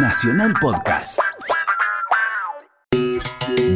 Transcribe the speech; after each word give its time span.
Nacional 0.00 0.54
Podcast. 0.60 1.18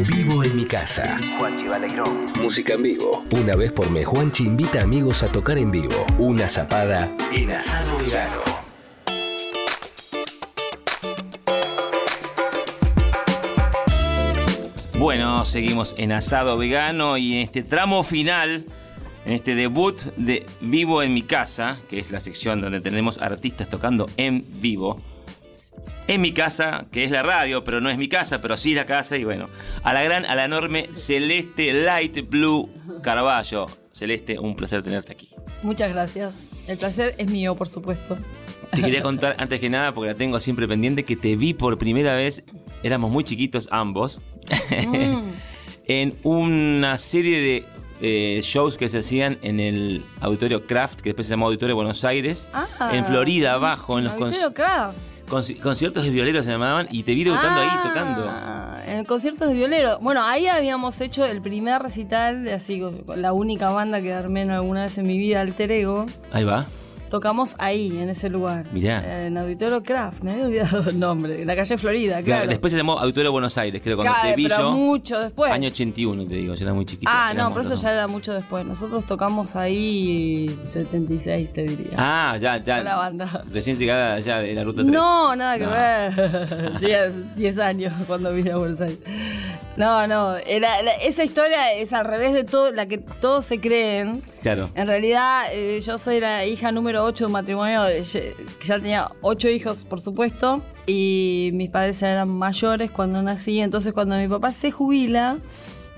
Vivo 0.07 0.41
en 0.45 0.55
mi 0.55 0.65
casa. 0.65 1.17
Juanchi 1.37 1.67
Baleirón. 1.67 2.27
Música 2.41 2.75
en 2.75 2.83
vivo. 2.83 3.25
Una 3.31 3.57
vez 3.57 3.73
por 3.73 3.91
mes, 3.91 4.05
Juanchi 4.05 4.45
invita 4.45 4.81
amigos 4.81 5.21
a 5.23 5.27
tocar 5.27 5.57
en 5.57 5.69
vivo. 5.69 6.05
Una 6.19 6.47
zapada 6.47 7.11
en 7.33 7.51
asado 7.51 7.97
vegano. 7.97 8.37
Bueno, 14.97 15.43
seguimos 15.43 15.93
en 15.97 16.13
Asado 16.13 16.57
Vegano 16.57 17.17
y 17.17 17.33
en 17.33 17.41
este 17.41 17.63
tramo 17.63 18.05
final, 18.05 18.65
en 19.25 19.33
este 19.33 19.55
debut 19.55 19.99
de 20.15 20.45
Vivo 20.61 21.03
en 21.03 21.13
mi 21.13 21.23
casa, 21.23 21.79
que 21.89 21.99
es 21.99 22.11
la 22.11 22.21
sección 22.21 22.61
donde 22.61 22.79
tenemos 22.79 23.21
artistas 23.21 23.69
tocando 23.69 24.05
en 24.15 24.45
vivo. 24.61 25.01
En 26.07 26.19
mi 26.21 26.33
casa, 26.33 26.85
que 26.91 27.03
es 27.05 27.11
la 27.11 27.23
radio, 27.23 27.63
pero 27.63 27.79
no 27.79 27.89
es 27.89 27.97
mi 27.97 28.09
casa, 28.09 28.41
pero 28.41 28.57
sí 28.57 28.73
la 28.73 28.85
casa. 28.85 29.17
Y 29.17 29.23
bueno, 29.23 29.45
a 29.83 29.93
la 29.93 30.03
gran, 30.03 30.25
a 30.25 30.35
la 30.35 30.45
enorme 30.45 30.89
Celeste 30.93 31.71
Light 31.73 32.29
Blue 32.29 32.69
Carballo. 33.01 33.67
Celeste, 33.93 34.37
un 34.39 34.55
placer 34.55 34.81
tenerte 34.83 35.13
aquí. 35.13 35.29
Muchas 35.61 35.91
gracias. 35.93 36.67
El 36.67 36.77
placer 36.77 37.15
es 37.17 37.29
mío, 37.31 37.55
por 37.55 37.69
supuesto. 37.69 38.17
Te 38.73 38.81
quería 38.81 39.01
contar 39.03 39.35
antes 39.37 39.59
que 39.59 39.69
nada, 39.69 39.93
porque 39.93 40.11
la 40.11 40.17
tengo 40.17 40.39
siempre 40.39 40.67
pendiente, 40.67 41.03
que 41.05 41.15
te 41.15 41.35
vi 41.35 41.53
por 41.53 41.77
primera 41.77 42.15
vez, 42.15 42.43
éramos 42.81 43.11
muy 43.11 43.23
chiquitos 43.23 43.67
ambos, 43.71 44.19
Mm. 44.71 45.31
en 45.87 46.15
una 46.23 46.97
serie 46.97 47.39
de 47.39 47.65
eh, 48.01 48.41
shows 48.43 48.77
que 48.77 48.89
se 48.89 48.97
hacían 48.97 49.37
en 49.41 49.59
el 49.61 50.03
Auditorio 50.19 50.65
Craft, 50.67 50.99
que 50.99 51.09
después 51.09 51.27
se 51.27 51.31
llamó 51.31 51.45
Auditorio 51.45 51.75
Buenos 51.75 52.03
Aires, 52.03 52.49
Ah. 52.53 52.89
en 52.93 53.05
Florida, 53.05 53.53
abajo, 53.53 53.97
en 53.99 54.05
los 54.05 54.13
Auditorio 54.13 54.49
conci- 54.49 54.53
Conciertos 55.29 56.03
de 56.03 56.09
violeros 56.11 56.45
se 56.45 56.51
llamaban, 56.51 56.87
y 56.91 57.03
te 57.03 57.13
vi 57.13 57.23
debutando 57.23 57.61
ahí, 57.61 57.69
Ah, 57.71 57.81
tocando. 57.83 58.91
En 58.91 58.99
el 58.99 59.05
concierto 59.07 59.47
de 59.47 59.53
violero. 59.53 59.97
Bueno, 60.01 60.23
ahí 60.23 60.47
habíamos 60.47 60.99
hecho 61.01 61.25
el 61.25 61.41
primer 61.41 61.81
recital, 61.81 62.47
así 62.49 62.79
con 62.79 63.03
la 63.21 63.33
única 63.33 63.71
banda 63.71 64.01
que 64.01 64.13
armé 64.13 64.41
en 64.41 64.51
alguna 64.51 64.83
vez 64.83 64.97
en 64.97 65.07
mi 65.07 65.17
vida, 65.17 65.41
Alter 65.41 65.71
Ego. 65.71 66.05
Ahí 66.31 66.43
va. 66.43 66.65
Tocamos 67.13 67.55
ahí, 67.59 67.95
en 67.99 68.09
ese 68.09 68.27
lugar. 68.27 68.65
Mirá. 68.71 69.25
En 69.27 69.37
Auditorio 69.37 69.83
Craft, 69.83 70.23
me 70.23 70.31
había 70.31 70.45
olvidado 70.45 70.89
el 70.89 70.99
nombre. 70.99 71.41
En 71.41 71.45
la 71.47 71.55
calle 71.55 71.77
Florida, 71.77 72.23
claro. 72.23 72.47
Después 72.49 72.71
se 72.71 72.77
llamó 72.77 72.97
Auditorio 72.97 73.31
Buenos 73.31 73.55
Aires, 73.59 73.81
creo, 73.83 73.97
cuando 73.97 74.11
Claro, 74.13 74.29
te 74.29 74.35
vi 74.35 74.43
pero 74.47 74.57
yo. 74.57 74.71
mucho 74.71 75.19
después. 75.19 75.51
Año 75.51 75.67
81, 75.67 76.25
te 76.25 76.33
digo, 76.33 76.55
yo 76.55 76.65
era 76.65 76.73
muy 76.73 76.85
chiquito. 76.85 77.11
ah, 77.13 77.31
no, 77.35 77.49
pero 77.53 77.61
eso 77.61 77.75
ya 77.75 77.91
era 77.93 78.07
mucho 78.07 78.33
después. 78.33 78.65
Nosotros 78.65 79.05
tocamos 79.05 79.55
ahí 79.55 80.49
76, 80.63 81.53
te 81.53 81.61
diría. 81.63 81.91
Ah, 81.97 82.35
ya, 82.41 82.57
ya. 82.57 82.77
Con 82.77 82.85
la 82.85 82.95
banda. 82.95 83.43
Recién 83.51 83.77
llegada 83.77 84.19
ya 84.19 84.39
de 84.39 84.55
la 84.55 84.63
ruta 84.63 84.81
3. 84.81 84.91
No, 84.91 85.35
nada 85.35 85.57
que 85.59 85.65
No. 85.65 85.71
ver. 85.71 86.79
10 86.79 87.35
10 87.35 87.59
años 87.59 87.93
cuando 88.07 88.33
vine 88.33 88.51
a 88.53 88.57
Buenos 88.57 88.81
Aires. 88.81 88.97
No, 89.75 90.05
no, 90.07 90.35
era, 90.37 90.79
esa 91.01 91.23
historia 91.23 91.73
es 91.73 91.93
al 91.93 92.05
revés 92.05 92.33
de 92.33 92.43
todo, 92.43 92.71
la 92.71 92.85
que 92.85 92.99
todos 92.99 93.45
se 93.45 93.59
creen. 93.59 94.21
Claro. 94.43 94.69
En 94.75 94.85
realidad, 94.87 95.45
eh, 95.51 95.79
yo 95.81 95.97
soy 95.97 96.19
la 96.19 96.45
hija 96.45 96.71
número 96.71 97.03
8 97.03 97.23
de 97.23 97.25
un 97.25 97.31
matrimonio, 97.31 97.87
eh, 97.87 98.01
que 98.59 98.67
ya 98.67 98.77
tenía 98.79 99.07
8 99.21 99.49
hijos, 99.49 99.83
por 99.83 99.99
supuesto, 99.99 100.61
y 100.85 101.49
mis 101.53 101.69
padres 101.71 101.99
ya 102.01 102.11
eran 102.11 102.29
mayores 102.29 102.91
cuando 102.91 103.21
nací. 103.23 103.59
Entonces, 103.61 103.93
cuando 103.93 104.15
mi 104.17 104.27
papá 104.27 104.51
se 104.53 104.69
jubila, 104.69 105.37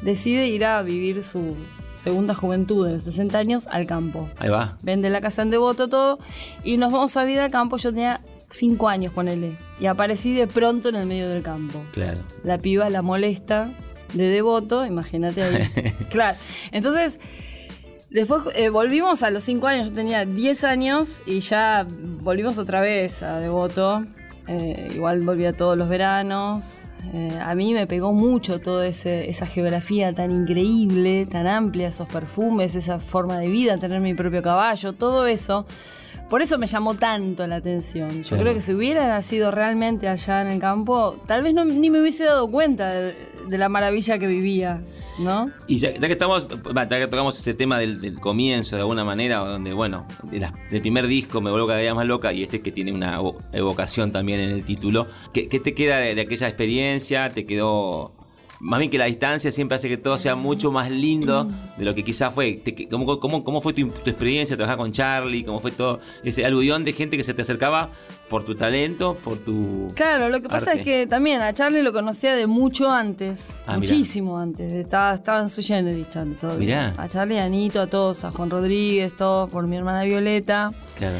decide 0.02 0.48
ir 0.48 0.64
a 0.64 0.82
vivir 0.82 1.22
su 1.22 1.56
segunda 1.92 2.34
juventud 2.34 2.86
de 2.88 2.94
los 2.94 3.04
60 3.04 3.38
años 3.38 3.68
al 3.72 3.86
campo 3.86 4.30
Ahí 4.38 4.50
va. 4.50 4.78
vende 4.84 5.10
la 5.10 5.22
casa 5.22 5.42
en 5.42 5.50
Devoto, 5.50 5.88
todo, 5.88 6.20
y 6.64 6.78
nos 6.78 6.92
vamos 6.94 7.16
a 7.18 7.24
vivir 7.24 7.40
al 7.42 7.52
campo. 7.52 7.78
Yo 7.78 7.92
tenía 7.92 8.22
cinco 8.50 8.90
años, 8.90 9.14
ponele, 9.14 9.58
y 9.80 9.86
aparecí 9.88 10.34
de 10.34 10.48
pronto 10.48 10.90
en 10.90 10.96
el 10.96 11.06
medio 11.06 11.30
del 11.30 11.44
campo. 11.44 11.84
Claro. 11.92 12.22
La 12.44 12.58
piba 12.58 12.90
la 12.90 13.02
molesta 13.02 13.72
de 14.14 14.30
Devoto, 14.30 14.86
imagínate 14.86 15.44
ahí. 15.44 15.92
claro, 16.10 16.38
entonces... 16.72 17.20
Después 18.08 18.44
eh, 18.56 18.70
volvimos 18.70 19.24
a 19.24 19.30
los 19.30 19.44
cinco 19.44 19.68
años, 19.68 19.90
yo 19.90 19.94
tenía 19.94 20.24
10 20.24 20.64
años 20.64 21.22
y 21.26 21.42
ya 21.42 21.86
volvimos 22.22 22.58
otra 22.58 22.80
vez 22.80 23.22
a 23.24 23.40
Devoto. 23.40 24.06
Eh, 24.48 24.92
igual 24.94 25.22
volvía 25.24 25.54
todos 25.54 25.78
los 25.78 25.90
veranos. 25.90 26.86
Eh, 27.14 27.38
a 27.42 27.56
mí 27.56 27.74
me 27.74 27.88
pegó 27.88 28.14
mucho 28.14 28.60
toda 28.60 28.88
esa 28.88 29.46
geografía 29.48 30.14
tan 30.14 30.32
increíble, 30.32 31.26
tan 31.26 31.48
amplia, 31.48 31.90
esos 31.90 32.08
perfumes, 32.08 32.76
esa 32.76 33.00
forma 33.00 33.40
de 33.40 33.48
vida, 33.48 33.78
tener 33.78 34.00
mi 34.02 34.14
propio 34.14 34.42
caballo, 34.42 34.94
todo 34.94 35.26
eso. 35.26 35.66
Por 36.30 36.42
eso 36.42 36.58
me 36.58 36.66
llamó 36.68 36.96
tanto 36.96 37.46
la 37.48 37.58
atención. 37.58 38.10
Yo 38.24 38.30
Claro. 38.30 38.44
creo 38.44 38.54
que 38.56 38.62
si 38.62 38.74
hubiera 38.74 39.08
nacido 39.08 39.52
realmente 39.52 40.08
allá 40.08 40.42
en 40.42 40.48
el 40.48 40.60
campo, 40.60 41.16
tal 41.28 41.44
vez 41.44 41.54
no, 41.54 41.64
ni 41.66 41.90
me 41.90 42.02
hubiese 42.02 42.26
dado 42.26 42.50
cuenta 42.50 42.92
de, 42.94 43.16
de 43.48 43.58
la 43.60 43.70
maravilla 43.70 44.18
que 44.18 44.26
vivía, 44.26 44.82
¿no? 45.20 45.52
Y 45.68 45.78
ya, 45.78 45.92
ya 45.94 46.00
que 46.08 46.14
estamos, 46.14 46.48
ya 46.50 46.88
que 47.00 47.08
tocamos 47.08 47.38
ese 47.40 47.54
tema 47.54 47.78
del, 47.78 48.02
del 48.02 48.20
comienzo 48.20 48.76
de 48.76 48.82
alguna 48.82 49.04
manera, 49.06 49.38
donde, 49.38 49.72
bueno, 49.74 50.08
del 50.32 50.82
primer 50.82 51.06
disco 51.08 51.42
me 51.42 51.52
vuelvo 51.52 51.68
cada 51.68 51.80
día 51.80 51.94
más 51.94 52.08
loca 52.08 52.34
y 52.34 52.42
este 52.44 52.62
que 52.62 52.72
tiene 52.72 52.92
una 52.92 53.20
evo- 53.20 53.38
evocación 53.54 54.12
también 54.12 54.40
en 54.40 54.50
el 54.50 54.66
título, 54.66 55.08
¿qué, 55.32 55.48
qué 55.48 55.60
te 55.60 55.74
queda 55.76 55.98
de, 56.00 56.16
de 56.16 56.22
aquella 56.22 56.48
experiencia? 56.48 57.30
¿Te 57.30 57.46
quedó.? 57.46 58.14
Más 58.68 58.80
bien 58.80 58.90
que 58.90 58.98
la 58.98 59.06
distancia 59.06 59.52
siempre 59.52 59.76
hace 59.76 59.88
que 59.88 59.98
todo 59.98 60.18
sea 60.18 60.34
mucho 60.36 60.72
más 60.72 60.90
lindo 60.90 61.48
de 61.78 61.86
lo 61.86 61.94
que 61.94 62.04
quizás 62.04 62.34
fue. 62.34 62.62
¿Cómo, 62.90 63.20
cómo, 63.20 63.44
cómo 63.44 63.62
fue 63.62 63.74
tu, 63.74 63.88
tu 63.90 64.10
experiencia 64.10 64.56
trabajar 64.56 64.78
con 64.80 64.92
Charlie? 64.92 65.44
¿Cómo 65.44 65.60
fue 65.62 65.70
todo 65.72 66.00
ese 66.24 66.44
aluvión 66.46 66.84
de 66.84 66.92
gente 66.94 67.16
que 67.16 67.24
se 67.24 67.36
te 67.36 67.44
acercaba 67.44 67.92
por 68.28 68.44
tu 68.44 68.56
talento, 68.56 69.18
por 69.24 69.38
tu. 69.38 69.86
Claro, 69.96 70.30
lo 70.30 70.42
que 70.42 70.50
pasa 70.50 70.72
arte? 70.72 70.80
es 70.82 70.86
que 70.86 71.06
también 71.06 71.42
a 71.44 71.54
Charlie 71.54 71.84
lo 71.84 71.94
conocía 71.94 72.36
de 72.36 72.48
mucho 72.48 72.90
antes, 72.90 73.62
Ah, 73.68 73.78
mirá. 73.78 73.94
muchísimo 73.94 74.40
antes. 74.40 74.74
Estaba, 74.74 75.14
estaba 75.14 75.42
en 75.42 75.50
su 75.50 75.62
Kennedy, 75.62 76.06
Charlie, 76.10 76.34
todavía. 76.34 76.66
Mirá. 76.90 76.96
A 77.04 77.08
Charlie, 77.08 77.38
a 77.38 77.46
Anito, 77.46 77.80
a 77.82 77.86
todos, 77.88 78.24
a 78.24 78.32
Juan 78.32 78.50
Rodríguez, 78.50 79.16
todos, 79.16 79.52
por 79.52 79.68
mi 79.68 79.78
hermana 79.78 80.06
Violeta. 80.06 80.70
Claro, 80.98 81.20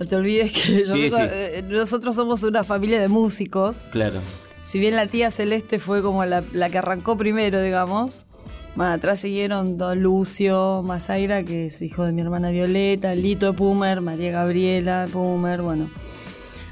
No 0.00 0.04
te 0.06 0.16
olvides 0.16 0.50
que 0.50 0.84
yo 0.84 0.94
Sí, 0.94 1.10
sí. 1.12 1.16
eh, 1.20 1.62
nosotros 1.68 2.16
somos 2.16 2.42
una 2.42 2.64
familia 2.64 3.00
de 3.00 3.06
músicos. 3.06 3.88
claro. 3.92 4.18
Si 4.62 4.78
bien 4.78 4.96
la 4.96 5.06
tía 5.06 5.30
Celeste 5.30 5.78
fue 5.78 6.02
como 6.02 6.24
la, 6.24 6.42
la 6.52 6.70
que 6.70 6.78
arrancó 6.78 7.16
primero, 7.16 7.60
digamos. 7.60 8.26
Bueno, 8.74 8.92
atrás 8.92 9.20
siguieron 9.20 9.76
Don 9.76 10.02
Lucio, 10.02 10.82
Mazaira, 10.82 11.42
que 11.42 11.66
es 11.66 11.82
hijo 11.82 12.04
de 12.04 12.12
mi 12.12 12.22
hermana 12.22 12.50
Violeta, 12.50 13.12
Lito 13.12 13.46
de 13.46 13.52
Pumer, 13.52 14.00
María 14.00 14.30
Gabriela 14.30 15.06
Pumer, 15.12 15.60
bueno. 15.60 15.90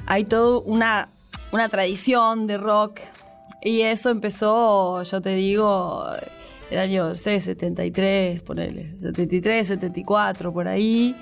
Hay 0.07 0.25
toda 0.25 0.61
una, 0.61 1.09
una 1.53 1.69
tradición 1.69 2.47
de 2.47 2.57
rock. 2.57 3.01
Y 3.63 3.83
eso 3.83 4.09
empezó, 4.09 5.03
yo 5.03 5.21
te 5.21 5.35
digo, 5.35 6.07
el 6.71 6.79
año, 6.79 7.09
no 7.09 7.15
sé, 7.15 7.39
73, 7.39 8.41
ponele. 8.43 8.95
73, 8.99 9.69
74, 9.69 10.53
por 10.53 10.67
ahí. 10.67 11.15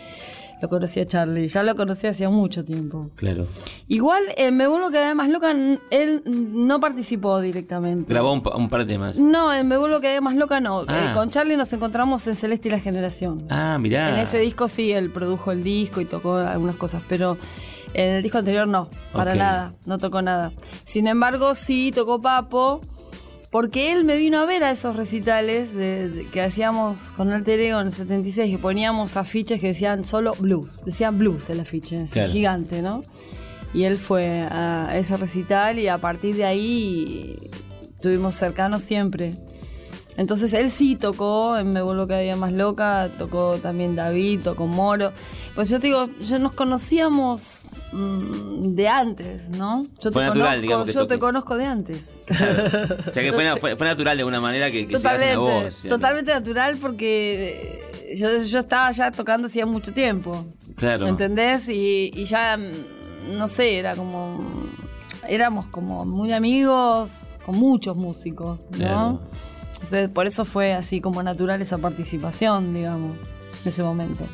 Lo 0.60 0.68
conocí 0.68 0.98
a 1.00 1.06
Charlie. 1.06 1.46
Ya 1.48 1.62
lo 1.62 1.74
conocí 1.76 2.06
hacía 2.06 2.28
mucho 2.30 2.64
tiempo. 2.64 3.10
Claro. 3.14 3.46
Igual, 3.86 4.22
eh, 4.36 4.50
me 4.50 4.66
vuelvo 4.66 4.90
vez 5.06 5.14
más 5.14 5.28
loca. 5.28 5.52
Él 5.52 6.22
no 6.26 6.80
participó 6.80 7.40
directamente. 7.40 8.12
Grabó 8.12 8.32
un, 8.32 8.42
pa- 8.42 8.56
un 8.56 8.68
par 8.68 8.84
de 8.84 8.92
temas. 8.94 9.18
No, 9.18 9.52
en 9.54 9.68
Me 9.68 9.76
vuelvo 9.78 10.00
vez 10.00 10.20
más 10.22 10.34
loca 10.34 10.60
no. 10.60 10.84
Ah. 10.88 11.10
Eh, 11.10 11.14
con 11.14 11.30
Charlie 11.30 11.56
nos 11.56 11.72
encontramos 11.72 12.26
en 12.26 12.34
Celeste 12.34 12.68
y 12.68 12.70
la 12.72 12.80
Generación. 12.80 13.46
Ah, 13.50 13.78
mirá. 13.80 14.10
En 14.10 14.16
ese 14.18 14.38
disco 14.38 14.66
sí, 14.68 14.90
él 14.92 15.10
produjo 15.12 15.52
el 15.52 15.62
disco 15.62 16.00
y 16.00 16.04
tocó 16.04 16.36
algunas 16.36 16.76
cosas, 16.76 17.02
pero 17.08 17.38
en 17.94 18.14
el 18.16 18.22
disco 18.22 18.38
anterior 18.38 18.66
no, 18.68 18.90
para 19.12 19.34
nada, 19.34 19.74
no 19.86 19.98
tocó 19.98 20.22
nada. 20.22 20.52
Sin 20.84 21.06
embargo, 21.06 21.54
sí 21.54 21.92
tocó 21.94 22.20
Papo, 22.20 22.80
porque 23.50 23.92
él 23.92 24.04
me 24.04 24.16
vino 24.16 24.38
a 24.38 24.44
ver 24.44 24.62
a 24.64 24.70
esos 24.70 24.96
recitales 24.96 25.74
de- 25.74 26.08
de- 26.10 26.26
que 26.26 26.42
hacíamos 26.42 27.12
con 27.14 27.32
Alter 27.32 27.58
Ego 27.60 27.80
en 27.80 27.86
el 27.86 27.92
76, 27.92 28.50
que 28.50 28.58
poníamos 28.58 29.16
afiches 29.16 29.60
que 29.60 29.68
decían 29.68 30.04
solo 30.04 30.32
blues, 30.38 30.82
decían 30.84 31.18
blues 31.18 31.48
el 31.50 31.60
afiche, 31.60 32.02
así, 32.02 32.12
Claro. 32.14 32.32
gigante, 32.32 32.82
¿no? 32.82 33.04
Y 33.74 33.84
él 33.84 33.96
fue 33.96 34.46
a 34.50 34.90
ese 34.96 35.16
recital 35.16 35.78
y 35.78 35.88
a 35.88 35.98
partir 35.98 36.36
de 36.36 36.44
ahí 36.44 37.50
estuvimos 37.94 38.34
cercanos 38.34 38.82
siempre. 38.82 39.32
Entonces 40.18 40.52
él 40.52 40.68
sí 40.68 40.96
tocó 40.96 41.56
en 41.56 41.70
Me 41.70 41.80
Vuelvo 41.80 42.06
Cada 42.08 42.20
Día 42.20 42.34
Más 42.36 42.52
Loca, 42.52 43.08
tocó 43.16 43.56
también 43.62 43.94
David, 43.96 44.40
tocó 44.42 44.66
Moro. 44.66 45.12
Pues 45.54 45.70
yo 45.70 45.78
te 45.80 45.86
digo, 45.86 46.08
ya 46.20 46.38
nos 46.40 46.52
conocíamos 46.52 47.66
mm, 47.92 48.74
de 48.74 48.88
antes, 48.88 49.48
¿no? 49.50 49.86
Yo 50.00 50.10
Fue 50.10 50.22
te 50.24 50.28
natural, 50.28 50.34
conozco, 50.44 50.60
digamos, 50.60 50.86
que 50.86 50.92
yo 50.92 51.06
te 51.06 51.18
conozco 51.20 51.56
de 51.56 51.64
antes. 51.66 52.24
O 52.28 53.10
sea 53.12 53.22
que 53.22 53.32
fue, 53.32 53.44
na- 53.44 53.56
fue, 53.58 53.76
fue 53.76 53.86
natural 53.86 54.16
de 54.16 54.22
alguna 54.22 54.40
manera 54.40 54.70
que, 54.72 54.86
que 54.88 54.92
Totalmente, 54.92 55.34
a 55.34 55.38
vos. 55.38 55.76
totalmente 55.88 56.32
natural 56.32 56.76
porque 56.80 57.80
eh, 58.10 58.14
yo, 58.16 58.38
yo 58.40 58.58
estaba 58.58 58.90
ya 58.90 59.12
tocando 59.12 59.46
hacía 59.46 59.66
mucho 59.66 59.92
tiempo. 59.94 60.44
Claro. 60.76 61.06
¿Entendés? 61.06 61.68
Y, 61.68 62.10
y 62.12 62.24
ya, 62.24 62.56
mm, 62.58 63.38
no 63.38 63.46
sé, 63.46 63.78
era 63.78 63.94
como. 63.94 64.40
Éramos 65.28 65.68
como 65.68 66.04
muy 66.04 66.32
amigos 66.32 67.38
con 67.44 67.56
muchos 67.56 67.96
músicos, 67.96 68.64
¿no? 68.72 68.76
Claro. 68.78 69.20
Entonces, 69.78 70.08
por 70.08 70.26
eso 70.26 70.44
fue 70.44 70.72
así 70.72 71.00
como 71.00 71.22
natural 71.22 71.62
esa 71.62 71.78
participación, 71.78 72.74
digamos, 72.74 73.16
en 73.62 73.68
ese 73.68 73.82
momento. 73.82 74.24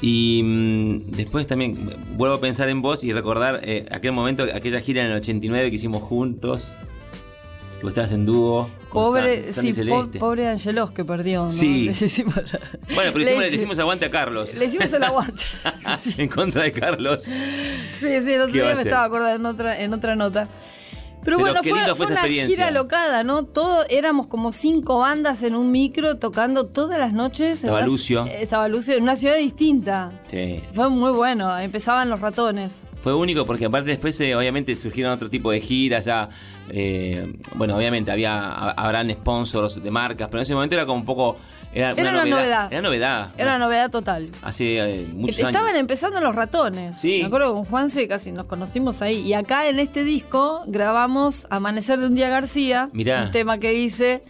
Y 0.00 0.42
mm, 0.44 1.10
después 1.12 1.46
también 1.46 1.76
vuelvo 2.16 2.36
a 2.36 2.40
pensar 2.40 2.68
en 2.68 2.82
vos 2.82 3.02
y 3.04 3.12
recordar 3.12 3.60
eh, 3.62 3.86
aquel 3.90 4.12
momento, 4.12 4.44
aquella 4.54 4.80
gira 4.80 5.04
en 5.04 5.10
el 5.12 5.16
89 5.18 5.70
que 5.70 5.76
hicimos 5.76 6.02
juntos. 6.02 6.76
Que 7.78 7.82
vos 7.84 7.90
estabas 7.90 8.10
en 8.12 8.24
dúo. 8.26 8.68
Pobre, 8.92 9.52
San- 9.52 9.64
Sandy 9.66 9.72
sí, 9.72 9.88
po- 9.88 10.10
pobre 10.18 10.48
Angelos 10.48 10.90
que 10.90 11.04
perdió. 11.04 11.44
¿no? 11.44 11.50
Sí. 11.52 11.90
Le 12.00 12.06
hicimos, 12.06 12.34
Bueno, 12.34 13.12
pero 13.12 13.18
le 13.18 13.22
hicimos, 13.22 13.42
le 13.44 13.50
hici- 13.50 13.54
hicimos 13.54 13.78
aguante 13.78 14.06
a 14.06 14.10
Carlos. 14.10 14.52
le 14.54 14.64
hicimos 14.64 14.92
el 14.92 15.04
aguante. 15.04 15.44
En 16.18 16.28
contra 16.28 16.64
de 16.64 16.72
Carlos. 16.72 17.22
sí, 17.22 18.20
sí, 18.20 18.32
el 18.32 18.40
otro 18.40 18.52
¿Qué 18.52 18.60
va 18.62 18.66
día 18.68 18.74
me 18.76 18.82
estaba 18.82 19.04
acordando 19.04 19.48
en 19.48 19.54
otra, 19.54 19.80
en 19.80 19.94
otra 19.94 20.16
nota. 20.16 20.48
Pero, 21.36 21.38
bueno, 21.40 21.60
qué 21.62 21.70
fue, 21.70 21.78
lindo 21.78 21.94
fue 21.96 22.06
fue 22.06 22.14
esa 22.14 22.24
una 22.24 22.46
gira 22.46 22.70
locada, 22.70 23.24
¿no? 23.24 23.44
Todo, 23.44 23.84
éramos 23.88 24.26
como 24.26 24.52
cinco 24.52 24.98
bandas 24.98 25.42
en 25.42 25.54
un 25.54 25.70
micro 25.70 26.16
tocando 26.18 26.64
todas 26.66 26.98
las 26.98 27.12
noches. 27.12 27.48
en 27.64 27.70
Estaba 27.70 27.78
una- 27.78 27.86
Lucio. 27.86 28.26
eh, 28.26 28.38
Estaba 28.42 28.68
Lucio 28.68 28.94
en 28.94 29.02
una 29.02 29.16
ciudad 29.16 29.36
distinta. 29.36 30.10
Sí. 30.28 30.60
Fue 30.74 30.88
muy 30.88 31.12
bueno, 31.12 31.58
empezaban 31.58 32.10
los 32.10 32.20
ratones. 32.20 32.88
Fue 33.00 33.14
único 33.14 33.44
porque 33.46 33.66
aparte 33.66 33.90
después 33.90 34.20
eh, 34.20 34.34
obviamente 34.34 34.74
surgieron 34.74 35.12
otro 35.12 35.28
tipo 35.30 35.50
de 35.50 35.60
giras 35.60 36.04
ya. 36.04 36.28
Eh, 36.70 37.32
bueno, 37.54 37.76
obviamente 37.76 38.10
había 38.10 38.34
ha- 38.38 38.70
habrán 38.72 39.10
sponsors 39.10 39.82
de 39.82 39.90
marcas, 39.90 40.28
pero 40.28 40.38
en 40.40 40.42
ese 40.42 40.54
momento 40.54 40.74
era 40.74 40.86
como 40.86 40.98
un 40.98 41.04
poco. 41.04 41.38
Era, 41.74 41.92
Era 41.92 42.10
una 42.10 42.24
novedad. 42.24 42.68
Era 42.72 42.80
novedad. 42.80 43.30
Era 43.36 43.56
una 43.56 43.66
novedad 43.66 43.90
total. 43.90 44.30
Hace 44.42 44.78
eh, 45.02 45.06
muchos 45.12 45.38
Estaban 45.38 45.68
años. 45.68 45.80
empezando 45.80 46.18
los 46.20 46.34
ratones. 46.34 46.96
Sí. 46.98 47.18
Me 47.20 47.26
acuerdo 47.26 47.48
que 47.48 47.52
con 47.56 47.64
Juanse 47.66 48.08
casi 48.08 48.32
nos 48.32 48.46
conocimos 48.46 49.02
ahí. 49.02 49.18
Y 49.20 49.34
acá 49.34 49.68
en 49.68 49.78
este 49.78 50.02
disco 50.02 50.62
grabamos 50.66 51.46
Amanecer 51.50 51.98
de 52.00 52.06
un 52.06 52.14
día 52.14 52.30
García. 52.30 52.88
Mirá. 52.94 53.24
Un 53.24 53.30
tema 53.32 53.58
que 53.58 53.74
hice 53.74 54.22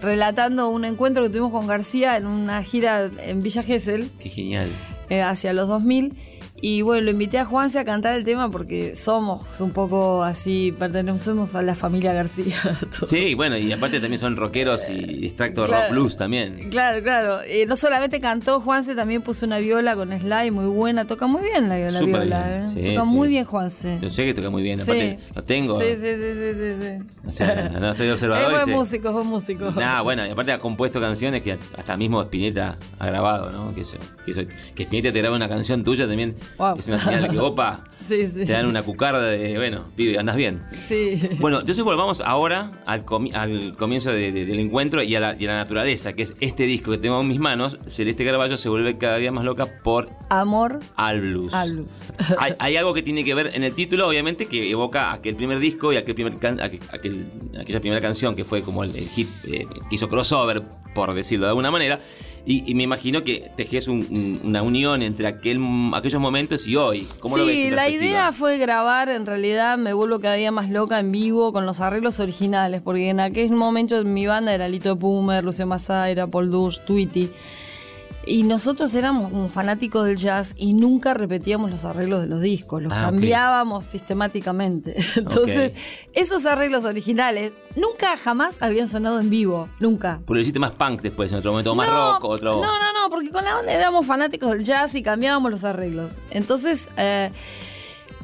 relatando 0.00 0.68
un 0.68 0.84
encuentro 0.86 1.22
que 1.22 1.28
tuvimos 1.28 1.52
con 1.52 1.66
García 1.66 2.16
en 2.16 2.26
una 2.26 2.62
gira 2.62 3.10
en 3.22 3.40
Villa 3.42 3.62
Gesell 3.62 4.10
Qué 4.18 4.28
genial. 4.30 4.70
eh, 5.10 5.20
hacia 5.22 5.52
los 5.52 5.68
2000. 5.68 6.14
Y 6.60 6.80
bueno, 6.82 7.02
lo 7.04 7.10
invité 7.10 7.38
a 7.38 7.44
Juanse 7.44 7.78
a 7.78 7.84
cantar 7.84 8.16
el 8.16 8.24
tema 8.24 8.50
porque 8.50 8.94
somos 8.96 9.60
un 9.60 9.72
poco 9.72 10.22
así, 10.22 10.74
pertenecemos 10.78 11.54
a 11.54 11.60
la 11.62 11.74
familia 11.74 12.12
García. 12.14 12.56
Sí, 13.06 13.34
bueno, 13.34 13.58
y 13.58 13.70
aparte 13.72 14.00
también 14.00 14.18
son 14.18 14.36
rockeros 14.36 14.88
y 14.88 15.26
extracto 15.26 15.66
Claro. 15.66 15.82
rock 15.84 15.90
blues 15.92 16.16
también. 16.16 16.70
Claro, 16.70 17.02
claro. 17.02 17.40
Eh, 17.46 17.66
no 17.66 17.76
solamente 17.76 18.20
cantó 18.20 18.60
Juanse, 18.60 18.94
también 18.94 19.20
puso 19.22 19.44
una 19.46 19.58
viola 19.58 19.94
con 19.96 20.18
slide 20.18 20.50
muy 20.50 20.64
buena. 20.66 21.06
Toca 21.06 21.26
muy 21.26 21.42
bien 21.42 21.68
la, 21.68 21.78
la 21.78 21.90
Súper 21.90 22.22
viola. 22.22 22.46
bien. 22.48 22.62
eh. 22.62 22.66
Sí, 22.66 22.94
Toca 22.94 23.06
sí. 23.06 23.12
muy 23.14 23.28
bien 23.28 23.44
Juanse. 23.44 23.98
Yo 24.00 24.10
sé 24.10 24.24
que 24.24 24.34
toca 24.34 24.48
muy 24.50 24.62
bien, 24.62 24.78
Sí. 24.78 24.90
aparte 24.90 25.18
lo 25.34 25.42
tengo. 25.44 25.78
Sí, 25.78 25.84
sí, 25.96 26.06
sí, 26.14 26.32
sí, 26.34 26.52
sí, 26.54 26.74
sí. 26.80 27.18
O 27.28 27.32
sea, 27.32 27.68
no 27.68 27.94
soy 27.94 28.06
Es 28.06 28.12
observador. 28.14 28.50
y 28.50 28.64
buen 28.64 28.70
músico, 28.78 29.08
es 29.08 29.14
buen 29.14 29.26
músico. 29.26 29.70
Nah, 29.72 30.00
bueno, 30.02 30.26
y 30.26 30.30
aparte 30.30 30.52
ha 30.52 30.58
compuesto 30.58 31.00
canciones 31.00 31.42
que 31.42 31.58
hasta 31.76 31.96
mismo 31.96 32.22
Spinetta 32.22 32.78
ha 32.98 33.06
grabado, 33.06 33.50
¿no? 33.52 33.74
Que, 33.74 33.82
eso, 33.82 33.98
que, 34.24 34.30
eso- 34.30 34.42
que 34.74 34.84
Spinetta 34.84 35.12
te 35.12 35.18
graba 35.20 35.36
una 35.36 35.48
canción 35.48 35.84
tuya 35.84 36.06
también 36.08 36.34
Wow. 36.58 36.76
es 36.78 36.86
una 36.86 36.98
señal 36.98 37.22
de 37.22 37.28
que, 37.28 37.38
opa, 37.40 37.84
Sí, 37.98 38.26
sí. 38.26 38.44
te 38.46 38.52
dan 38.52 38.66
una 38.66 38.82
cucarda 38.82 39.22
de, 39.22 39.56
bueno, 39.56 39.84
pibe, 39.96 40.18
andas 40.18 40.36
bien. 40.36 40.62
Sí. 40.78 41.20
Bueno, 41.38 41.60
entonces 41.60 41.82
volvamos 41.84 42.20
ahora 42.20 42.70
al, 42.86 43.04
comi- 43.04 43.34
al 43.34 43.74
comienzo 43.76 44.10
de- 44.12 44.32
de- 44.32 44.44
del 44.46 44.58
encuentro 44.60 45.02
y 45.02 45.14
a, 45.16 45.20
la, 45.20 45.36
y 45.38 45.44
a 45.46 45.48
la 45.48 45.56
naturaleza, 45.56 46.12
que 46.14 46.22
es 46.22 46.36
este 46.40 46.64
disco 46.64 46.90
que 46.90 46.98
tengo 46.98 47.20
en 47.20 47.28
mis 47.28 47.38
manos. 47.38 47.78
Celeste 47.88 48.24
Carballo 48.24 48.56
se 48.56 48.68
vuelve 48.68 48.98
cada 48.98 49.16
día 49.16 49.32
más 49.32 49.44
loca 49.44 49.66
por 49.82 50.08
Amor 50.28 50.80
Al 50.96 51.20
Blues. 51.20 51.52
al 51.54 51.72
blues. 51.76 52.12
Hay, 52.38 52.54
hay 52.58 52.76
algo 52.76 52.92
que 52.94 53.02
tiene 53.02 53.24
que 53.24 53.34
ver 53.34 53.50
en 53.54 53.64
el 53.64 53.74
título, 53.74 54.06
obviamente, 54.08 54.46
que 54.46 54.70
evoca 54.70 55.12
aquel 55.12 55.36
primer 55.36 55.58
disco 55.58 55.92
y 55.92 55.96
aquel 55.96 56.14
primer 56.14 56.38
can- 56.38 56.60
aquel- 56.60 56.80
aquel- 56.92 57.26
aquella 57.60 57.80
primera 57.80 58.00
canción 58.00 58.34
que 58.36 58.44
fue 58.44 58.62
como 58.62 58.84
el, 58.84 58.94
el 58.96 59.08
hit 59.08 59.28
eh, 59.44 59.66
que 59.88 59.94
hizo 59.94 60.08
crossover, 60.08 60.62
por 60.94 61.12
decirlo 61.14 61.46
de 61.46 61.50
alguna 61.50 61.70
manera. 61.70 62.00
Y, 62.48 62.62
y 62.70 62.74
me 62.76 62.84
imagino 62.84 63.24
que 63.24 63.50
tejes 63.56 63.88
un- 63.88 64.06
un- 64.08 64.40
una 64.44 64.62
unión 64.62 65.02
entre 65.02 65.26
aquel, 65.26 65.60
aquellos 65.94 66.20
momentos 66.20 66.66
y 66.68 66.76
hoy. 66.76 67.04
¿Cómo 67.18 67.36
lo 67.36 67.44
ves? 67.46 67.60
Sí, 67.60 67.70
la 67.70 67.88
idea 67.88 68.30
fue 68.32 68.56
grabar, 68.56 69.08
en 69.08 69.26
realidad 69.26 69.76
me 69.78 69.92
vuelvo 69.92 70.20
cada 70.20 70.36
día 70.36 70.52
más 70.52 70.70
loca 70.70 71.00
en 71.00 71.10
vivo 71.10 71.52
con 71.52 71.66
los 71.66 71.80
arreglos 71.80 72.20
originales, 72.20 72.82
porque 72.82 73.08
en 73.08 73.18
aquel 73.18 73.50
momento 73.52 74.02
mi 74.04 74.26
banda 74.26 74.54
era 74.54 74.68
Lito 74.68 74.96
Pumer, 74.96 75.42
Lucio 75.42 75.66
Mazaira, 75.66 76.28
Paul 76.28 76.50
Dush, 76.52 76.78
Tweety. 76.86 77.30
Y 78.28 78.42
nosotros 78.42 78.92
éramos 78.96 79.30
como 79.30 79.48
fanáticos 79.48 80.04
del 80.04 80.16
jazz 80.16 80.54
y 80.56 80.72
nunca 80.74 81.14
repetíamos 81.14 81.70
los 81.70 81.84
arreglos 81.84 82.20
de 82.22 82.26
los 82.26 82.40
discos, 82.40 82.82
los 82.82 82.92
Ah, 82.92 83.02
cambiábamos 83.02 83.84
sistemáticamente. 83.84 84.96
Entonces, 85.16 85.72
esos 86.12 86.44
arreglos 86.44 86.84
originales 86.84 87.52
nunca 87.76 88.16
jamás 88.16 88.60
habían 88.62 88.88
sonado 88.88 89.20
en 89.20 89.30
vivo, 89.30 89.68
nunca. 89.78 90.20
Porque 90.26 90.38
lo 90.38 90.40
hiciste 90.40 90.58
más 90.58 90.72
punk 90.72 91.02
después, 91.02 91.30
en 91.30 91.38
otro 91.38 91.52
momento, 91.52 91.70
o 91.70 91.74
más 91.76 91.88
No, 91.88 92.14
rock, 92.14 92.24
otro. 92.24 92.52
No, 92.54 92.62
no, 92.62 92.92
no, 93.00 93.10
porque 93.10 93.30
con 93.30 93.44
la 93.44 93.54
banda 93.54 93.72
éramos 93.72 94.04
fanáticos 94.04 94.50
del 94.50 94.64
jazz 94.64 94.96
y 94.96 95.02
cambiábamos 95.04 95.50
los 95.52 95.62
arreglos. 95.64 96.18
Entonces, 96.30 96.88
eh, 96.96 97.30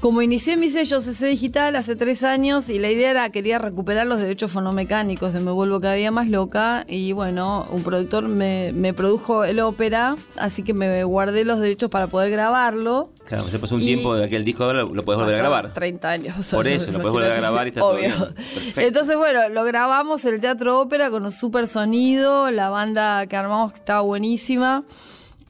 como 0.02 0.20
inicié 0.20 0.56
mi 0.56 0.68
sello 0.68 0.98
CC 0.98 1.28
Digital 1.28 1.76
hace 1.76 1.94
tres 1.94 2.24
años 2.24 2.68
y 2.70 2.80
la 2.80 2.90
idea 2.90 3.12
era 3.12 3.30
quería 3.30 3.58
recuperar 3.58 4.04
los 4.04 4.20
derechos 4.20 4.50
fonomecánicos 4.50 5.32
de 5.32 5.38
Me 5.38 5.52
Vuelvo 5.52 5.80
Cada 5.80 5.94
Día 5.94 6.10
Más 6.10 6.28
Loca 6.28 6.84
y 6.88 7.12
bueno, 7.12 7.68
un 7.70 7.84
productor 7.84 8.24
me, 8.26 8.72
me 8.74 8.92
produjo 8.94 9.44
el 9.44 9.60
ópera, 9.60 10.16
así 10.36 10.64
que 10.64 10.74
me 10.74 11.04
guardé 11.04 11.44
los 11.44 11.60
derechos 11.60 11.88
para 11.88 12.08
poder 12.08 12.32
grabarlo. 12.32 13.12
Claro, 13.26 13.44
se 13.44 13.60
pasó 13.60 13.76
un 13.76 13.82
Y- 13.82 13.84
tiempo 13.84 14.16
de 14.16 14.24
aquel 14.24 14.44
disco, 14.44 14.64
ahora 14.64 14.82
lo, 14.82 14.92
lo 14.92 15.04
puedes 15.04 15.20
volver 15.20 15.36
a 15.36 15.38
grabar. 15.38 15.72
30 15.72 16.10
años. 16.10 16.50
Por 16.50 16.66
eso, 16.66 16.90
lo 16.90 16.98
puedes 16.98 17.12
volver 17.12 17.30
a 17.30 17.36
grabar 17.36 17.66
y 17.66 17.70
está 17.70 17.80
todo 17.82 17.90
Obvio. 17.92 18.00
bien. 18.08 18.34
Perfecto. 18.34 18.80
Entonces, 18.80 19.16
bueno, 19.16 19.48
lo 19.50 19.62
grabamos 19.62 20.24
en 20.26 20.34
el 20.34 20.40
Teatro 20.40 20.80
Ópera 20.80 21.10
con 21.10 21.22
un 21.22 21.30
super 21.30 21.68
sonido. 21.68 22.50
La 22.50 22.70
banda 22.70 23.24
que 23.28 23.36
armamos 23.36 23.72
estaba 23.74 24.00
buenísima. 24.00 24.82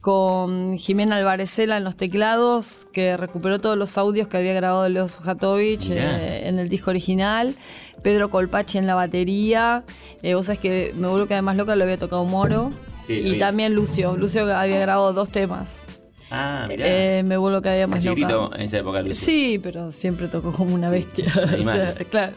Con 0.03 0.77
Jimena 0.77 1.15
Alvarezela 1.15 1.77
en 1.77 1.85
los 1.85 1.95
teclados, 1.95 2.87
que 2.91 3.15
recuperó 3.15 3.61
todos 3.61 3.77
los 3.77 3.97
audios 3.97 4.27
que 4.27 4.35
había 4.35 4.53
grabado 4.53 4.89
Leo 4.89 5.07
Sujatovich 5.07 5.89
eh, 5.91 6.45
en 6.45 6.59
el 6.59 6.67
disco 6.67 6.89
original. 6.89 7.55
Pedro 8.01 8.29
Colpachi 8.29 8.79
en 8.79 8.85
la 8.85 8.95
batería. 8.95 9.85
Eh, 10.21 10.35
vos 10.35 10.47
sabés 10.47 10.59
que 10.59 10.91
me 10.93 11.07
vuelvo 11.07 11.25
que 11.25 11.35
además 11.35 11.55
loca 11.55 11.77
lo 11.77 11.85
había 11.85 11.97
tocado 11.97 12.25
Moro. 12.25 12.73
Sí, 12.99 13.13
y 13.13 13.39
también 13.39 13.75
Lucio. 13.75 14.17
Lucio 14.17 14.53
había 14.53 14.77
grabado 14.77 15.13
dos 15.13 15.29
temas. 15.29 15.85
Ah, 16.35 16.65
mirá. 16.67 16.85
Eh, 16.87 17.21
me 17.23 17.37
vuelvo 17.37 17.61
cada 17.61 17.75
día 17.75 17.85
Más 17.85 17.97
más 17.97 18.03
chiquitito 18.03 18.41
loca. 18.45 18.55
en 18.55 18.61
esa 18.63 18.79
época. 18.79 19.03
Sí, 19.11 19.59
pero 19.61 19.91
siempre 19.91 20.27
tocó 20.27 20.51
como 20.51 20.73
una 20.73 20.89
bestia. 20.89 21.25
o 21.37 21.47
animal. 21.47 21.93
sea, 21.93 22.05
claro. 22.05 22.33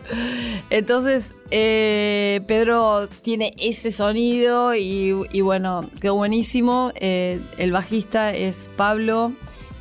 Entonces, 0.69 1.37
eh, 1.50 2.43
Pedro 2.46 3.08
tiene 3.22 3.54
ese 3.58 3.90
sonido 3.90 4.75
y, 4.75 5.14
y 5.32 5.40
bueno, 5.40 5.88
quedó 5.98 6.14
buenísimo. 6.16 6.93
Eh, 6.96 7.40
el 7.56 7.72
bajista 7.72 8.34
es 8.34 8.69
Pablo 8.76 9.32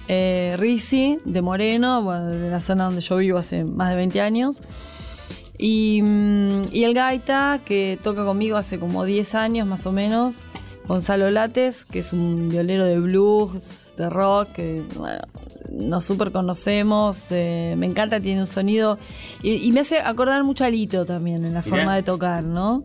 Risi, 0.07 1.19
de 1.25 1.41
Moreno, 1.41 2.01
bueno, 2.03 2.27
de 2.27 2.49
la 2.49 2.61
zona 2.61 2.85
donde 2.85 3.01
yo 3.01 3.17
vivo 3.17 3.37
hace 3.37 3.65
más 3.65 3.89
de 3.89 3.95
20 3.97 4.21
años. 4.21 4.61
Y, 5.57 6.01
mm, 6.01 6.61
y 6.71 6.83
el 6.83 6.93
gaita, 6.93 7.59
que 7.65 7.97
toca 8.01 8.23
conmigo 8.23 8.55
hace 8.55 8.79
como 8.79 9.03
10 9.03 9.35
años 9.35 9.67
más 9.67 9.85
o 9.87 9.91
menos, 9.91 10.41
Gonzalo 10.87 11.29
Lates, 11.31 11.85
que 11.85 11.99
es 11.99 12.13
un 12.13 12.49
violero 12.49 12.85
de 12.85 12.99
blues, 12.99 13.93
de 13.97 14.09
rock, 14.09 14.49
que 14.53 14.83
bueno, 14.97 15.19
nos 15.71 16.05
súper 16.05 16.31
conocemos, 16.31 17.27
eh, 17.31 17.73
me 17.77 17.85
encanta, 17.87 18.19
tiene 18.19 18.39
un 18.41 18.47
sonido 18.47 18.97
y, 19.41 19.53
y 19.55 19.71
me 19.71 19.79
hace 19.81 19.99
acordar 19.99 20.43
mucho 20.43 20.63
a 20.63 20.69
Lito 20.69 21.05
también 21.05 21.43
en 21.45 21.53
la 21.53 21.61
Mirá. 21.61 21.75
forma 21.75 21.95
de 21.95 22.03
tocar, 22.03 22.43
¿no? 22.43 22.83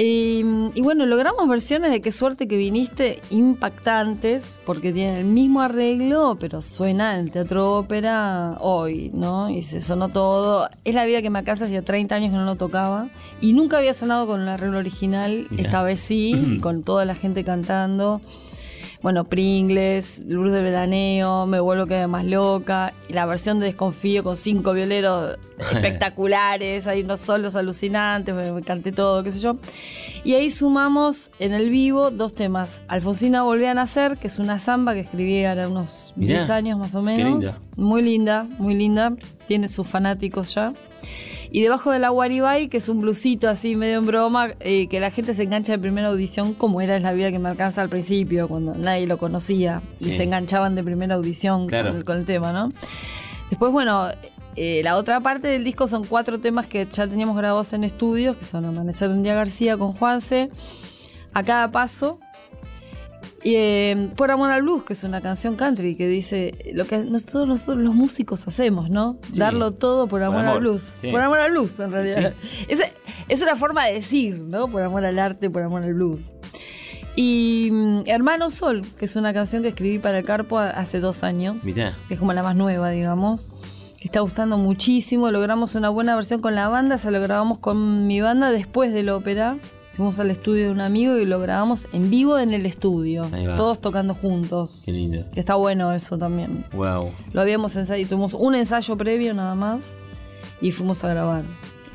Y, 0.00 0.44
y 0.74 0.80
bueno, 0.80 1.06
logramos 1.06 1.48
versiones 1.48 1.90
de 1.90 2.00
Qué 2.00 2.12
suerte 2.12 2.46
que 2.46 2.56
viniste 2.56 3.20
impactantes, 3.30 4.60
porque 4.64 4.92
tienen 4.92 5.16
el 5.16 5.24
mismo 5.24 5.60
arreglo, 5.60 6.36
pero 6.38 6.62
suena 6.62 7.14
en 7.14 7.26
el 7.26 7.32
teatro 7.32 7.78
ópera 7.78 8.58
hoy, 8.60 9.10
¿no? 9.12 9.50
Y 9.50 9.62
se 9.62 9.80
sonó 9.80 10.08
todo. 10.08 10.68
Es 10.84 10.94
la 10.94 11.04
vida 11.04 11.20
que 11.20 11.30
me 11.30 11.42
casa 11.42 11.64
hacía 11.64 11.82
30 11.82 12.14
años 12.14 12.30
que 12.30 12.36
no 12.36 12.44
lo 12.44 12.54
tocaba. 12.54 13.08
Y 13.40 13.54
nunca 13.54 13.78
había 13.78 13.92
sonado 13.92 14.28
con 14.28 14.42
el 14.42 14.48
arreglo 14.48 14.78
original, 14.78 15.48
Mirá. 15.50 15.62
esta 15.64 15.82
vez 15.82 15.98
sí, 15.98 16.54
y 16.54 16.58
con 16.60 16.84
toda 16.84 17.04
la 17.04 17.16
gente 17.16 17.42
cantando. 17.42 18.20
Bueno, 19.00 19.24
Pringles, 19.24 20.24
Luz 20.26 20.50
del 20.50 20.64
Veraneo, 20.64 21.46
Me 21.46 21.60
Vuelvo 21.60 21.86
que 21.86 22.06
más 22.08 22.24
loca, 22.24 22.94
y 23.08 23.12
la 23.12 23.26
versión 23.26 23.60
de 23.60 23.66
Desconfío 23.66 24.24
con 24.24 24.36
cinco 24.36 24.72
violeros 24.72 25.38
espectaculares, 25.72 26.86
hay 26.86 27.02
unos 27.02 27.20
solos 27.20 27.54
alucinantes, 27.54 28.34
me, 28.34 28.50
me 28.52 28.62
canté 28.62 28.90
todo, 28.92 29.22
qué 29.22 29.30
sé 29.30 29.40
yo. 29.40 29.56
Y 30.24 30.34
ahí 30.34 30.50
sumamos 30.50 31.30
en 31.38 31.54
el 31.54 31.70
vivo 31.70 32.10
dos 32.10 32.34
temas. 32.34 32.82
Alfonsina 32.88 33.42
volvió 33.42 33.70
a 33.70 33.74
nacer, 33.74 34.18
que 34.18 34.26
es 34.26 34.38
una 34.38 34.58
samba 34.58 34.94
que 34.94 35.00
escribí 35.00 35.44
hace 35.44 35.66
unos 35.66 36.12
Mirá, 36.16 36.38
10 36.38 36.50
años 36.50 36.78
más 36.78 36.94
o 36.94 37.02
menos. 37.02 37.30
linda. 37.30 37.58
Muy 37.76 38.02
linda, 38.02 38.46
muy 38.58 38.74
linda. 38.74 39.14
Tiene 39.46 39.68
sus 39.68 39.86
fanáticos 39.86 40.54
ya. 40.54 40.72
Y 41.50 41.62
debajo 41.62 41.90
de 41.90 41.98
la 41.98 42.10
Guaribay, 42.10 42.68
que 42.68 42.76
es 42.76 42.88
un 42.88 43.00
blusito 43.00 43.48
así 43.48 43.74
medio 43.76 43.98
en 43.98 44.06
broma, 44.06 44.48
eh, 44.60 44.86
que 44.88 45.00
la 45.00 45.10
gente 45.10 45.32
se 45.34 45.44
engancha 45.44 45.72
de 45.72 45.78
primera 45.78 46.08
audición, 46.08 46.52
como 46.54 46.80
era 46.80 46.96
Es 46.96 47.02
la 47.02 47.12
vida 47.12 47.30
que 47.30 47.38
me 47.38 47.48
alcanza 47.48 47.80
al 47.82 47.88
principio, 47.88 48.48
cuando 48.48 48.74
nadie 48.74 49.06
lo 49.06 49.16
conocía 49.18 49.80
Sí. 49.98 50.10
y 50.10 50.12
se 50.12 50.24
enganchaban 50.24 50.74
de 50.74 50.82
primera 50.84 51.14
audición 51.14 51.66
Claro. 51.66 51.88
con, 51.88 51.96
el, 51.98 52.04
con 52.04 52.16
el 52.18 52.26
tema, 52.26 52.52
¿no? 52.52 52.72
Después, 53.50 53.72
bueno, 53.72 54.08
eh, 54.56 54.82
la 54.84 54.96
otra 54.96 55.20
parte 55.20 55.48
del 55.48 55.64
disco 55.64 55.88
son 55.88 56.04
cuatro 56.04 56.38
temas 56.40 56.66
que 56.66 56.86
ya 56.92 57.06
teníamos 57.08 57.36
grabados 57.36 57.72
en 57.72 57.84
estudios, 57.84 58.36
que 58.36 58.44
son 58.44 58.64
Amanecer 58.66 59.08
de 59.08 59.14
un 59.14 59.22
día 59.22 59.34
García 59.34 59.76
con 59.78 59.92
Juanse, 59.94 60.50
A 61.34 61.42
cada 61.44 61.70
paso, 61.70 62.18
Y 63.42 63.54
eh, 63.54 64.10
Por 64.16 64.30
Amor 64.30 64.50
al 64.50 64.62
Blues, 64.62 64.84
que 64.84 64.94
es 64.94 65.04
una 65.04 65.20
canción 65.20 65.54
country 65.54 65.94
que 65.96 66.08
dice 66.08 66.52
lo 66.72 66.84
que 66.84 66.98
nosotros, 66.98 67.46
nosotros 67.46 67.84
los 67.84 67.94
músicos 67.94 68.48
hacemos, 68.48 68.90
¿no? 68.90 69.18
Sí. 69.32 69.38
Darlo 69.38 69.72
todo 69.72 70.08
por 70.08 70.22
amor, 70.22 70.40
amor, 70.40 70.54
al 70.54 70.60
blues. 70.60 70.96
sí. 71.00 71.10
Por 71.10 71.20
amor 71.20 71.38
al 71.38 71.52
blues, 71.52 71.78
en 71.78 71.92
realidad. 71.92 72.34
Es, 72.66 72.82
es 73.28 73.42
una 73.42 73.54
forma 73.54 73.84
de 73.86 73.94
decir, 73.94 74.40
¿no? 74.40 74.68
Por 74.68 74.82
amor 74.82 75.04
al 75.04 75.18
arte, 75.18 75.50
por 75.50 75.62
amor 75.62 75.84
al 75.84 75.94
blues. 75.94 76.34
Y 77.20 77.70
mm, 77.72 78.02
Hermano 78.06 78.48
Sol, 78.50 78.82
que 78.96 79.04
es 79.06 79.16
una 79.16 79.32
canción 79.32 79.62
que 79.62 79.68
escribí 79.68 79.98
para 79.98 80.18
el 80.18 80.24
Carpo 80.24 80.58
hace 80.58 81.00
dos 81.00 81.24
años. 81.24 81.64
Mirá. 81.64 81.96
Que 82.06 82.14
es 82.14 82.20
como 82.20 82.32
la 82.32 82.44
más 82.44 82.54
nueva, 82.54 82.90
digamos. 82.90 83.50
Que 83.98 84.04
está 84.04 84.20
gustando 84.20 84.56
muchísimo. 84.56 85.28
Logramos 85.32 85.74
una 85.74 85.88
buena 85.88 86.14
versión 86.14 86.40
con 86.40 86.54
la 86.54 86.68
banda. 86.68 86.96
Se 86.96 87.10
lo 87.10 87.20
grabamos 87.20 87.58
con 87.58 88.06
mi 88.06 88.20
banda 88.20 88.52
después 88.52 88.92
de 88.92 89.02
la 89.02 89.16
ópera. 89.16 89.58
Fuimos 89.98 90.20
al 90.20 90.30
estudio 90.30 90.66
de 90.66 90.70
un 90.70 90.80
amigo 90.80 91.18
y 91.18 91.24
lo 91.26 91.40
grabamos 91.40 91.88
en 91.92 92.08
vivo 92.08 92.38
en 92.38 92.52
el 92.54 92.64
estudio. 92.66 93.28
Todos 93.56 93.80
tocando 93.80 94.14
juntos. 94.14 94.82
Qué 94.86 94.92
lindo. 94.92 95.24
Que 95.34 95.40
está 95.40 95.56
bueno 95.56 95.92
eso 95.92 96.16
también. 96.16 96.64
Wow. 96.72 97.10
Lo 97.32 97.40
habíamos 97.40 97.74
ensayado, 97.74 98.08
tuvimos 98.08 98.32
un 98.34 98.54
ensayo 98.54 98.96
previo 98.96 99.34
nada 99.34 99.56
más 99.56 99.98
y 100.60 100.70
fuimos 100.70 101.02
a 101.02 101.08
grabar. 101.08 101.42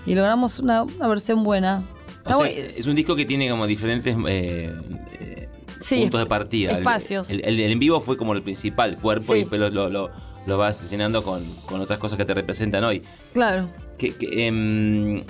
Y 0.05 0.15
logramos 0.15 0.59
una, 0.59 0.83
una 0.83 1.07
versión 1.07 1.45
buena. 1.45 1.81
Está 2.17 2.35
O 2.37 2.41
sea, 2.43 2.49
es 2.49 2.85
un 2.87 2.95
disco 2.97 3.15
que 3.15 3.25
tiene 3.25 3.49
como 3.49 3.65
diferentes 3.67 4.17
eh, 4.27 4.75
eh, 5.21 5.49
Sí, 5.79 6.01
puntos 6.01 6.19
de 6.19 6.25
partida. 6.25 6.71
Espacios. 6.77 7.29
El, 7.29 7.39
el- 7.45 7.57
el 7.61 7.71
en 7.71 7.79
vivo 7.79 8.01
fue 8.01 8.17
como 8.17 8.33
el 8.33 8.43
principal, 8.43 8.97
cuerpo, 8.97 9.31
Sí. 9.31 9.33
y 9.33 9.39
después 9.43 9.61
lo, 9.61 9.69
lo, 9.69 9.87
lo- 9.87 10.09
lo 10.45 10.57
vas 10.57 10.89
llenando 10.91 11.23
con, 11.23 11.45
con 11.65 11.79
otras 11.79 11.99
cosas 11.99 12.17
que 12.17 12.25
te 12.25 12.33
representan 12.33 12.83
hoy. 12.83 13.01
Claro. 13.31 13.67
Que, 13.97 14.13
que, 14.13 14.47
em, 14.47 15.23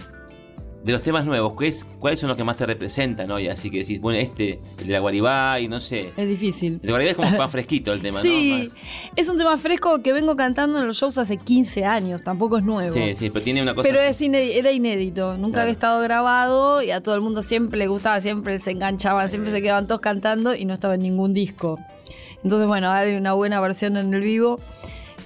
de 0.84 0.92
los 0.92 1.02
temas 1.02 1.26
nuevos, 1.26 1.54
¿qué 1.58 1.68
es- 1.68 1.86
¿cuáles 2.00 2.20
son 2.20 2.28
los 2.28 2.36
que 2.38 2.44
más 2.44 2.58
te 2.58 2.66
representan 2.66 3.32
hoy? 3.32 3.48
Así 3.48 3.70
que 3.72 3.80
decís, 3.80 4.02
bueno, 4.02 4.20
este, 4.20 4.60
el 4.80 4.88
de 4.88 4.94
la 4.94 5.00
Guaribá 5.00 5.60
y 5.62 5.68
no 5.70 5.80
sé. 5.80 6.12
Es 6.18 6.28
difícil. 6.28 6.74
El 6.74 6.80
de 6.82 6.90
Guaribá 6.92 7.12
es 7.12 7.16
como 7.18 7.30
más 7.38 7.52
fresquito 7.52 7.94
el 7.94 8.02
tema, 8.02 8.18
Sí, 8.20 8.70
¿no? 8.74 8.80
es 9.16 9.30
un 9.30 9.38
tema 9.38 9.58
fresco 9.58 10.02
que 10.02 10.12
vengo 10.12 10.36
cantando 10.36 10.80
en 10.82 10.88
los 10.88 10.98
shows 10.98 11.18
hace 11.18 11.38
15 11.38 11.86
años, 11.86 12.22
tampoco 12.22 12.58
es 12.58 12.64
nuevo. 12.66 12.94
Sí, 12.94 13.16
sí, 13.16 13.30
pero 13.30 13.44
tiene 13.44 13.62
una 13.62 13.74
cosa. 13.74 13.88
Pero 13.88 14.02
es 14.02 14.20
inédi- 14.22 14.52
era 14.56 14.72
inédito, 14.72 15.38
nunca 15.38 15.52
Claro. 15.54 15.62
había 15.64 15.74
estado 15.74 16.02
grabado 16.02 16.82
y 16.84 16.92
a 16.92 17.00
todo 17.02 17.16
el 17.16 17.22
mundo 17.22 17.42
siempre 17.42 17.80
le 17.80 17.88
gustaba, 17.88 18.20
siempre 18.20 18.60
se 18.60 18.72
enganchaban, 18.72 19.30
siempre 19.30 19.52
se 19.52 19.62
quedaban 19.62 19.88
todos 19.88 20.02
cantando 20.02 20.54
y 20.54 20.66
no 20.66 20.74
estaba 20.74 20.96
en 20.96 21.02
ningún 21.04 21.34
disco. 21.34 21.80
Entonces, 22.44 22.68
bueno, 22.68 22.88
ahora 22.88 23.00
hay 23.02 23.16
una 23.16 23.32
buena 23.34 23.62
versión 23.62 23.96
en 23.96 24.14
el 24.14 24.20
vivo. 24.22 24.60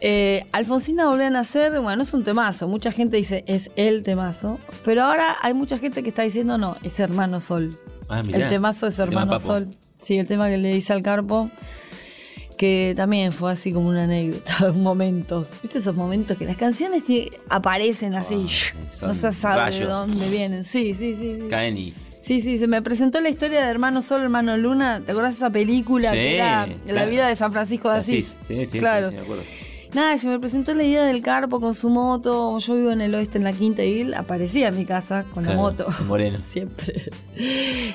Eh, 0.02 0.46
Alfonsina 0.52 1.08
volvió 1.08 1.26
a 1.26 1.30
nacer, 1.30 1.80
bueno, 1.80 2.04
es 2.04 2.14
un 2.14 2.24
temazo. 2.24 2.68
Mucha 2.68 2.92
gente 2.92 3.18
dice 3.18 3.44
es 3.48 3.72
el 3.76 4.04
temazo, 4.04 4.60
pero 4.86 5.04
ahora 5.04 5.36
hay 5.42 5.54
mucha 5.54 5.78
gente 5.80 6.04
que 6.04 6.10
está 6.10 6.22
diciendo 6.24 6.58
no, 6.58 6.78
es 6.84 7.00
Hermano 7.00 7.40
Sol. 7.40 7.76
Ah, 8.10 8.22
mirá. 8.24 8.40
El 8.46 8.48
temazo 8.50 8.88
es 8.88 8.96
tema 8.98 9.08
Hermano. 9.22 9.40
Sol. 9.40 9.76
Sí, 10.02 10.18
el 10.18 10.28
tema 10.28 10.50
que 10.50 10.58
le 10.58 10.76
hice 10.76 10.94
al 10.94 11.02
Carpo, 11.02 11.50
que 12.58 12.94
también 12.96 13.34
fue 13.34 13.52
así 13.52 13.72
como 13.74 13.90
una 13.90 14.04
anécdota, 14.04 14.72
momentos. 14.76 15.60
¿Viste 15.62 15.80
esos 15.80 15.96
momentos 15.96 16.38
que 16.38 16.46
las 16.46 16.58
canciones 16.58 17.06
te 17.06 17.30
aparecen 17.50 18.14
así? 18.16 18.46
Ah, 19.02 19.08
no 19.08 19.14
se 19.14 19.32
sabe 19.34 19.72
de 19.76 19.86
dónde 19.86 20.30
vienen. 20.30 20.64
Sí, 20.64 20.94
sí, 20.94 21.14
sí. 21.16 21.38
sí. 21.42 21.48
Caen 21.50 21.78
y. 21.78 21.94
Sí, 22.22 22.42
sí, 22.42 22.58
se 22.58 22.68
me 22.68 22.82
presentó 22.82 23.22
la 23.22 23.30
historia 23.30 23.64
de 23.64 23.72
Hermano 23.72 24.02
Sol, 24.02 24.22
Hermano 24.22 24.58
Luna. 24.58 25.02
¿Te 25.06 25.14
de 25.14 25.30
esa 25.30 25.50
película 25.50 26.12
Sí, 26.12 26.18
que 26.18 26.36
era 26.36 26.68
La 26.68 26.76
claro. 26.86 27.10
vida 27.10 27.28
de 27.30 27.36
San 27.38 27.54
Francisco 27.54 27.90
de 27.90 28.00
Asís? 28.00 28.38
Sí, 28.46 28.66
sí, 28.66 28.80
Claro. 28.80 29.10
sí, 29.10 29.16
me 29.16 29.22
acuerdo. 29.22 29.44
Nada, 29.98 30.16
se 30.20 30.28
me 30.28 30.40
presentó 30.40 30.76
la 30.76 30.84
idea 30.84 31.06
del 31.06 31.24
Carpo 31.24 31.60
con 31.60 31.74
su 31.74 31.90
moto. 31.90 32.56
Yo 32.60 32.76
vivo 32.76 32.92
en 32.92 33.02
el 33.02 33.16
oeste, 33.16 33.40
en 33.40 33.44
la 33.44 33.52
Quinta 33.52 33.84
y 33.84 34.02
él 34.02 34.14
aparecía 34.14 34.68
en 34.68 34.78
mi 34.78 34.86
casa 34.86 35.26
con 35.34 35.44
la 35.44 35.56
moto. 35.56 35.88
en 36.00 36.06
Moreno. 36.06 36.38
Siempre. 36.38 37.10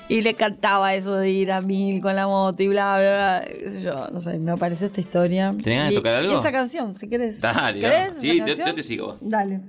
Y 0.08 0.20
le 0.20 0.34
cantaba 0.34 0.96
eso 0.96 1.14
de 1.14 1.30
ir 1.30 1.52
a 1.52 1.60
mil 1.60 2.02
con 2.02 2.16
la 2.16 2.26
moto 2.26 2.60
y 2.60 2.66
bla, 2.66 2.98
bla, 2.98 3.44
bla. 3.46 3.80
yo, 3.80 4.08
no 4.12 4.18
sé, 4.18 4.36
me 4.40 4.50
apareció 4.50 4.88
esta 4.88 5.00
historia. 5.00 5.54
¿Tenés 5.62 5.78
ganas 5.78 5.90
de 5.90 5.96
tocar 5.96 6.14
algo? 6.16 6.32
Y 6.32 6.34
esa 6.34 6.50
canción, 6.50 6.98
si 6.98 7.08
querés. 7.08 7.40
Dale, 7.40 7.78
¿Querés 7.78 8.16
Sí, 8.16 8.42
yo 8.44 8.74
te 8.74 8.82
sigo. 8.82 9.16
Dale. 9.20 9.60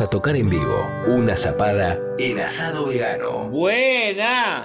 A 0.00 0.06
tocar 0.08 0.36
en 0.36 0.48
vivo. 0.48 0.88
Una 1.06 1.36
zapada 1.36 1.98
en 2.18 2.38
asado 2.40 2.86
vegano. 2.86 3.48
¡Buena! 3.48 4.64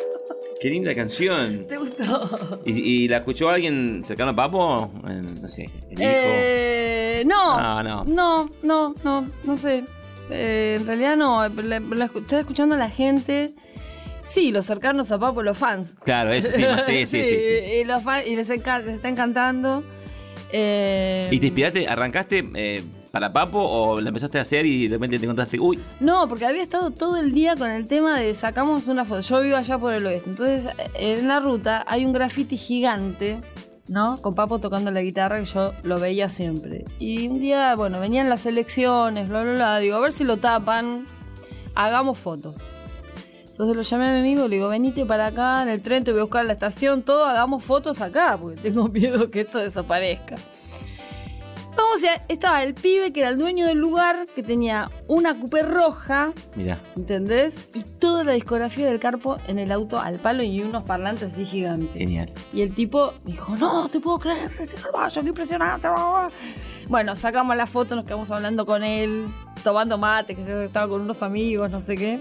Qué 0.60 0.68
linda 0.70 0.94
canción. 0.94 1.66
¿Te 1.68 1.76
gustó? 1.76 2.60
¿Y, 2.64 2.72
y 3.04 3.08
la 3.08 3.18
escuchó 3.18 3.50
alguien 3.50 4.02
cercano 4.04 4.30
a 4.30 4.34
Papo? 4.34 4.92
Eh, 5.08 5.20
No 5.40 5.48
sé, 5.48 5.64
el 5.90 5.92
hijo. 5.92 6.02
Eh, 6.04 7.24
no, 7.26 7.34
Ah, 7.58 7.82
no. 7.84 8.04
no, 8.04 8.50
no, 8.62 8.94
no, 9.02 9.28
no 9.44 9.56
sé. 9.56 9.84
Eh, 10.30 10.76
en 10.80 10.86
realidad 10.86 11.16
no, 11.16 11.48
la, 11.48 11.80
la 11.80 12.06
escu- 12.08 12.22
estaba 12.22 12.40
escuchando 12.40 12.74
a 12.76 12.78
la 12.78 12.88
gente. 12.88 13.54
Sí, 14.24 14.52
los 14.52 14.66
cercanos 14.66 15.10
a 15.10 15.18
Papo, 15.18 15.42
los 15.42 15.58
fans. 15.58 15.96
Claro, 16.04 16.32
eso 16.32 16.50
sí, 16.52 16.62
sí, 16.86 17.06
sí, 17.06 17.24
sí. 17.24 17.24
sí. 17.26 17.80
Y, 17.80 17.84
los 17.84 18.02
fans- 18.04 18.26
y 18.28 18.36
les, 18.36 18.48
encan- 18.50 18.84
les 18.84 18.94
está 18.94 19.08
encantando. 19.08 19.82
Eh, 20.52 21.28
¿Y 21.32 21.40
te 21.40 21.46
inspiraste, 21.46 21.88
arrancaste 21.88 22.48
eh, 22.54 22.82
para 23.12 23.32
Papo 23.32 23.58
o 23.60 24.00
la 24.00 24.08
empezaste 24.08 24.38
a 24.38 24.42
hacer 24.42 24.64
y 24.64 24.88
de 24.88 24.96
repente 24.96 25.18
te 25.18 25.26
encontraste, 25.26 25.60
uy, 25.60 25.78
No, 26.00 26.26
porque 26.28 26.46
había 26.46 26.62
estado 26.62 26.90
todo 26.90 27.16
el 27.16 27.32
día 27.32 27.54
con 27.54 27.70
el 27.70 27.86
tema 27.86 28.18
de 28.18 28.34
sacamos 28.34 28.88
una 28.88 29.04
foto. 29.04 29.20
Yo 29.20 29.42
vivo 29.42 29.56
allá 29.56 29.78
por 29.78 29.92
el 29.92 30.04
oeste. 30.06 30.30
Entonces, 30.30 30.68
en 30.94 31.28
la 31.28 31.38
ruta 31.38 31.84
hay 31.86 32.06
un 32.06 32.14
graffiti 32.14 32.56
gigante, 32.56 33.40
¿no? 33.86 34.16
Con 34.22 34.34
Papo 34.34 34.58
tocando 34.58 34.90
la 34.90 35.02
guitarra 35.02 35.38
que 35.38 35.44
yo 35.44 35.74
lo 35.82 36.00
veía 36.00 36.30
siempre. 36.30 36.86
Y 36.98 37.28
un 37.28 37.38
día, 37.38 37.74
bueno, 37.76 38.00
venían 38.00 38.30
las 38.30 38.46
elecciones, 38.46 39.28
bla, 39.28 39.42
bla, 39.42 39.52
bla. 39.52 39.78
Digo, 39.78 39.96
a 39.96 40.00
ver 40.00 40.12
si 40.12 40.24
lo 40.24 40.38
tapan. 40.38 41.06
Hagamos 41.74 42.18
fotos. 42.18 42.56
Entonces 43.50 43.76
lo 43.76 43.82
llamé 43.82 44.08
a 44.08 44.12
mi 44.14 44.20
amigo, 44.20 44.48
le 44.48 44.56
digo, 44.56 44.68
venite 44.68 45.04
para 45.04 45.26
acá, 45.26 45.62
en 45.62 45.68
el 45.68 45.82
tren 45.82 46.02
te 46.04 46.12
voy 46.12 46.20
a 46.20 46.24
buscar 46.24 46.44
la 46.46 46.54
estación, 46.54 47.02
todo, 47.02 47.26
hagamos 47.26 47.62
fotos 47.62 48.00
acá, 48.00 48.38
porque 48.40 48.60
tengo 48.60 48.88
miedo 48.88 49.30
que 49.30 49.42
esto 49.42 49.58
desaparezca. 49.58 50.36
Vamos, 51.76 52.04
a, 52.04 52.22
estaba 52.28 52.62
el 52.62 52.74
pibe 52.74 53.12
que 53.12 53.20
era 53.20 53.30
el 53.30 53.38
dueño 53.38 53.66
del 53.66 53.78
lugar, 53.78 54.26
que 54.34 54.42
tenía 54.42 54.90
una 55.08 55.38
coupé 55.38 55.62
roja, 55.62 56.32
mira, 56.54 56.78
¿entendés? 56.96 57.70
Y 57.74 57.82
toda 57.82 58.24
la 58.24 58.32
discografía 58.32 58.86
del 58.86 59.00
Carpo 59.00 59.38
en 59.46 59.58
el 59.58 59.72
auto 59.72 59.98
al 59.98 60.18
palo 60.18 60.42
y 60.42 60.60
unos 60.60 60.84
parlantes 60.84 61.32
así 61.32 61.46
gigantes. 61.46 61.94
Genial. 61.94 62.30
Y 62.52 62.62
el 62.62 62.74
tipo 62.74 63.14
dijo, 63.24 63.56
no, 63.56 63.88
te 63.88 64.00
puedo 64.00 64.18
creer, 64.18 64.50
este 64.50 64.76
caballo, 64.76 65.22
qué 65.22 65.28
impresionante. 65.28 65.88
bla, 65.88 65.96
bla, 65.96 66.10
bla". 66.10 66.30
Bueno, 66.88 67.16
sacamos 67.16 67.56
la 67.56 67.66
foto, 67.66 67.94
nos 67.96 68.04
quedamos 68.04 68.30
hablando 68.30 68.66
con 68.66 68.82
él, 68.84 69.26
tomando 69.64 69.96
mate, 69.96 70.34
que 70.34 70.64
estaba 70.64 70.88
con 70.88 71.00
unos 71.00 71.22
amigos, 71.22 71.70
no 71.70 71.80
sé 71.80 71.96
qué. 71.96 72.20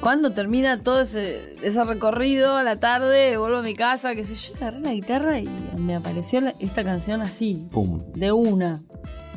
Cuando 0.00 0.32
termina 0.32 0.82
todo 0.82 1.00
ese, 1.00 1.56
ese 1.62 1.84
recorrido 1.84 2.56
a 2.56 2.62
la 2.62 2.80
tarde, 2.80 3.36
vuelvo 3.36 3.58
a 3.58 3.62
mi 3.62 3.74
casa, 3.74 4.14
qué 4.14 4.24
sé 4.24 4.34
yo, 4.34 4.54
agarré 4.56 4.80
la 4.80 4.94
guitarra 4.94 5.38
y 5.40 5.48
me 5.76 5.94
apareció 5.94 6.40
la- 6.40 6.54
esta 6.58 6.82
canción 6.82 7.20
así, 7.20 7.68
pum. 7.70 8.00
de 8.14 8.32
una, 8.32 8.80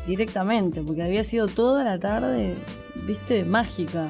directamente, 0.08 0.82
porque 0.82 1.04
había 1.04 1.24
sido 1.26 1.48
toda 1.48 1.84
la 1.84 2.00
tarde, 2.00 2.56
viste, 3.06 3.44
mágica. 3.44 4.08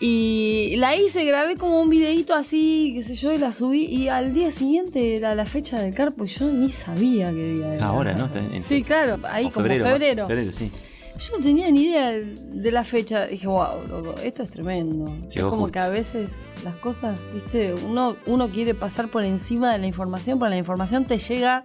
Y 0.00 0.74
la 0.78 0.96
hice, 0.96 1.24
grabé 1.24 1.56
como 1.56 1.80
un 1.80 1.88
videito 1.88 2.34
así, 2.34 2.90
qué 2.94 3.02
sé 3.04 3.14
yo, 3.14 3.32
y 3.32 3.38
la 3.38 3.52
subí. 3.52 3.84
Y 3.84 4.08
al 4.08 4.34
día 4.34 4.50
siguiente 4.50 5.14
era 5.16 5.34
la 5.36 5.46
fecha 5.46 5.80
del 5.80 5.94
carpo 5.94 6.24
y 6.24 6.28
yo 6.28 6.46
ni 6.46 6.70
sabía 6.70 7.30
que 7.30 7.52
día 7.54 7.74
era. 7.76 7.86
Ahora, 7.86 8.12
¿no? 8.14 8.26
Está 8.26 8.40
en- 8.40 8.60
Sí, 8.60 8.82
claro, 8.82 9.18
ahí 9.30 9.44
como 9.44 9.64
febrero. 9.66 9.84
Febrero, 10.26 10.52
sí. 10.52 10.72
Yo 11.18 11.36
no 11.36 11.44
tenía 11.44 11.70
ni 11.70 11.84
idea 11.84 12.10
de 12.10 12.72
la 12.72 12.84
fecha. 12.84 13.26
Dije, 13.26 13.46
wow, 13.46 13.86
loco, 13.88 14.14
esto 14.22 14.42
es 14.42 14.50
tremendo. 14.50 15.14
es 15.28 15.42
como 15.42 15.62
justo. 15.62 15.72
que 15.72 15.78
a 15.78 15.88
veces 15.88 16.50
las 16.64 16.74
cosas, 16.76 17.30
viste, 17.32 17.74
uno, 17.74 18.16
uno 18.26 18.50
quiere 18.50 18.74
pasar 18.74 19.08
por 19.08 19.24
encima 19.24 19.72
de 19.72 19.78
la 19.78 19.86
información, 19.86 20.38
pero 20.38 20.50
la 20.50 20.56
información 20.56 21.04
te 21.04 21.18
llega 21.18 21.64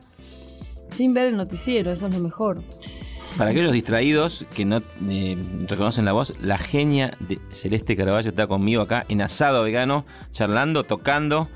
sin 0.92 1.14
ver 1.14 1.28
el 1.28 1.38
noticiero, 1.38 1.92
eso 1.92 2.08
es 2.08 2.14
lo 2.14 2.20
mejor. 2.20 2.62
Para 3.38 3.52
aquellos 3.52 3.72
distraídos 3.72 4.46
que 4.56 4.66
no 4.66 4.82
eh, 5.10 5.38
reconocen 5.68 6.06
la 6.06 6.14
voz, 6.14 6.34
la 6.42 6.58
genia 6.58 7.16
de 7.20 7.40
Celeste 7.50 7.96
Caraballo 7.96 8.30
está 8.30 8.48
conmigo 8.48 8.82
acá 8.82 9.06
en 9.10 9.22
asado 9.22 9.62
vegano, 9.64 10.06
charlando, 10.32 10.84
tocando. 10.84 11.48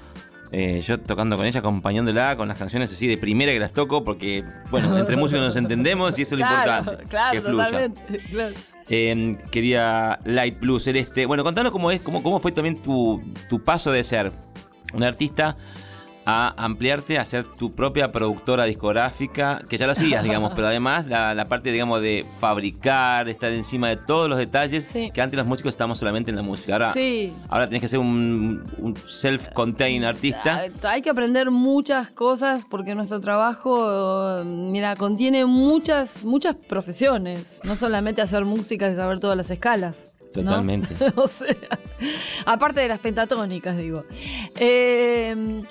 Eh, 0.52 0.82
yo 0.82 1.00
tocando 1.00 1.38
con 1.38 1.46
ella, 1.46 1.60
acompañándola 1.62 2.36
con 2.36 2.48
las 2.48 2.58
canciones 2.58 2.92
así 2.92 3.08
de 3.08 3.18
primera 3.18 3.52
que 3.54 3.60
las 3.60 3.72
toco, 3.72 4.04
porque, 4.04 4.44
bueno, 4.70 4.98
entre 4.98 5.16
músicos 5.18 5.44
nos 5.44 5.56
entendemos 5.56 6.20
y 6.20 6.24
eso 6.24 6.36
es 6.36 6.42
lo 6.42 6.48
claro, 6.48 6.80
importante. 6.80 7.06
claro, 7.10 7.32
que 7.32 7.42
fluya. 7.42 7.92
claro. 8.32 8.56
Eh, 8.90 9.38
quería 9.52 10.20
Light 10.26 10.60
Blue 10.60 10.80
Celeste. 10.80 11.26
Bueno, 11.26 11.44
contanos 11.46 11.72
cómo 11.72 11.92
es, 11.92 12.02
cómo, 12.02 12.22
cómo 12.22 12.40
fue 12.40 12.52
también 12.52 12.76
tu, 12.82 13.22
tu 13.48 13.64
paso 13.64 13.92
de 13.92 14.04
ser 14.04 14.34
un 14.94 15.04
artista 15.04 15.56
a 16.26 16.54
ampliarte 16.64 17.18
a 17.18 17.26
ser 17.26 17.46
tu 17.46 17.74
propia 17.74 18.12
productora 18.12 18.66
discográfica, 18.66 19.62
que 19.68 19.78
ya 19.78 19.86
lo 19.88 19.94
hacías, 19.94 20.24
digamos, 20.24 20.52
pero 20.56 20.68
además 20.68 21.08
la, 21.08 21.34
la 21.34 21.48
parte, 21.48 21.72
digamos, 21.72 22.02
de 22.02 22.26
fabricar, 22.40 23.26
de 23.26 23.32
estar 23.32 23.52
encima 23.52 23.90
de 23.90 23.98
todos 23.98 24.30
los 24.30 24.38
detalles, 24.38 24.86
Sí. 24.86 25.10
que 25.14 25.22
antes 25.22 25.38
los 25.38 25.48
músicos 25.48 25.72
estábamos 25.72 25.98
solamente 26.00 26.30
en 26.30 26.36
la 26.38 26.44
música. 26.44 26.74
Ahora, 26.74 26.92
Sí. 26.94 27.34
ahora 27.50 27.66
tenés 27.68 27.82
que 27.82 27.88
ser 27.88 28.00
un, 28.00 28.64
un 28.78 28.96
self-contained 28.96 30.04
artista. 30.06 30.66
Ah, 30.84 30.90
Hay 30.90 31.02
que 31.02 31.10
aprender 31.10 31.50
muchas 31.52 32.10
cosas 32.10 32.66
porque 32.70 32.94
nuestro 32.96 33.20
trabajo, 33.20 34.44
mira, 34.46 34.96
contiene 34.96 35.46
muchas, 35.46 36.24
muchas 36.24 36.56
profesiones. 36.56 37.62
No 37.64 37.76
solamente 37.76 38.22
hacer 38.22 38.46
música 38.46 38.90
y 38.90 38.96
saber 38.96 39.20
todas 39.20 39.38
las 39.38 39.50
escalas. 39.50 40.14
¿no? 40.36 40.44
Totalmente. 40.44 40.96
o 41.16 41.28
sea, 41.28 41.48
aparte 42.46 42.80
de 42.82 42.88
las 42.88 43.00
pentatónicas, 43.00 43.76
digo. 43.78 44.04
Eh, 44.58 45.64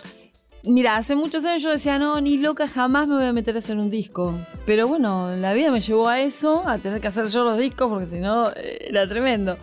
mira, 0.64 0.96
hace 0.96 1.16
muchos 1.16 1.44
años 1.44 1.62
yo 1.62 1.70
decía, 1.70 1.98
no, 1.98 2.20
ni 2.20 2.38
loca, 2.38 2.68
jamás 2.68 3.08
me 3.08 3.16
voy 3.16 3.24
a 3.24 3.32
meter 3.32 3.54
a 3.56 3.58
hacer 3.58 3.78
un 3.78 3.90
disco. 3.90 4.34
Pero 4.66 4.88
bueno, 4.88 5.34
la 5.36 5.52
vida 5.54 5.70
me 5.70 5.80
llevó 5.80 6.08
a 6.08 6.20
eso, 6.20 6.66
a 6.68 6.78
tener 6.78 7.00
que 7.00 7.08
hacer 7.08 7.26
yo 7.26 7.44
los 7.44 7.58
discos, 7.58 7.88
porque 7.88 8.10
si 8.10 8.18
no, 8.18 8.50
eh, 8.50 8.88
era 8.88 9.08
tremendo. 9.08 9.56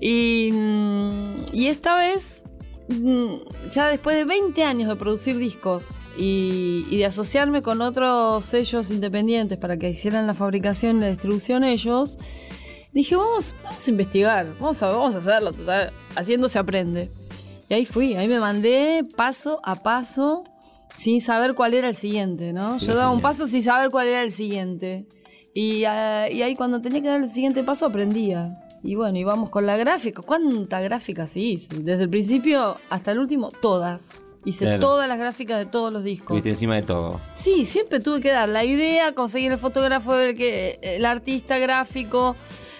Y, 0.00 0.50
mm, 0.52 1.44
esta 1.54 1.96
vez, 1.96 2.44
mm, 2.88 3.34
ya 3.70 3.88
después 3.88 4.16
de 4.16 4.24
20 4.24 4.62
años 4.64 4.88
de 4.88 4.96
producir 4.96 5.38
discos 5.38 6.00
y, 6.16 6.86
y 6.90 6.98
de 6.98 7.06
asociarme 7.06 7.62
con 7.62 7.80
otros 7.80 8.44
sellos 8.44 8.90
independientes 8.90 9.58
para 9.58 9.76
que 9.76 9.88
hicieran 9.90 10.26
la 10.26 10.34
fabricación 10.34 10.98
y 10.98 11.00
la 11.00 11.08
distribución 11.08 11.64
ellos, 11.64 12.18
dije, 12.92 13.14
vamos, 13.16 13.54
vamos 13.62 13.86
a 13.86 13.90
investigar, 13.90 14.54
vamos 14.58 14.82
a, 14.82 14.88
vamos 14.88 15.14
a 15.14 15.18
hacerlo, 15.18 15.52
total, 15.52 15.92
haciendo 16.14 16.48
se 16.48 16.58
aprende. 16.58 17.10
Y 17.68 17.74
ahí 17.74 17.84
fui, 17.84 18.14
ahí 18.14 18.28
me 18.28 18.38
mandé 18.38 19.04
paso 19.16 19.60
a 19.64 19.82
paso 19.82 20.44
sin 20.96 21.20
saber 21.20 21.54
cuál 21.54 21.74
era 21.74 21.88
el 21.88 21.94
siguiente, 21.94 22.52
¿no? 22.52 22.78
Yo 22.78 22.94
daba 22.94 23.10
un 23.10 23.20
paso 23.20 23.46
sin 23.46 23.62
saber 23.62 23.90
cuál 23.90 24.08
era 24.08 24.22
el 24.22 24.30
siguiente. 24.30 25.06
Y, 25.52 25.84
ah, 25.84 26.30
y 26.30 26.42
ahí 26.42 26.54
cuando 26.54 26.80
tenía 26.80 27.02
que 27.02 27.08
dar 27.08 27.20
el 27.20 27.26
siguiente 27.26 27.62
paso 27.62 27.86
aprendía. 27.86 28.58
Y 28.82 28.94
bueno, 28.94 29.18
íbamos 29.18 29.50
con 29.50 29.66
la 29.66 29.76
gráfica. 29.76 30.22
¿Cuánta 30.22 30.80
gráfica 30.80 31.26
sí 31.26 31.52
hice? 31.52 31.78
Desde 31.80 32.04
el 32.04 32.10
principio 32.10 32.76
hasta 32.88 33.12
el 33.12 33.18
último, 33.18 33.50
todas. 33.60 34.22
Hice 34.44 34.64
Claro. 34.64 34.80
todas 34.80 35.08
las 35.08 35.18
gráficas 35.18 35.58
de 35.58 35.66
todos 35.66 35.92
los 35.92 36.04
discos. 36.04 36.26
Estuviste 36.26 36.50
encima 36.50 36.76
de 36.76 36.82
todo. 36.82 37.18
Sí, 37.34 37.64
siempre 37.64 37.98
tuve 37.98 38.20
que 38.20 38.30
dar 38.30 38.48
la 38.48 38.64
idea, 38.64 39.12
conseguir 39.12 39.50
el 39.50 39.58
fotógrafo, 39.58 40.14
del 40.14 40.36
que, 40.36 40.78
el 40.82 41.04
artista 41.04 41.58
gráfico, 41.58 42.36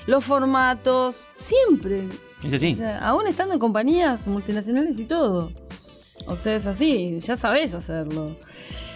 los 0.06 0.24
formatos, 0.24 1.28
siempre. 1.32 2.08
Es 2.42 2.54
así. 2.54 2.72
O 2.72 2.76
sea, 2.76 2.98
aún 3.08 3.26
estando 3.26 3.54
en 3.54 3.60
compañías 3.60 4.26
multinacionales 4.28 4.98
y 5.00 5.04
todo. 5.04 5.52
O 6.26 6.36
sea, 6.36 6.56
es 6.56 6.66
así, 6.66 7.18
ya 7.20 7.36
sabes 7.36 7.74
hacerlo. 7.74 8.36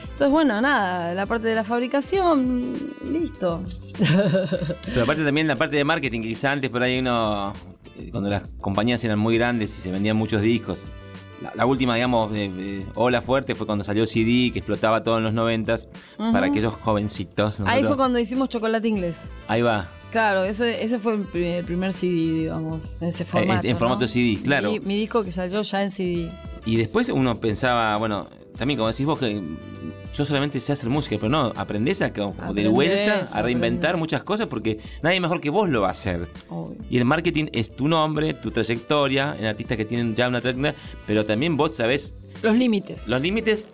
Entonces, 0.04 0.30
bueno, 0.30 0.60
nada, 0.60 1.14
la 1.14 1.26
parte 1.26 1.48
de 1.48 1.54
la 1.54 1.64
fabricación, 1.64 2.74
listo. 3.04 3.62
Pero 4.86 5.02
aparte 5.02 5.24
también 5.24 5.46
la 5.46 5.56
parte 5.56 5.76
de 5.76 5.84
marketing, 5.84 6.20
que 6.22 6.28
quizá 6.28 6.52
antes 6.52 6.70
por 6.70 6.82
ahí 6.82 6.98
uno, 6.98 7.52
eh, 7.98 8.08
cuando 8.10 8.28
las 8.28 8.42
compañías 8.60 9.02
eran 9.04 9.18
muy 9.18 9.36
grandes 9.38 9.76
y 9.78 9.80
se 9.80 9.90
vendían 9.90 10.16
muchos 10.16 10.42
discos, 10.42 10.88
la, 11.40 11.52
la 11.54 11.64
última, 11.66 11.94
digamos, 11.94 12.30
de, 12.32 12.50
de 12.50 12.86
ola 12.96 13.22
fuerte 13.22 13.54
fue 13.54 13.66
cuando 13.66 13.82
salió 13.82 14.04
CD, 14.06 14.50
que 14.52 14.58
explotaba 14.58 15.02
todo 15.02 15.18
en 15.18 15.24
los 15.24 15.32
noventas, 15.32 15.88
Ujú. 16.18 16.32
para 16.32 16.48
aquellos 16.48 16.74
jovencitos. 16.74 17.60
Ahí 17.64 17.82
fue 17.84 17.96
cuando 17.96 18.18
hicimos 18.18 18.50
chocolate 18.50 18.88
inglés. 18.88 19.30
Ahí 19.48 19.62
va, 19.62 19.88
Claro, 20.10 20.44
ese, 20.44 20.82
ese 20.82 20.98
fue 20.98 21.14
el 21.14 21.20
primer, 21.22 21.58
el 21.60 21.64
primer 21.64 21.92
CD, 21.92 22.10
digamos, 22.40 22.96
en 23.00 23.08
ese 23.08 23.22
en- 23.22 23.28
formato. 23.28 23.66
en 23.66 23.76
formato 23.76 24.00
¿no? 24.02 24.08
CD, 24.08 24.38
claro. 24.42 24.72
Mi, 24.72 24.80
mi 24.80 24.96
disco 24.96 25.22
que 25.24 25.30
salió 25.32 25.62
ya 25.62 25.82
en 25.82 25.90
CD. 25.92 26.30
Y 26.66 26.76
después 26.76 27.08
uno 27.10 27.34
pensaba, 27.36 27.96
bueno, 27.96 28.28
también 28.60 28.76
como 28.76 28.90
decís 28.90 29.06
vos 29.06 29.18
que 29.18 29.42
yo 30.12 30.24
solamente 30.26 30.60
sé 30.60 30.72
hacer 30.72 30.90
música, 30.90 31.16
pero 31.18 31.30
no, 31.30 31.50
aprendés 31.56 32.02
a 32.02 32.12
como 32.12 32.52
de 32.52 32.68
vuelta 32.68 33.24
a 33.32 33.40
reinventar 33.40 33.90
aprendés. 33.92 34.00
muchas 34.00 34.22
cosas 34.22 34.48
porque 34.48 34.78
nadie 35.02 35.18
mejor 35.18 35.40
que 35.40 35.48
vos 35.48 35.66
lo 35.70 35.80
va 35.80 35.88
a 35.88 35.92
hacer. 35.92 36.28
Obvio. 36.50 36.76
Y 36.90 36.98
el 36.98 37.06
marketing 37.06 37.46
es 37.52 37.74
tu 37.74 37.88
nombre, 37.88 38.34
tu 38.34 38.50
trayectoria, 38.50 39.34
en 39.38 39.46
artistas 39.46 39.78
que 39.78 39.86
tienen 39.86 40.14
ya 40.14 40.28
una 40.28 40.42
trayectoria, 40.42 40.74
pero 41.06 41.24
también 41.24 41.56
vos 41.56 41.74
sabés 41.74 42.18
Los 42.42 42.54
límites. 42.54 43.08
los 43.08 43.22
límites 43.22 43.70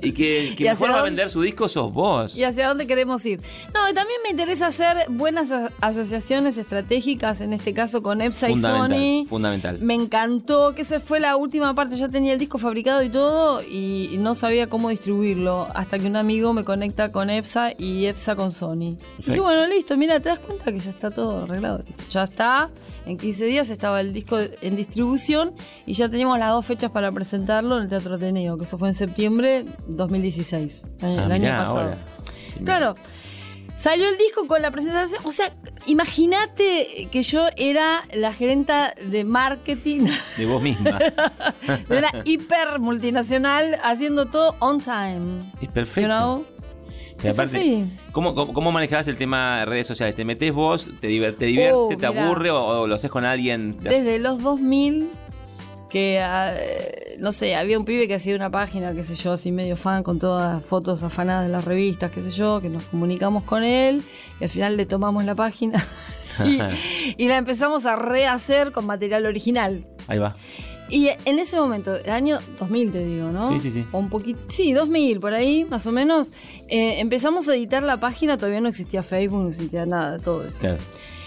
y 0.00 0.12
que, 0.12 0.54
que 0.56 0.64
¿Y 0.64 0.68
hacia 0.68 0.86
mejor 0.86 0.96
va 0.96 1.00
a 1.00 1.04
vender 1.04 1.28
su 1.28 1.42
disco 1.42 1.68
sos 1.68 1.92
vos. 1.92 2.34
¿Y 2.34 2.44
hacia 2.44 2.68
dónde 2.68 2.86
queremos 2.86 3.26
ir? 3.26 3.42
No, 3.74 3.90
y 3.90 3.92
también 3.92 4.20
me 4.24 4.30
interesa 4.30 4.68
hacer 4.68 5.10
buenas 5.10 5.52
asociaciones 5.82 6.56
estratégicas, 6.56 7.42
en 7.42 7.52
este 7.52 7.74
caso 7.74 8.02
con 8.02 8.22
EPSA 8.22 8.48
y 8.48 8.56
Sony. 8.56 9.26
fundamental. 9.28 9.80
Me 9.82 9.92
encantó, 9.92 10.74
que 10.74 10.80
esa 10.80 10.98
fue 10.98 11.20
la 11.20 11.36
última 11.36 11.74
parte, 11.74 11.96
ya 11.96 12.08
tenía 12.08 12.32
el 12.32 12.38
disco 12.38 12.56
fabricado 12.56 13.02
y 13.02 13.10
todo 13.10 13.60
y 13.62 14.13
y 14.14 14.18
no 14.18 14.34
sabía 14.34 14.68
cómo 14.68 14.90
distribuirlo, 14.90 15.66
hasta 15.74 15.98
que 15.98 16.06
un 16.06 16.14
amigo 16.14 16.52
me 16.52 16.62
conecta 16.62 17.10
con 17.10 17.30
EPSA 17.30 17.72
y 17.76 18.06
EPSA 18.06 18.36
con 18.36 18.52
Sony. 18.52 18.96
Y 19.26 19.38
bueno, 19.40 19.66
listo, 19.66 19.96
mira, 19.96 20.20
te 20.20 20.28
das 20.28 20.38
cuenta 20.38 20.66
que 20.72 20.78
ya 20.78 20.90
está 20.90 21.10
todo 21.10 21.44
arreglado. 21.44 21.82
Ya 22.10 22.22
está, 22.24 22.70
en 23.06 23.18
15 23.18 23.44
días 23.46 23.70
estaba 23.70 24.00
el 24.00 24.12
disco 24.12 24.38
en 24.60 24.76
distribución 24.76 25.52
y 25.84 25.94
ya 25.94 26.08
teníamos 26.08 26.38
las 26.38 26.50
dos 26.50 26.64
fechas 26.64 26.90
para 26.92 27.10
presentarlo 27.10 27.76
en 27.76 27.84
el 27.84 27.88
Teatro 27.88 28.14
Ateneo, 28.14 28.56
que 28.56 28.64
eso 28.64 28.78
fue 28.78 28.88
en 28.88 28.94
septiembre 28.94 29.64
2016, 29.88 30.86
el, 31.00 31.18
Ah, 31.18 31.24
el 31.24 31.32
año 31.32 31.42
mirá, 31.42 31.58
pasado. 31.58 31.78
ahora. 31.80 31.98
Claro. 32.64 32.94
Salió 33.76 34.08
el 34.08 34.16
disco 34.16 34.46
con 34.46 34.62
la 34.62 34.70
presentación. 34.70 35.20
O 35.24 35.32
sea, 35.32 35.52
imagínate 35.86 37.08
que 37.10 37.22
yo 37.22 37.46
era 37.56 38.04
la 38.14 38.32
gerenta 38.32 38.94
de 39.04 39.24
marketing 39.24 40.06
De 40.38 40.46
vos 40.46 40.62
misma. 40.62 40.98
de 41.88 41.98
una 41.98 42.10
hiper 42.24 42.78
multinacional 42.78 43.76
haciendo 43.82 44.26
todo 44.26 44.54
on 44.60 44.80
time. 44.80 45.42
es 45.60 45.68
perfecto. 45.70 46.00
You 46.02 46.06
know? 46.06 46.44
Y 47.22 47.28
Es 47.28 47.38
así. 47.38 47.90
¿cómo, 48.12 48.34
cómo, 48.34 48.52
cómo 48.52 48.70
manejabas 48.70 49.08
el 49.08 49.16
tema 49.16 49.60
de 49.60 49.64
redes 49.64 49.86
sociales? 49.86 50.14
¿Te 50.14 50.24
metes 50.24 50.52
vos? 50.52 50.90
¿Te, 51.00 51.06
divierte? 51.08 51.72
Oh, 51.72 51.88
¿Te 51.88 51.96
mirá. 51.96 52.08
aburre? 52.08 52.50
O, 52.50 52.82
o 52.82 52.86
lo 52.86 52.94
haces 52.94 53.10
con 53.10 53.24
alguien? 53.24 53.76
Desde 53.80 54.18
los 54.18 54.42
2000 54.42 55.08
que, 55.94 56.18
ah, 56.20 56.52
no 57.20 57.30
sé, 57.30 57.54
había 57.54 57.78
un 57.78 57.84
pibe 57.84 58.08
que 58.08 58.16
hacía 58.16 58.34
una 58.34 58.50
página, 58.50 58.92
qué 58.92 59.04
sé 59.04 59.14
yo, 59.14 59.34
así 59.34 59.52
medio 59.52 59.76
fan, 59.76 60.02
con 60.02 60.18
todas 60.18 60.56
las 60.56 60.66
fotos 60.66 61.04
afanadas 61.04 61.46
de 61.46 61.52
las 61.52 61.64
revistas, 61.64 62.10
qué 62.10 62.18
sé 62.18 62.30
yo, 62.30 62.60
que 62.60 62.68
nos 62.68 62.82
comunicamos 62.82 63.44
con 63.44 63.62
él 63.62 64.02
y 64.40 64.44
al 64.44 64.50
final 64.50 64.76
le 64.76 64.86
tomamos 64.86 65.24
la 65.24 65.36
página 65.36 65.80
y, 66.44 66.58
y 67.24 67.28
la 67.28 67.36
empezamos 67.36 67.86
a 67.86 67.94
rehacer 67.94 68.72
con 68.72 68.86
material 68.86 69.24
original. 69.26 69.86
Ahí 70.08 70.18
va. 70.18 70.34
Y 70.88 71.10
en 71.24 71.38
ese 71.38 71.56
momento, 71.60 71.94
el 71.94 72.10
año 72.10 72.40
2000 72.58 72.92
te 72.92 73.04
digo, 73.04 73.28
¿no? 73.30 73.46
Sí, 73.46 73.60
sí, 73.60 73.70
sí. 73.70 73.86
O 73.92 73.98
un 73.98 74.10
poquito, 74.10 74.40
sí, 74.48 74.72
2000, 74.72 75.20
por 75.20 75.32
ahí, 75.32 75.64
más 75.64 75.86
o 75.86 75.92
menos. 75.92 76.32
eh, 76.68 76.98
empezamos 76.98 77.48
a 77.48 77.54
editar 77.54 77.84
la 77.84 78.00
página, 78.00 78.36
todavía 78.36 78.60
no 78.60 78.68
existía 78.68 79.04
Facebook, 79.04 79.42
no 79.44 79.48
existía 79.48 79.86
nada 79.86 80.18
de 80.18 80.24
todo 80.24 80.44
eso. 80.44 80.58
Claro. 80.58 80.78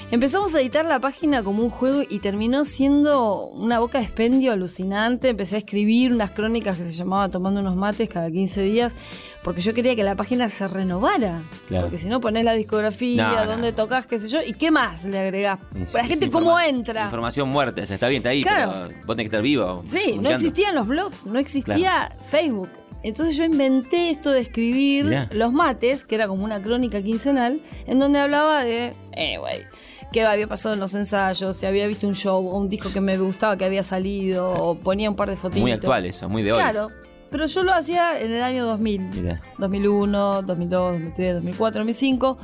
Empezamos 0.09 0.55
a 0.55 0.61
editar 0.61 0.85
la 0.85 1.01
página 1.01 1.43
como 1.43 1.61
un 1.63 1.69
juego 1.69 2.01
y 2.07 2.19
terminó 2.19 2.63
siendo 2.63 3.47
una 3.47 3.79
boca 3.79 3.97
de 3.97 4.05
expendio 4.05 4.53
alucinante. 4.53 5.27
Empecé 5.27 5.55
a 5.55 5.59
escribir 5.59 6.13
unas 6.13 6.31
crónicas 6.31 6.77
que 6.77 6.85
se 6.85 6.93
llamaba 6.93 7.27
Tomando 7.27 7.59
unos 7.59 7.75
mates 7.75 8.07
cada 8.07 8.31
15 8.31 8.61
días, 8.61 8.95
porque 9.43 9.59
yo 9.59 9.73
quería 9.73 9.97
que 9.97 10.05
la 10.05 10.15
página 10.15 10.47
se 10.47 10.65
renovara. 10.69 11.41
Claro. 11.67 11.87
Porque 11.87 11.97
si 11.97 12.07
no 12.07 12.21
pones 12.21 12.45
la 12.45 12.53
discografía, 12.53 13.31
No, 13.31 13.35
no. 13.35 13.51
dónde 13.51 13.73
tocas, 13.73 14.07
qué 14.07 14.17
sé 14.17 14.29
yo, 14.29 14.39
y 14.41 14.53
qué 14.53 14.71
más 14.71 15.03
le 15.03 15.19
agregás. 15.19 15.59
Es- 15.75 15.93
la 15.93 16.05
gente 16.05 16.29
cómo 16.29 16.57
entra. 16.57 17.03
Información 17.03 17.49
sea, 17.85 17.95
está 17.95 18.07
bien, 18.07 18.21
está 18.21 18.29
ahí, 18.29 18.43
Claro. 18.43 18.71
pero 18.87 18.99
vos 19.05 19.15
tenés 19.17 19.23
que 19.29 19.35
estar 19.35 19.41
vivo. 19.41 19.81
Sí, 19.83 20.17
no 20.21 20.29
existían 20.29 20.73
los 20.73 20.87
blogs, 20.87 21.25
no 21.25 21.37
existía 21.37 22.15
Facebook. 22.21 22.69
Entonces 23.04 23.38
yo 23.38 23.45
inventé 23.45 24.10
esto 24.10 24.32
de 24.32 24.39
escribir 24.39 25.06
Mirá. 25.06 25.30
los 25.32 25.54
mates, 25.54 26.04
que 26.04 26.15
era 26.15 26.28
como 26.28 26.43
una 26.43 26.62
crónica 26.62 27.02
quincenal, 27.02 27.62
en 27.86 28.00
donde 28.00 28.19
hablaba 28.19 28.63
de, 28.63 28.93
eh, 29.13 29.38
güey, 29.38 29.65
qué 30.12 30.26
había 30.26 30.47
pasado 30.47 30.73
en 30.73 30.80
los 30.80 30.93
ensayos, 30.95 31.56
si 31.56 31.65
había 31.65 31.88
visto 31.88 32.08
un 32.08 32.15
show 32.15 32.45
o 32.47 32.58
un 32.58 32.69
disco 32.69 32.91
que 32.91 33.02
me 33.02 33.17
gustaba 33.17 33.58
que 33.58 33.65
había 33.65 33.84
salido, 33.84 34.52
o 34.52 34.76
ponía 34.76 35.10
un 35.10 35.15
par 35.15 35.30
de 35.30 35.36
fotitos. 35.36 35.62
Muy 35.62 35.71
actual 35.71 36.06
eso, 36.06 36.28
muy 36.28 36.43
de 36.43 36.52
hoy. 36.54 36.60
Claro, 36.60 36.89
pero 37.30 37.45
yo 37.45 37.63
lo 37.63 37.73
hacía 37.73 38.19
en 38.19 38.32
el 38.32 38.41
año 38.41 38.65
2000. 38.65 39.02
Mirá. 39.02 39.41
2001, 39.58 40.41
2002, 40.41 40.91
2003, 40.93 41.34
2004, 41.36 41.80
2005, 41.80 42.38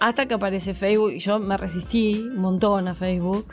hasta 0.00 0.26
que 0.26 0.34
aparece 0.34 0.74
Facebook 0.74 1.12
y 1.12 1.18
yo 1.18 1.38
me 1.38 1.56
resistí 1.56 2.28
un 2.30 2.38
montón 2.38 2.88
a 2.88 2.94
Facebook. 2.94 3.46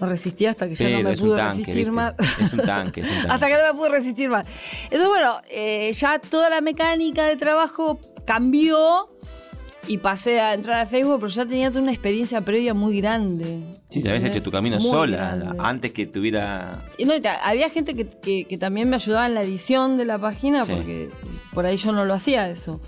Me 0.00 0.06
resistí 0.06 0.46
hasta 0.46 0.68
que 0.68 0.74
ya 0.74 0.84
Pero 0.86 1.02
no 1.02 1.08
me 1.10 1.16
pude 1.16 1.36
tanque, 1.36 1.50
resistir 1.58 1.74
¿viste? 1.76 1.90
más. 1.90 2.14
Es 2.40 2.52
un 2.52 2.60
tanque, 2.60 3.00
es 3.00 3.08
un 3.08 3.14
tanque. 3.16 3.28
hasta 3.32 3.46
que 3.48 3.54
no 3.54 3.72
me 3.72 3.78
pude 3.78 3.88
resistir 3.90 4.28
más. 4.28 4.46
Entonces, 4.84 5.08
bueno, 5.08 5.34
eh, 5.50 5.92
ya 5.92 6.18
toda 6.20 6.48
la 6.50 6.60
mecánica 6.60 7.24
de 7.24 7.36
trabajo 7.36 7.98
cambió 8.24 9.08
y 9.86 9.98
pasé 9.98 10.38
a 10.38 10.52
entrar 10.54 10.80
a 10.82 10.86
Facebook, 10.86 11.16
pero 11.20 11.28
ya 11.28 11.46
tenía 11.46 11.70
una 11.70 11.90
experiencia 11.92 12.42
previa 12.42 12.74
muy 12.74 13.00
grande. 13.00 13.60
Sí, 13.88 14.02
se 14.02 14.10
habías 14.10 14.24
hecho 14.24 14.42
tu 14.42 14.50
camino 14.50 14.78
Muy 14.78 14.90
sola, 14.90 15.16
grande. 15.34 15.56
antes 15.60 15.92
que 15.92 16.06
tuviera... 16.06 16.84
Y 16.98 17.06
no, 17.06 17.14
había 17.42 17.70
gente 17.70 17.94
que, 17.96 18.06
que- 18.06 18.44
que 18.44 18.58
también 18.58 18.90
me 18.90 18.96
ayudaba 18.96 19.26
en 19.26 19.34
la 19.34 19.42
edición 19.42 19.96
de 19.96 20.04
la 20.04 20.18
página, 20.18 20.66
Sí. 20.66 20.72
porque 20.74 21.10
por 21.54 21.64
ahí 21.64 21.78
yo 21.78 21.92
no 21.92 22.04
lo 22.04 22.12
hacía 22.12 22.50
eso. 22.50 22.80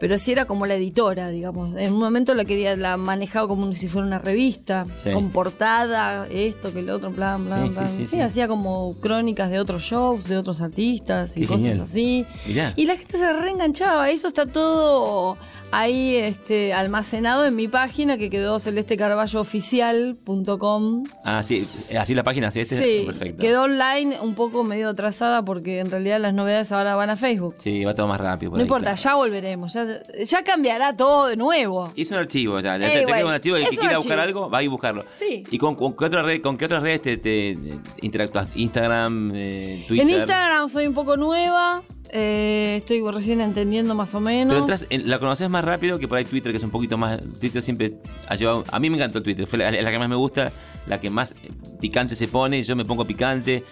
Pero 0.00 0.16
sí 0.18 0.32
era 0.32 0.46
como 0.46 0.64
la 0.66 0.74
editora, 0.74 1.28
digamos. 1.28 1.76
En 1.76 1.92
un 1.92 2.00
momento 2.00 2.34
la 2.34 2.44
quería, 2.46 2.74
la 2.74 2.96
manejaba 2.96 3.46
como 3.46 3.72
si 3.74 3.86
fuera 3.86 4.06
una 4.06 4.18
revista, 4.18 4.84
Sí. 4.96 5.12
con 5.12 5.30
portada, 5.30 6.26
esto, 6.28 6.72
que 6.72 6.80
lo 6.82 6.96
otro, 6.96 7.12
plan, 7.12 7.44
plan, 7.44 7.64
Sí, 7.66 7.68
sí, 7.68 7.74
plan. 7.74 7.88
sí, 7.90 7.96
Sí, 7.96 8.06
sí. 8.06 8.20
hacía 8.20 8.48
como 8.48 8.94
crónicas 9.00 9.50
de 9.50 9.60
otros 9.60 9.82
shows, 9.82 10.26
de 10.26 10.38
otros 10.38 10.62
artistas 10.62 11.36
y 11.36 11.40
Qué 11.42 11.46
cosas 11.46 11.62
genial. 11.62 11.80
así. 11.82 12.26
Mirá. 12.46 12.72
Y 12.76 12.86
la 12.86 12.96
gente 12.96 13.18
se 13.18 13.32
reenganchaba. 13.32 14.08
Eso 14.10 14.28
está 14.28 14.46
todo 14.46 15.36
ahí 15.72 16.16
este, 16.16 16.72
almacenado 16.72 17.44
en 17.46 17.54
mi 17.56 17.68
página 17.68 18.16
que 18.18 18.30
quedó 18.30 18.58
celestecarballoOficial.com. 18.58 21.04
Ah, 21.24 21.42
sí, 21.42 21.66
así 21.98 22.14
la 22.14 22.22
página, 22.22 22.50
sí, 22.50 22.60
este 22.60 22.76
Sí, 22.76 23.02
perfecto. 23.06 23.40
quedó 23.40 23.62
online 23.64 24.18
un 24.20 24.34
poco 24.34 24.64
medio 24.64 24.88
atrasada 24.88 25.44
porque 25.44 25.80
en 25.80 25.90
realidad 25.90 26.20
las 26.20 26.34
novedades 26.34 26.72
ahora 26.72 26.94
van 26.96 27.10
a 27.10 27.16
Facebook. 27.16 27.54
Sí, 27.58 27.84
va 27.84 27.94
todo 27.94 28.06
más 28.06 28.20
rápido. 28.20 28.50
por 28.50 28.58
No 28.58 28.62
ahí, 28.62 28.66
importa, 28.66 28.94
claro. 28.94 29.02
ya 29.02 29.14
volveremos, 29.14 29.72
ya, 29.72 29.86
ya 30.24 30.44
cambiará 30.44 30.96
todo 30.96 31.26
de 31.28 31.36
nuevo. 31.36 31.92
Es 31.96 32.10
un 32.10 32.16
archivo 32.18 32.58
ya, 32.60 32.76
ya 32.76 32.88
Ey, 32.88 33.04
te, 33.04 33.12
queda 33.12 33.24
un 33.26 33.32
archivo 33.32 33.58
y 33.58 33.62
el 33.62 33.68
que 33.68 33.76
quiera 33.76 33.96
buscar 33.98 34.20
archivo. 34.20 34.38
algo, 34.40 34.50
va 34.50 34.58
a 34.58 34.62
ir 34.62 34.68
a 34.68 34.72
buscarlo. 34.72 35.04
Sí. 35.10 35.44
¿Y 35.50 35.58
con, 35.58 35.74
con 35.76 35.94
qué, 35.96 36.04
otra 36.06 36.22
red, 36.22 36.40
con 36.40 36.56
qué 36.58 36.64
otras 36.66 36.82
redes 36.82 37.02
te, 37.02 37.16
te, 37.16 37.50
eh, 37.50 37.78
interactúas? 38.02 38.48
Instagram, 38.56 39.32
eh, 39.34 39.84
Twitter. 39.88 40.06
En 40.06 40.10
Instagram 40.14 40.68
soy 40.68 40.86
un 40.86 40.94
poco 40.94 41.16
nueva, 41.16 41.82
eh, 42.12 42.76
estoy 42.78 43.02
recién 43.10 43.40
entendiendo 43.40 43.94
más 43.94 44.14
o 44.14 44.20
menos. 44.20 44.48
Pero 44.48 44.60
entras, 44.60 44.86
en- 44.90 45.08
la 45.08 45.18
conoces 45.18 45.48
más 45.48 45.64
rápido 45.64 45.98
que 45.98 46.08
por 46.08 46.18
ahí 46.18 46.24
Twitter, 46.24 46.52
que 46.52 46.58
es 46.58 46.64
un 46.64 46.70
poquito 46.70 46.96
más. 46.98 47.20
Twitter 47.40 47.62
siempre 47.62 47.94
ha 48.28 48.34
llevado. 48.36 48.64
A 48.70 48.78
mí 48.80 48.90
me 48.90 48.96
encantó 48.96 49.22
Twitter, 49.22 49.46
fue 49.46 49.58
la, 49.58 49.70
la 49.70 49.90
que 49.90 49.98
más 49.98 50.08
me 50.08 50.16
gusta, 50.16 50.52
la 50.86 51.00
que 51.00 51.10
más 51.10 51.34
picante 51.80 52.16
se 52.16 52.28
pone. 52.28 52.62
Yo 52.62 52.76
me 52.76 52.84
pongo 52.84 53.06
picante. 53.06 53.64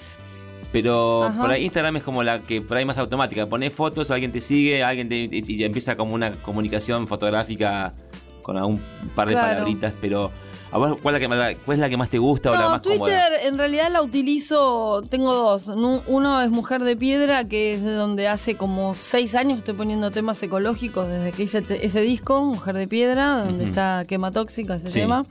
Pero 0.70 1.24
Ajá. 1.24 1.40
por 1.40 1.50
ahí 1.50 1.64
Instagram 1.64 1.96
es 1.96 2.02
como 2.02 2.22
la 2.22 2.40
que 2.40 2.60
por 2.60 2.76
ahí 2.76 2.84
más 2.84 2.98
automática. 2.98 3.46
Pones 3.46 3.72
fotos, 3.72 4.10
alguien 4.10 4.32
te 4.32 4.40
sigue, 4.42 4.82
alguien 4.84 5.08
te, 5.08 5.16
y, 5.16 5.28
y 5.46 5.56
ya 5.56 5.66
empieza 5.66 5.96
como 5.96 6.14
una 6.14 6.32
comunicación 6.32 7.08
fotográfica 7.08 7.94
con 8.42 8.56
un 8.62 8.80
par 9.14 9.28
de 9.28 9.34
Claro. 9.34 9.48
palabritas. 9.54 9.94
Pero 10.00 10.30
¿a 10.70 10.78
vos 10.78 10.98
cuál 11.02 11.14
es, 11.14 11.20
la 11.20 11.20
que, 11.20 11.28
más- 11.28 11.54
cuál 11.64 11.74
es 11.76 11.80
la 11.80 11.88
que 11.88 11.96
más 11.96 12.10
te 12.10 12.18
gusta 12.18 12.50
o 12.50 12.54
la 12.54 12.60
No, 12.60 12.70
más 12.70 12.82
Twitter 12.82 12.98
cómoda? 12.98 13.42
en 13.42 13.58
realidad 13.58 13.90
la 13.90 14.02
utilizo, 14.02 15.02
tengo 15.08 15.34
dos. 15.34 15.68
Uno 15.68 16.40
es 16.42 16.50
Mujer 16.50 16.82
de 16.82 16.96
Piedra, 16.96 17.46
que 17.48 17.74
es 17.74 17.82
de 17.82 17.92
donde 17.92 18.28
hace 18.28 18.56
como 18.56 18.94
seis 18.94 19.34
años 19.34 19.58
estoy 19.58 19.74
poniendo 19.74 20.10
temas 20.10 20.42
ecológicos 20.42 21.08
desde 21.08 21.32
que 21.32 21.42
hice 21.44 21.64
ese 21.82 22.00
disco, 22.00 22.42
Mujer 22.42 22.76
de 22.76 22.88
Piedra, 22.88 23.44
donde 23.44 23.64
está 23.64 24.04
Quema 24.06 24.30
Tóxica, 24.30 24.76
ese 24.76 24.88
Sí. 24.88 25.00
tema. 25.00 25.24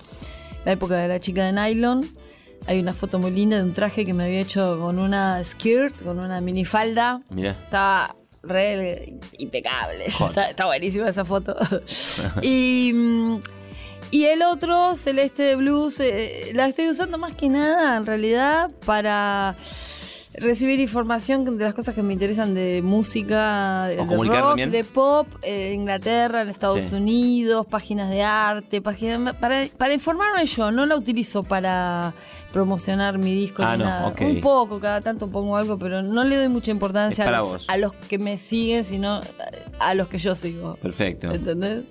La 0.65 0.73
época 0.73 0.95
de 0.97 1.07
la 1.07 1.19
chica 1.19 1.45
de 1.45 1.53
nylon. 1.53 2.05
Hay 2.65 2.79
una 2.79 2.93
foto 2.93 3.17
muy 3.19 3.31
linda 3.31 3.57
de 3.57 3.63
un 3.63 3.71
traje 3.73 4.05
que 4.05 4.13
me 4.13 4.25
había 4.25 4.41
hecho 4.41 4.79
con 4.81 4.99
una 4.99 5.41
skirt, 5.43 6.03
con 6.03 6.19
una 6.19 6.41
minifalda. 6.41 7.21
Mirá. 7.29 7.51
Está 7.51 8.13
re 8.43 9.17
impecable. 9.37 10.05
Está 10.49 10.65
buenísima 10.65 11.07
esa 11.07 11.23
foto. 11.23 11.55
y, 12.41 12.91
mm, 12.93 13.39
y 14.11 14.25
el 14.25 14.41
otro, 14.41 14.95
Celeste 14.95 15.43
de 15.43 15.55
Blues, 15.55 15.99
eh, 15.99 16.51
la 16.53 16.67
estoy 16.67 16.89
usando 16.89 17.17
más 17.17 17.33
que 17.33 17.49
nada 17.49 17.97
en 17.97 18.05
realidad 18.05 18.69
para 18.85 19.55
recibir 20.39 20.79
información 20.79 21.57
de 21.57 21.63
las 21.65 21.73
cosas 21.73 21.95
que 21.95 22.03
me 22.03 22.13
interesan 22.13 22.53
de 22.53 22.81
música, 22.83 23.87
de, 23.87 23.95
rock, 23.97 24.57
de 24.57 24.83
pop, 24.83 25.27
eh, 25.41 25.73
Inglaterra, 25.73 26.43
en 26.43 26.49
Estados 26.49 26.83
Sí. 26.83 26.95
Unidos, 26.95 27.65
páginas 27.65 28.09
de 28.11 28.21
arte, 28.21 28.81
páginas 28.81 29.35
para, 29.37 29.65
para 29.77 29.93
informarme 29.93 30.45
yo, 30.45 30.71
no 30.71 30.85
la 30.85 30.95
utilizo 30.95 31.41
para 31.43 32.13
promocionar 32.53 33.17
mi 33.17 33.33
disco 33.33 33.63
Ah, 33.63 33.75
ni 33.77 33.83
no, 33.83 33.89
nada. 33.89 34.13
Un 34.19 34.41
poco, 34.41 34.79
cada 34.79 35.01
tanto 35.01 35.27
pongo 35.27 35.57
algo, 35.57 35.77
pero 35.79 36.01
no 36.03 36.23
le 36.23 36.35
doy 36.37 36.49
mucha 36.49 36.71
importancia 36.71 37.27
a 37.27 37.31
los, 37.39 37.69
a 37.69 37.77
los 37.77 37.93
que 37.93 38.19
me 38.19 38.37
siguen, 38.37 38.85
sino 38.85 39.21
a 39.79 39.93
los 39.95 40.07
que 40.07 40.17
yo 40.19 40.35
sigo. 40.35 40.75
Perfecto. 40.75 41.31
¿Entendés? 41.31 41.83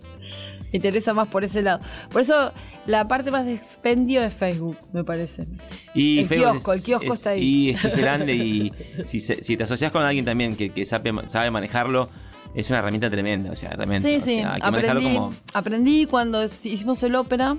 Me 0.73 0.77
interesa 0.79 1.15
más 1.15 1.29
por 1.29 1.45
ese 1.45 1.63
lado. 1.63 1.81
Por 2.11 2.23
eso 2.23 2.53
la 2.87 3.07
parte 3.09 3.31
más 3.31 3.47
de 3.47 3.55
expendio 3.55 4.23
es 4.23 4.35
Facebook, 4.35 4.77
me 4.93 5.05
parece. 5.05 5.47
Y 5.95 6.21
El 6.21 6.27
Facebook 6.27 6.53
kiosco, 6.53 6.73
el 6.73 6.83
kiosco 6.83 7.13
está 7.15 7.31
ahí. 7.31 7.43
Y 7.43 7.71
es 7.71 7.83
grande 7.97 8.35
y 8.35 8.73
si, 9.05 9.57
te 9.57 9.65
asocias 9.65 9.93
con 9.93 10.03
alguien 10.03 10.25
también 10.25 10.57
que, 10.57 10.71
que 10.71 10.85
sabe, 10.85 11.13
sabe 11.29 11.51
manejarlo, 11.51 12.11
es 12.57 12.71
una 12.71 12.79
herramienta 12.81 13.11
tremenda. 13.11 13.53
O 13.53 13.55
sea, 13.55 13.71
realmente. 13.71 14.09
Sí, 14.09 14.17
o 14.17 14.21
sí. 14.21 14.35
sea, 14.37 14.55
hay 14.55 14.61
que 14.61 14.71
manejarlo 14.71 15.01
aprendí, 15.01 15.15
como. 15.15 15.35
aprendí 15.53 16.07
cuando 16.07 16.45
hicimos 16.45 17.03
el 17.03 17.15
ópera. 17.15 17.57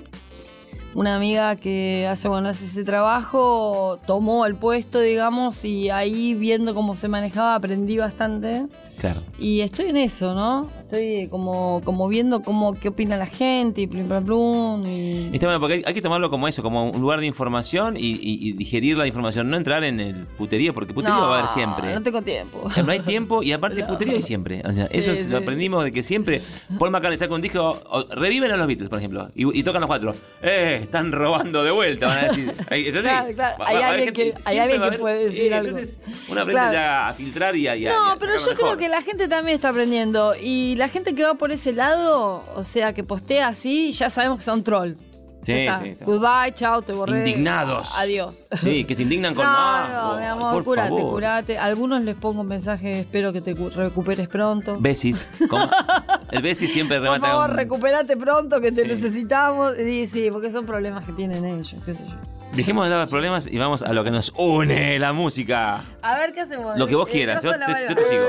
Una 0.98 1.14
amiga 1.14 1.54
que 1.56 2.08
hace, 2.10 2.26
bueno, 2.28 2.48
hace 2.48 2.64
ese 2.64 2.82
trabajo 2.84 4.00
tomó 4.06 4.46
el 4.46 4.56
puesto, 4.56 5.00
digamos, 5.00 5.64
y 5.64 5.90
ahí 5.90 6.34
viendo 6.34 6.74
cómo 6.74 6.96
se 6.96 7.06
manejaba 7.06 7.54
aprendí 7.54 7.96
bastante. 7.98 8.66
Claro. 8.98 9.20
Y 9.38 9.60
estoy 9.60 9.90
en 9.90 9.96
eso, 9.96 10.34
¿no? 10.34 10.68
Estoy 10.80 11.28
como, 11.28 11.80
como 11.84 12.08
viendo 12.08 12.42
cómo, 12.42 12.74
qué 12.74 12.88
opina 12.88 13.16
la 13.16 13.26
gente 13.26 13.82
y 13.82 13.86
plum, 13.86 14.08
plum, 14.08 14.24
plum. 14.24 14.86
Y... 14.88 15.30
Está 15.32 15.46
bueno, 15.46 15.60
porque 15.60 15.74
hay, 15.74 15.82
hay 15.86 15.94
que 15.94 16.02
tomarlo 16.02 16.30
como 16.30 16.48
eso, 16.48 16.64
como 16.64 16.90
un 16.90 17.00
lugar 17.00 17.20
de 17.20 17.26
información 17.26 17.96
y, 17.96 18.00
y- 18.00 18.48
y 18.48 18.52
digerir 18.54 18.98
la 18.98 19.06
información, 19.06 19.48
no 19.50 19.56
entrar 19.56 19.84
en 19.84 20.00
el 20.00 20.26
puterío, 20.36 20.74
porque 20.74 20.92
puterío 20.94 21.20
va 21.20 21.36
a 21.36 21.38
haber 21.38 21.50
siempre. 21.50 21.94
No 21.94 22.02
tengo 22.02 22.22
tiempo. 22.22 22.68
No 22.84 22.90
hay 22.90 23.00
tiempo 23.00 23.44
y 23.44 23.52
aparte 23.52 23.82
No. 23.82 23.86
putería 23.86 24.14
hay 24.14 24.22
siempre. 24.22 24.62
O 24.64 24.72
sea, 24.72 24.86
Sí, 24.88 24.98
eso 24.98 25.12
es- 25.12 25.24
sí. 25.26 25.30
lo 25.30 25.38
aprendimos 25.38 25.84
de 25.84 25.92
que 25.92 26.02
siempre 26.02 26.42
Paul 26.76 26.90
McCartney 26.90 27.18
saca 27.18 27.34
un 27.34 27.42
disco, 27.42 27.80
o- 27.88 28.04
reviven 28.16 28.50
a 28.50 28.56
los 28.56 28.66
Beatles, 28.66 28.88
por 28.88 28.98
ejemplo, 28.98 29.28
y, 29.36 29.60
y 29.60 29.62
tocan 29.62 29.80
los 29.82 29.86
cuatro. 29.88 30.12
¡Eh! 30.42 30.87
Están 30.88 31.12
robando 31.12 31.62
de 31.64 31.70
vuelta, 31.70 32.06
van 32.06 32.18
a 32.18 32.22
decir. 32.28 32.54
Es 32.70 32.94
así. 32.94 33.02
Claro, 33.02 33.34
claro. 33.34 33.64
Hay 33.66 33.76
va 33.76 33.88
alguien 33.90 34.14
que- 34.14 34.34
hay 34.46 34.58
alguien 34.58 34.90
que 34.90 34.98
puede 34.98 35.24
decir 35.26 35.52
eh, 35.52 35.54
algo. 35.54 35.68
Entonces, 35.68 36.00
uno 36.30 36.40
aprende 36.40 36.52
Claro. 36.60 36.72
ya 36.72 37.08
a 37.08 37.14
filtrar 37.14 37.54
y 37.56 37.68
a. 37.68 37.76
y 37.76 37.84
No, 37.84 38.12
a 38.12 38.16
pero 38.16 38.32
yo 38.38 38.54
creo 38.54 38.76
que 38.78 38.88
la 38.88 39.02
gente 39.02 39.28
también 39.28 39.54
está 39.56 39.68
aprendiendo. 39.68 40.32
Y 40.40 40.76
la 40.76 40.88
gente 40.88 41.14
que 41.14 41.22
va 41.24 41.34
por 41.34 41.52
ese 41.52 41.72
lado, 41.72 42.42
o 42.54 42.62
sea, 42.64 42.94
que 42.94 43.04
postea 43.04 43.48
así, 43.48 43.92
ya 43.92 44.08
sabemos 44.08 44.38
que 44.38 44.44
son 44.46 44.64
troll. 44.64 44.94
Sí, 45.42 45.52
está. 45.52 45.78
sí, 45.78 45.94
sí. 45.94 46.04
Goodbye, 46.04 46.52
chao, 46.54 46.82
te 46.82 46.92
borré. 46.92 47.18
Indignados. 47.20 47.88
Adiós. 47.96 48.46
Sí, 48.52 48.84
que 48.84 48.94
se 48.94 49.02
indignan 49.04 49.34
con. 49.34 49.44
No, 49.44 49.50
"Ah, 49.54 49.88
no, 49.92 50.10
oh, 50.12 50.18
mi 50.18 50.24
amor, 50.26 50.52
por 50.54 50.64
curate, 50.64 50.88
favor". 50.88 51.12
curate. 51.12 51.58
Algunos 51.58 52.02
les 52.02 52.16
pongo 52.16 52.40
un 52.42 52.48
mensaje, 52.48 53.00
espero 53.00 53.32
que 53.32 53.40
te 53.40 53.54
cu- 53.54 53.70
recuperes 53.70 54.28
pronto. 54.28 54.76
Besis. 54.80 55.28
¿Cómo? 55.48 55.68
El 56.30 56.42
Besis 56.42 56.72
siempre 56.72 56.98
Por 56.98 57.04
remata 57.04 57.26
favor, 57.28 57.46
con- 57.48 57.56
recuperate 57.56 58.16
pronto, 58.16 58.60
que 58.60 58.72
te 58.72 58.82
Sí. 58.82 58.88
necesitamos. 58.88 59.78
Y 59.78 60.06
sí, 60.06 60.28
porque 60.32 60.50
son 60.50 60.66
problemas 60.66 61.04
que 61.04 61.12
tienen 61.12 61.44
ellos, 61.44 61.76
qué 61.86 61.94
sé 61.94 62.04
yo. 62.06 62.14
Dejemos 62.54 62.84
de 62.84 62.90
lado 62.90 63.02
los 63.02 63.10
problemas 63.10 63.46
y 63.46 63.58
vamos 63.58 63.82
a 63.82 63.92
lo 63.92 64.02
que 64.04 64.10
nos 64.10 64.32
une, 64.36 64.98
la 64.98 65.12
música. 65.12 65.84
A 66.02 66.18
ver, 66.18 66.32
¿qué 66.32 66.40
hacemos? 66.40 66.76
Lo 66.78 66.86
que 66.86 66.94
vos 66.96 67.06
Eh, 67.08 67.12
quieras, 67.12 67.42
yo 67.42 67.50
te, 67.52 67.58
yo 67.88 67.94
te 67.94 68.04
sigo. 68.04 68.24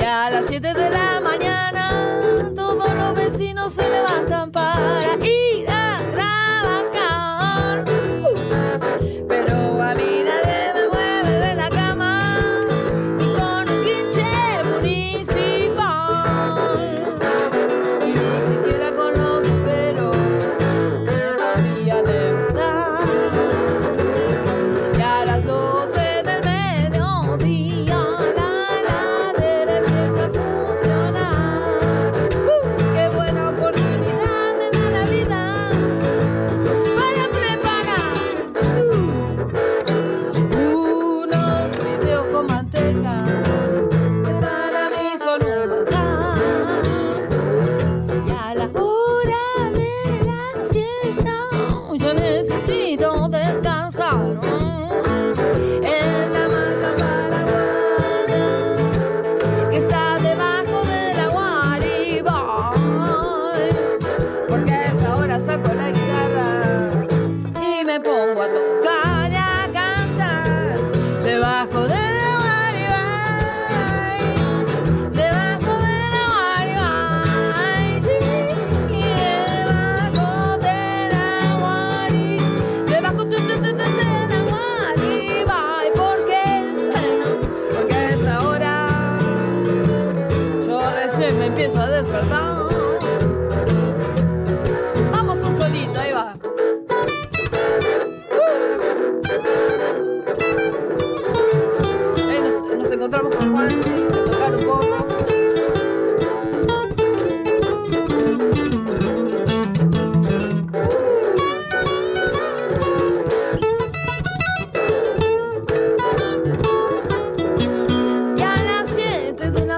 Y 0.00 0.04
a 0.04 0.30
las 0.30 0.46
7 0.46 0.74
de 0.74 0.90
la 0.90 1.20
mañana 1.20 1.47
los 3.38 3.46
vecinos 3.46 3.72
se 3.72 3.88
levantan 3.88 4.50
para 4.50 5.16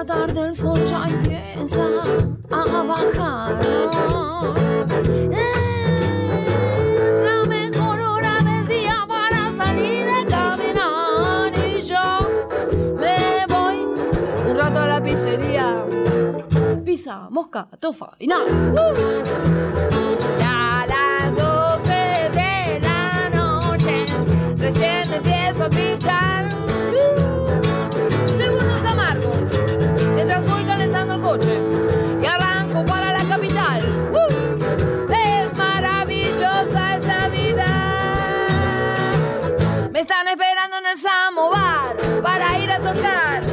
la 0.01 0.05
tarde 0.05 0.41
el 0.41 0.55
sol 0.55 0.79
ya 0.89 1.05
empieza 1.05 1.85
a 2.49 2.83
bajar. 2.83 3.61
Es 5.31 7.21
la 7.21 7.43
mejor 7.47 8.01
hora 8.01 8.39
del 8.39 8.67
día 8.67 9.05
para 9.07 9.51
salir 9.51 10.07
a 10.09 10.25
caminar. 10.25 11.53
Y 11.67 11.81
yo 11.81 12.17
me 12.97 13.45
voy 13.47 13.85
un 14.49 14.57
rato 14.57 14.79
a 14.79 14.87
la 14.87 15.03
pizzería. 15.03 15.85
Pizza, 16.83 17.29
mosca, 17.29 17.67
tofa 17.79 18.11
y 18.17 18.25
nada. 18.25 18.45
¡Uh! 18.45 18.95
A 20.43 20.87
las 20.87 21.35
12 21.35 21.91
de 22.33 22.79
la 22.81 23.29
noche 23.29 24.05
recién 24.57 25.13
empiezo 25.13 25.65
a 25.65 25.69
coche 31.21 31.59
y 32.21 32.25
arranco 32.25 32.83
para 32.85 33.13
la 33.13 33.23
capital. 33.23 33.81
¡Uh! 34.11 35.13
Es 35.13 35.55
maravillosa 35.55 36.95
esta 36.97 37.27
vida. 37.29 37.67
Me 39.91 39.99
están 39.99 40.27
esperando 40.27 40.77
en 40.77 40.85
el 40.87 40.97
samovar 40.97 41.95
para 42.21 42.57
ir 42.59 42.71
a 42.71 42.79
tocar 42.79 43.50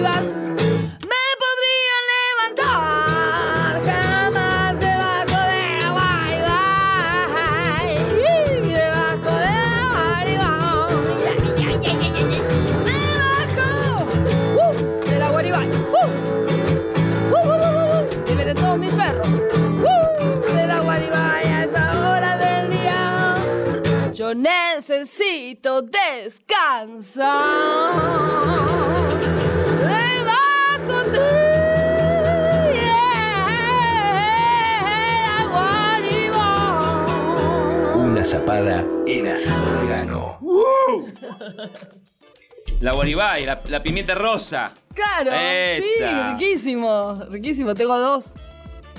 me 0.00 1.24
podría 1.42 1.96
levantar 2.14 3.82
jamás 3.84 4.78
debajo 4.78 5.38
de 5.50 5.62
la 5.80 5.88
guaribay. 5.90 7.88
Debajo 8.68 9.32
de 9.44 9.56
la 9.66 9.78
guaribay. 9.90 10.78
Debajo 12.84 13.66
uh, 14.56 14.72
de 15.04 15.16
guaribay. 15.30 15.68
Uh, 15.68 16.06
uh, 17.34 17.42
uh. 17.42 18.06
Y 18.30 18.54
todos 18.54 18.78
mis 18.78 18.92
perros. 18.94 19.40
Uh, 19.82 20.54
de 20.54 20.64
la 20.66 20.78
guaribay 20.80 21.44
a 21.44 21.64
esa 21.64 21.84
hora 22.08 22.36
del 22.36 22.70
día. 22.70 23.34
Yo 24.12 24.32
necesito 24.32 25.82
descansar. 25.82 25.97
En 39.06 39.26
asado 39.26 39.80
vegano. 39.82 40.38
La 42.80 42.92
guaribay, 42.92 43.44
la, 43.44 43.60
la 43.68 43.82
pimienta 43.82 44.14
rosa. 44.14 44.72
Claro, 44.94 45.32
Esa. 45.34 45.82
sí, 45.82 46.32
riquísimo, 46.32 47.14
riquísimo. 47.30 47.74
Tengo 47.74 47.98
dos. 47.98 48.32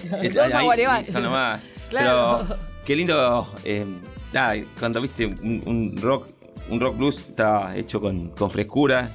Este, 0.04 0.30
dos 0.30 0.54
aguaribay. 0.54 1.04
Eso 1.04 1.20
nomás. 1.20 1.70
Claro. 1.90 2.46
Pero 2.48 2.60
qué 2.86 2.96
lindo. 2.96 3.52
eh, 3.66 3.84
nada, 4.32 4.54
cuando 4.80 5.02
viste 5.02 5.26
un, 5.26 5.64
un 5.66 5.98
rock, 6.00 6.28
un 6.70 6.80
rock 6.80 6.98
blues 6.98 7.30
está 7.30 7.76
hecho 7.76 8.00
con, 8.00 8.30
con 8.30 8.52
frescura. 8.52 9.10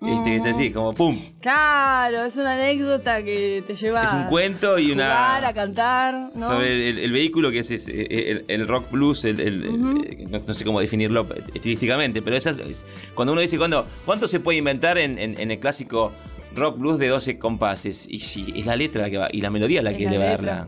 Viste, 0.00 0.36
es 0.36 0.44
así, 0.46 0.70
como 0.70 0.94
pum. 0.94 1.18
Claro, 1.40 2.22
es 2.24 2.36
una 2.36 2.52
anécdota 2.54 3.22
que 3.22 3.64
te 3.66 3.74
lleva 3.74 4.04
Es 4.04 4.12
un 4.12 4.24
cuento 4.26 4.78
y 4.78 4.92
a 4.92 4.94
una- 4.94 5.04
jugar, 5.10 5.44
a 5.44 5.52
cantar, 5.54 6.30
¿no? 6.36 6.46
Sobre 6.46 6.90
el, 6.90 6.98
el 6.98 7.10
vehículo 7.12 7.50
que 7.50 7.58
es, 7.60 7.70
es, 7.72 7.88
el, 7.88 8.44
el 8.46 8.68
rock 8.68 8.90
blues, 8.92 9.24
el, 9.24 9.40
el- 9.40 9.64
eh, 9.64 10.26
no, 10.30 10.40
no 10.46 10.54
sé 10.54 10.64
cómo 10.64 10.80
definirlo 10.80 11.26
estilísticamente, 11.52 12.22
pero 12.22 12.36
esas, 12.36 12.58
es- 12.58 12.86
cuando 13.14 13.32
uno 13.32 13.40
dice, 13.40 13.58
cuando, 13.58 13.86
¿cuánto 14.06 14.28
se 14.28 14.38
puede 14.38 14.58
inventar 14.58 14.98
en, 14.98 15.18
en- 15.18 15.38
en 15.40 15.50
el 15.50 15.58
clásico 15.58 16.12
rock 16.54 16.78
blues 16.78 16.98
de 17.00 17.08
12 17.08 17.36
compases? 17.38 18.06
Y 18.08 18.20
si 18.20 18.52
es 18.56 18.66
la 18.66 18.76
letra 18.76 19.02
la 19.02 19.10
que 19.10 19.18
va, 19.18 19.28
y 19.32 19.40
la 19.40 19.50
melodía 19.50 19.82
la 19.82 19.90
Es 19.90 19.96
que 19.98 20.04
la 20.04 20.10
le 20.12 20.18
va 20.18 20.24
a 20.24 20.28
dar 20.28 20.44
la- 20.44 20.66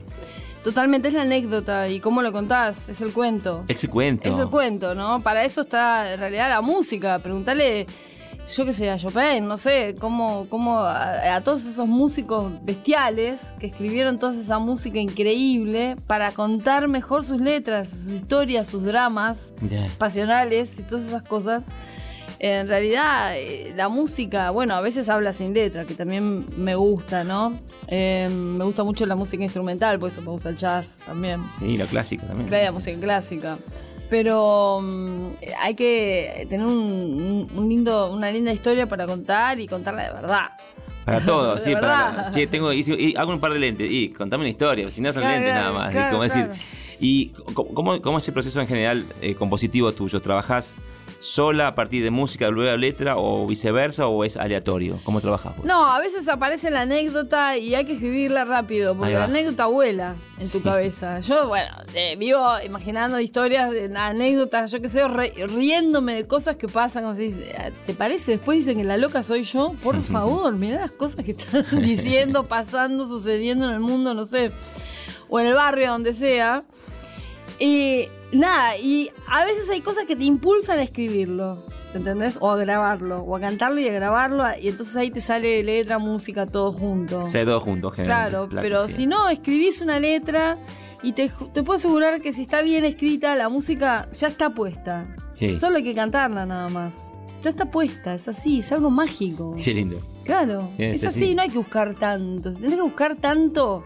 Totalmente 0.64 1.08
es 1.08 1.14
la 1.14 1.22
anécdota 1.22 1.88
y 1.88 2.00
cómo 2.00 2.20
lo 2.20 2.32
contás, 2.32 2.88
es 2.90 3.00
el 3.00 3.12
cuento. 3.12 3.64
ese 3.68 3.88
cuento. 3.88 4.28
Es 4.28 4.36
el 4.38 4.48
cuento, 4.50 4.94
¿no? 4.94 5.22
Para 5.22 5.44
eso 5.44 5.62
está 5.62 6.12
en 6.12 6.20
realidad 6.20 6.50
la 6.50 6.60
música. 6.60 7.18
Preguntarle, 7.20 7.86
yo 8.48 8.64
qué 8.64 8.72
sé, 8.72 8.90
a 8.90 8.96
Chopin, 8.96 9.46
no 9.46 9.56
sé, 9.56 9.94
cómo, 9.98 10.46
cómo 10.48 10.80
a, 10.80 11.36
a 11.36 11.40
todos 11.40 11.64
esos 11.64 11.86
músicos 11.86 12.52
bestiales 12.62 13.54
que 13.60 13.66
escribieron 13.68 14.18
toda 14.18 14.32
esa 14.32 14.58
música 14.58 14.98
increíble 14.98 15.96
para 16.06 16.32
contar 16.32 16.88
mejor 16.88 17.22
sus 17.22 17.40
letras, 17.40 17.90
sus 17.90 18.08
historias, 18.12 18.66
sus 18.66 18.82
dramas 18.84 19.52
Mirá. 19.60 19.86
pasionales 19.98 20.78
y 20.78 20.82
todas 20.82 21.06
esas 21.06 21.22
cosas. 21.22 21.62
En 22.42 22.68
realidad, 22.68 23.34
eh, 23.36 23.74
la 23.76 23.90
música, 23.90 24.50
bueno, 24.50 24.74
a 24.74 24.80
veces 24.80 25.10
habla 25.10 25.34
sin 25.34 25.52
letra, 25.52 25.84
que 25.84 25.94
también 25.94 26.46
me 26.56 26.74
gusta, 26.74 27.22
¿no? 27.22 27.60
Eh, 27.86 28.28
me 28.30 28.64
gusta 28.64 28.82
mucho 28.82 29.04
la 29.04 29.14
música 29.14 29.42
instrumental, 29.44 29.98
por 29.98 30.08
eso 30.08 30.22
me 30.22 30.30
gusta 30.30 30.48
el 30.48 30.56
jazz 30.56 31.00
también. 31.04 31.44
Sí, 31.58 31.76
lo 31.76 31.86
clásico 31.86 32.24
también. 32.24 32.48
Claro, 32.48 32.64
la 32.64 32.72
música 32.72 32.98
clásica. 32.98 33.58
Pero 34.10 34.80
mm, 34.82 35.28
hay 35.60 35.74
que 35.74 36.46
tener 36.50 36.66
un, 36.66 37.46
lindo, 37.68 38.10
una 38.12 38.30
linda 38.30 38.52
historia 38.52 38.86
para 38.88 39.06
contar 39.06 39.60
y 39.60 39.66
contarla 39.68 40.08
de 40.08 40.12
verdad. 40.12 40.50
Para 41.04 41.20
todo, 41.24 41.58
sí, 41.58 41.72
verdad. 41.72 42.16
para. 42.16 42.30
Che, 42.30 42.46
tengo, 42.48 42.72
y 42.72 43.14
hago 43.16 43.32
un 43.32 43.40
par 43.40 43.52
de 43.52 43.60
lentes. 43.60 43.90
Y 43.90 44.08
contame 44.10 44.42
una 44.42 44.50
historia, 44.50 44.90
si 44.90 45.00
no 45.00 45.12
son 45.12 45.22
Claro, 45.22 45.36
lentes 45.36 45.54
nada 45.54 45.72
más. 45.72 45.92
claro, 45.92 46.10
como 46.10 46.22
decir. 46.24 46.48
¿Y 47.02 47.28
cómo, 47.54 48.02
cómo- 48.02 48.18
es 48.18 48.28
el 48.28 48.34
proceso 48.34 48.60
en 48.60 48.66
general 48.66 49.06
eh, 49.22 49.34
compositivo 49.34 49.92
tuyo? 49.92 50.20
¿Trabajas 50.20 50.80
sola 51.20 51.68
a 51.68 51.74
partir 51.74 52.02
de 52.02 52.10
música, 52.10 52.48
luego 52.48 52.70
de 52.70 52.78
letra, 52.78 53.16
o 53.18 53.46
viceversa, 53.46 54.06
o 54.06 54.24
es 54.24 54.36
aleatorio? 54.38 54.98
¿Cómo 55.04 55.20
trabajas 55.20 55.54
vos? 55.56 55.66
No, 55.66 55.86
a 55.86 55.98
veces 56.00 56.28
aparece 56.28 56.70
la 56.70 56.80
anécdota 56.82 57.58
y 57.58 57.74
hay 57.74 57.84
que 57.84 57.92
escribirla 57.92 58.44
rápido, 58.46 58.96
porque 58.96 59.12
la 59.12 59.24
anécdota 59.24 59.66
vuela 59.66 60.14
en 60.38 60.50
tu 60.50 60.62
cabeza. 60.62 61.20
Yo, 61.20 61.46
bueno, 61.48 61.68
eh, 61.94 62.16
vivo 62.18 62.40
imaginando 62.64 63.20
historias, 63.20 63.70
de- 63.70 63.94
anécdotas, 63.94 64.72
yo 64.72 64.80
qué 64.80 64.88
sé, 64.88 65.06
re- 65.08 65.34
riéndome 65.46 66.14
de 66.14 66.26
cosas 66.26 66.56
que 66.56 66.68
pasan. 66.68 67.02
como 67.04 67.14
si, 67.14 67.26
eh, 67.38 67.72
¿Te 67.86 67.92
parece? 67.92 68.32
Después 68.32 68.56
dicen 68.58 68.78
que 68.78 68.84
la 68.84 68.96
loca 68.96 69.22
soy 69.22 69.42
yo. 69.44 69.74
Por 69.82 70.00
favor, 70.02 70.54
mirá 70.56 70.80
las 70.80 70.92
cosas 70.92 71.24
que 71.24 71.32
están 71.32 71.64
diciendo, 71.82 72.44
pasando, 72.48 73.04
sucediendo 73.06 73.66
en 73.66 73.72
el 73.74 73.80
mundo, 73.80 74.14
no 74.14 74.24
sé, 74.24 74.50
o 75.28 75.38
en 75.38 75.46
el 75.48 75.54
barrio, 75.54 75.90
donde 75.92 76.14
sea. 76.14 76.64
Y 77.62 78.06
nada, 78.32 78.78
y 78.78 79.10
a 79.28 79.44
veces 79.44 79.68
hay 79.68 79.82
cosas 79.82 80.06
que 80.06 80.16
te 80.16 80.24
impulsan 80.24 80.78
a 80.78 80.82
escribirlo, 80.82 81.58
¿entendés? 81.94 82.38
O 82.40 82.50
a 82.50 82.56
grabarlo, 82.56 83.18
o 83.18 83.36
a 83.36 83.40
cantarlo 83.40 83.78
y 83.80 83.88
a 83.88 83.92
grabarlo, 83.92 84.44
y 84.58 84.68
entonces 84.68 84.96
ahí 84.96 85.10
te 85.10 85.20
sale 85.20 85.62
letra, 85.62 85.98
música, 85.98 86.46
todo 86.46 86.72
junto. 86.72 87.24
O 87.24 87.28
sea, 87.28 87.44
todo 87.44 87.60
junto, 87.60 87.90
generalmente. 87.90 88.48
Claro, 88.48 88.62
pero 88.62 88.88
sí. 88.88 88.94
si 88.94 89.06
no, 89.06 89.28
escribís 89.28 89.82
una 89.82 90.00
letra 90.00 90.56
y 91.02 91.12
te, 91.12 91.30
te 91.52 91.62
puedo 91.62 91.76
asegurar 91.76 92.22
que 92.22 92.32
si 92.32 92.40
está 92.40 92.62
bien 92.62 92.86
escrita, 92.86 93.34
la 93.34 93.50
música 93.50 94.08
ya 94.12 94.28
está 94.28 94.54
puesta. 94.54 95.14
Sí. 95.34 95.58
Solo 95.58 95.76
hay 95.76 95.84
que 95.84 95.94
cantarla 95.94 96.46
nada 96.46 96.70
más. 96.70 97.12
Ya 97.42 97.50
está 97.50 97.70
puesta, 97.70 98.14
es 98.14 98.26
así, 98.26 98.60
es 98.60 98.72
algo 98.72 98.88
mágico. 98.88 99.54
Qué 99.62 99.74
lindo. 99.74 100.00
Claro, 100.24 100.70
es 100.78 101.00
sí, 101.00 101.06
así, 101.06 101.20
sí. 101.20 101.34
no 101.34 101.42
hay 101.42 101.50
que 101.50 101.58
buscar 101.58 101.94
tanto. 101.94 102.52
Si 102.52 102.58
tenés 102.58 102.76
que 102.76 102.82
buscar 102.82 103.16
tanto, 103.16 103.84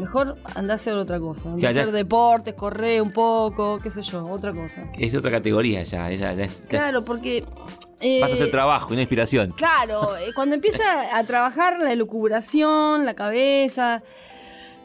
mejor 0.00 0.36
andá 0.54 0.74
a 0.74 0.76
hacer 0.76 0.94
otra 0.96 1.20
cosa. 1.20 1.50
Andá 1.50 1.68
a 1.68 1.70
hacer 1.70 1.92
deportes, 1.92 2.54
correr 2.54 3.00
un 3.02 3.12
poco, 3.12 3.78
qué 3.82 3.90
sé 3.90 4.02
yo, 4.02 4.26
otra 4.26 4.52
cosa. 4.52 4.84
Es 4.98 5.14
otra 5.14 5.30
categoría 5.30 5.82
ya. 5.84 6.10
ya- 6.10 6.48
Claro, 6.68 7.04
porque... 7.04 7.44
eh, 8.00 8.20
Pasa 8.20 8.34
a 8.34 8.38
ser 8.38 8.50
trabajo 8.50 8.92
y 8.92 8.96
no 8.96 9.02
inspiración. 9.02 9.52
Claro, 9.52 10.16
eh, 10.16 10.32
cuando 10.34 10.54
empieza 10.56 11.16
a 11.16 11.22
trabajar 11.24 11.78
la 11.78 11.92
elucubración, 11.92 13.04
la 13.04 13.14
cabeza, 13.14 14.02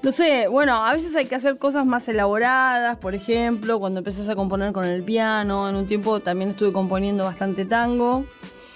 no 0.04 0.12
sé, 0.12 0.48
bueno, 0.48 0.86
a 0.86 0.94
veces 0.94 1.16
hay 1.16 1.26
que 1.26 1.36
hacer 1.36 1.58
cosas 1.58 1.86
más 1.86 2.08
elaboradas, 2.10 2.98
por 2.98 3.16
ejemplo, 3.16 3.80
cuando 3.80 4.00
empezás 4.00 4.30
a 4.30 4.36
componer 4.36 4.72
con 4.74 4.86
el 4.86 5.02
piano, 5.04 5.68
en 5.70 5.76
un 5.76 5.88
tiempo 5.88 6.20
también 6.20 6.52
estuve 6.52 6.72
componiendo 6.74 7.24
bastante 7.24 7.66
tango. 7.66 8.26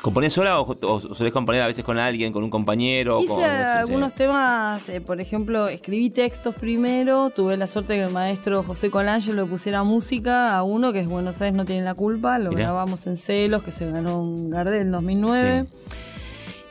¿Componés 0.01 0.31
sola 0.31 0.61
o, 0.61 0.77
o 0.81 0.99
solés 1.13 1.33
componer 1.33 1.61
a 1.61 1.67
veces 1.67 1.83
con 1.83 1.97
alguien, 1.99 2.31
con 2.31 2.41
un 2.43 2.49
compañero? 2.49 3.19
Hice 3.19 3.33
con- 3.33 3.41
no 3.41 3.47
sé, 3.47 3.53
algunos 3.53 4.13
temas, 4.13 4.87
eh, 4.87 5.01
por 5.01 5.19
ejemplo, 5.19 5.67
escribí 5.67 6.09
textos 6.09 6.55
primero, 6.55 7.31
tuve 7.31 7.57
la 7.57 7.67
suerte 7.67 7.93
de 7.93 7.99
que 7.99 8.05
el 8.05 8.13
maestro 8.13 8.63
José 8.63 8.89
Colangelo 8.89 9.43
le 9.43 9.49
pusiera 9.49 9.83
música 9.83 10.55
a 10.55 10.63
uno 10.63 10.93
que 10.93 11.01
es 11.01 11.07
Buenos 11.09 11.41
Aires 11.41 11.55
no 11.57 11.65
tiene 11.65 11.83
la 11.83 11.95
culpa, 11.95 12.39
lo 12.39 12.51
Mirá. 12.51 12.61
grabamos 12.63 13.05
en 13.07 13.17
Celos, 13.17 13.61
que 13.61 13.73
se 13.73 13.91
ganó 13.91 14.21
un 14.21 14.49
Gardel 14.49 14.83
en 14.83 14.91
2009. 14.91 15.65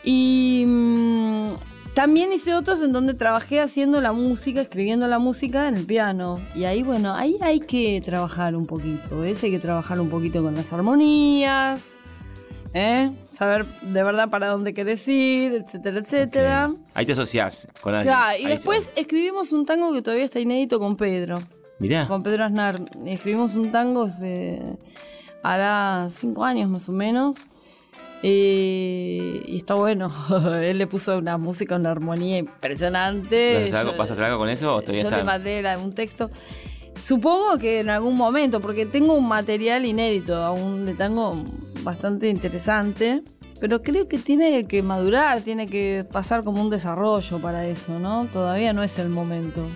Y 0.05 0.65
mm, 0.67 1.49
también 1.93 2.33
hice 2.33 2.55
otros 2.55 2.81
en 2.83 2.93
donde 2.93 3.13
trabajé 3.13 3.61
haciendo 3.61 4.01
la 4.01 4.13
música, 4.13 4.63
escribiendo 4.63 5.07
la 5.07 5.19
música 5.19 5.69
en 5.69 5.75
el 5.75 5.85
piano. 5.85 6.39
Y 6.55 6.65
ahí, 6.65 6.83
bueno, 6.83 7.15
ahí 7.15 7.37
hay 7.43 7.61
que 7.61 8.01
trabajar 8.03 8.57
un 8.57 8.67
poquito, 8.67 9.19
¿ves? 9.21 9.43
Hay 9.45 9.51
que 9.51 9.59
trabajar 9.59 10.01
un 10.01 10.09
poquito 10.09 10.43
con 10.43 10.55
las 10.55 10.73
armonías, 10.73 11.99
¿eh? 12.75 13.11
Saber 13.31 13.65
de 13.65 14.03
verdad 14.03 14.29
para 14.29 14.49
dónde 14.49 14.75
querés 14.75 15.07
ir, 15.09 15.53
etcétera, 15.65 15.99
etcétera. 15.99 16.73
Ahí 16.95 17.07
te 17.07 17.13
asociás 17.13 17.69
con 17.81 17.95
alguien. 17.95 18.15
Claro, 18.15 18.39
y 18.39 18.45
Ahí 18.45 18.53
después 18.53 18.93
escribimos 18.97 19.53
un 19.53 19.65
tango 19.67 19.93
que 19.93 20.03
todavía 20.03 20.25
está 20.25 20.41
inédito 20.41 20.79
con 20.79 20.97
Pedro, 20.97 21.37
se- 21.39 21.45
Mirá. 21.79 22.07
con 22.07 22.23
Pedro 22.23 22.45
Aznar. 22.45 22.81
Escribimos 23.07 23.55
un 23.57 23.71
tango 23.71 24.03
hace, 24.05 24.61
hará 25.43 26.07
cinco 26.11 26.45
años 26.45 26.69
más 26.69 26.89
o 26.89 26.93
menos. 26.93 27.37
Eh, 28.23 29.43
y 29.47 29.57
está 29.59 29.75
bueno. 29.75 30.13
Él 30.63 30.79
le 30.79 30.87
puso 30.87 31.17
una 31.19 31.39
música, 31.39 31.77
una 31.77 31.91
armonía 31.93 32.39
impresionante. 32.39 33.55
¿Vas 33.55 33.63
a 33.63 33.65
hacer 33.67 33.77
algo, 33.77 33.93
Yo- 33.93 33.99
vas 33.99 34.11
a 34.11 34.13
hacer 34.13 34.25
algo 34.25 34.39
con 34.39 34.49
eso 34.49 34.75
o 34.75 34.81
todavía 34.81 35.03
yo 35.03 35.09
está? 35.09 35.19
le 35.19 35.25
mandé 35.25 35.63
la- 35.63 35.79
un 35.79 35.95
texto. 35.95 36.31
Supongo 36.97 37.59
que 37.59 37.79
en 37.81 37.91
algún 37.91 38.17
momento, 38.17 38.61
porque 38.61 38.85
tengo 38.85 39.15
un 39.15 39.29
material 39.29 39.85
inédito 39.87 40.35
aún 40.37 40.85
de 40.85 40.95
tango 40.95 41.37
bastante 41.83 42.29
interesante, 42.29 43.23
pero 43.61 43.83
creo 43.83 44.09
que 44.09 44.19
tiene 44.19 44.67
que 44.67 44.83
madurar, 44.83 45.41
tiene 45.43 45.67
que 45.69 46.05
pasar 46.13 46.45
como 46.45 46.63
un 46.63 46.71
desarrollo 46.71 47.41
para 47.41 47.67
eso, 47.67 47.99
¿no? 47.99 48.27
Todavía 48.33 48.73
no 48.73 48.83
es 48.83 48.99
el 48.99 49.09
momento. 49.09 49.67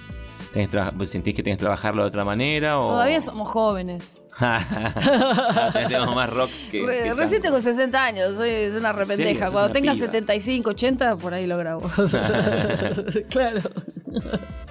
¿Tenés 0.52 0.68
que 0.68 0.72
traba- 0.72 1.06
¿Sentís 1.06 1.34
que 1.34 1.42
tenés 1.42 1.56
que 1.56 1.62
trabajarlo 1.62 2.02
de 2.02 2.08
otra 2.08 2.24
manera? 2.26 2.78
O... 2.78 2.88
Todavía 2.88 3.20
somos 3.22 3.48
jóvenes. 3.50 4.20
Tenemos 5.72 6.14
más 6.14 6.28
rock 6.30 6.50
que. 6.70 6.84
Re- 6.86 7.02
que 7.04 7.14
recién 7.14 7.40
tengo 7.42 7.60
60 7.60 8.04
años, 8.04 8.36
soy 8.36 8.50
es 8.50 8.74
una 8.74 8.92
rependeja. 8.92 9.50
Cuando 9.50 9.64
una 9.66 9.72
tenga 9.72 9.92
piba. 9.94 10.06
75, 10.06 10.70
80, 10.70 11.16
por 11.16 11.32
ahí 11.34 11.46
lo 11.46 11.56
grabo. 11.56 11.80
claro. 13.30 13.60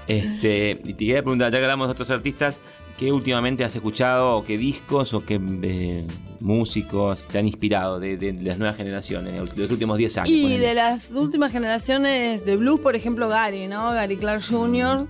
Este, 0.07 0.71
y 0.83 0.93
te 0.93 0.97
quería 0.99 1.21
preguntar, 1.21 1.51
ya 1.51 1.57
que 1.59 1.63
hablamos 1.63 1.87
de 1.87 1.91
otros 1.93 2.11
artistas, 2.11 2.59
¿Qué 3.01 3.11
últimamente 3.11 3.63
has 3.63 3.75
escuchado 3.75 4.37
o 4.37 4.45
qué 4.45 4.59
discos 4.59 5.15
o 5.15 5.25
qué 5.25 5.41
eh, 5.63 6.05
músicos 6.39 7.27
te 7.27 7.39
han 7.39 7.47
inspirado 7.47 7.99
de, 7.99 8.15
de 8.15 8.31
las 8.31 8.59
nuevas 8.59 8.77
generaciones, 8.77 9.33
de 9.55 9.59
los 9.59 9.71
últimos 9.71 9.97
10 9.97 10.19
años? 10.19 10.29
Y 10.29 10.43
ponele? 10.43 10.67
de 10.67 10.73
las 10.75 11.09
últimas 11.09 11.51
generaciones 11.51 12.45
de 12.45 12.57
blues, 12.57 12.79
por 12.79 12.95
ejemplo, 12.95 13.27
Gary, 13.27 13.67
¿no? 13.67 13.89
Gary 13.91 14.17
Clark 14.17 14.43
Jr., 14.47 15.07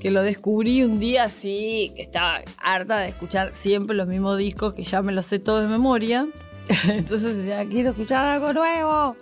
que 0.00 0.10
lo 0.10 0.22
descubrí 0.22 0.82
un 0.82 0.98
día 0.98 1.22
así, 1.22 1.92
que 1.94 2.02
estaba 2.02 2.42
harta 2.56 2.98
de 2.98 3.10
escuchar 3.10 3.54
siempre 3.54 3.96
los 3.96 4.08
mismos 4.08 4.36
discos, 4.36 4.74
que 4.74 4.82
ya 4.82 5.00
me 5.00 5.12
los 5.12 5.26
sé 5.26 5.38
todos 5.38 5.62
de 5.62 5.68
memoria. 5.68 6.26
Entonces 6.88 7.36
decía, 7.36 7.64
quiero 7.66 7.90
escuchar 7.90 8.24
algo 8.24 8.52
nuevo. 8.52 9.16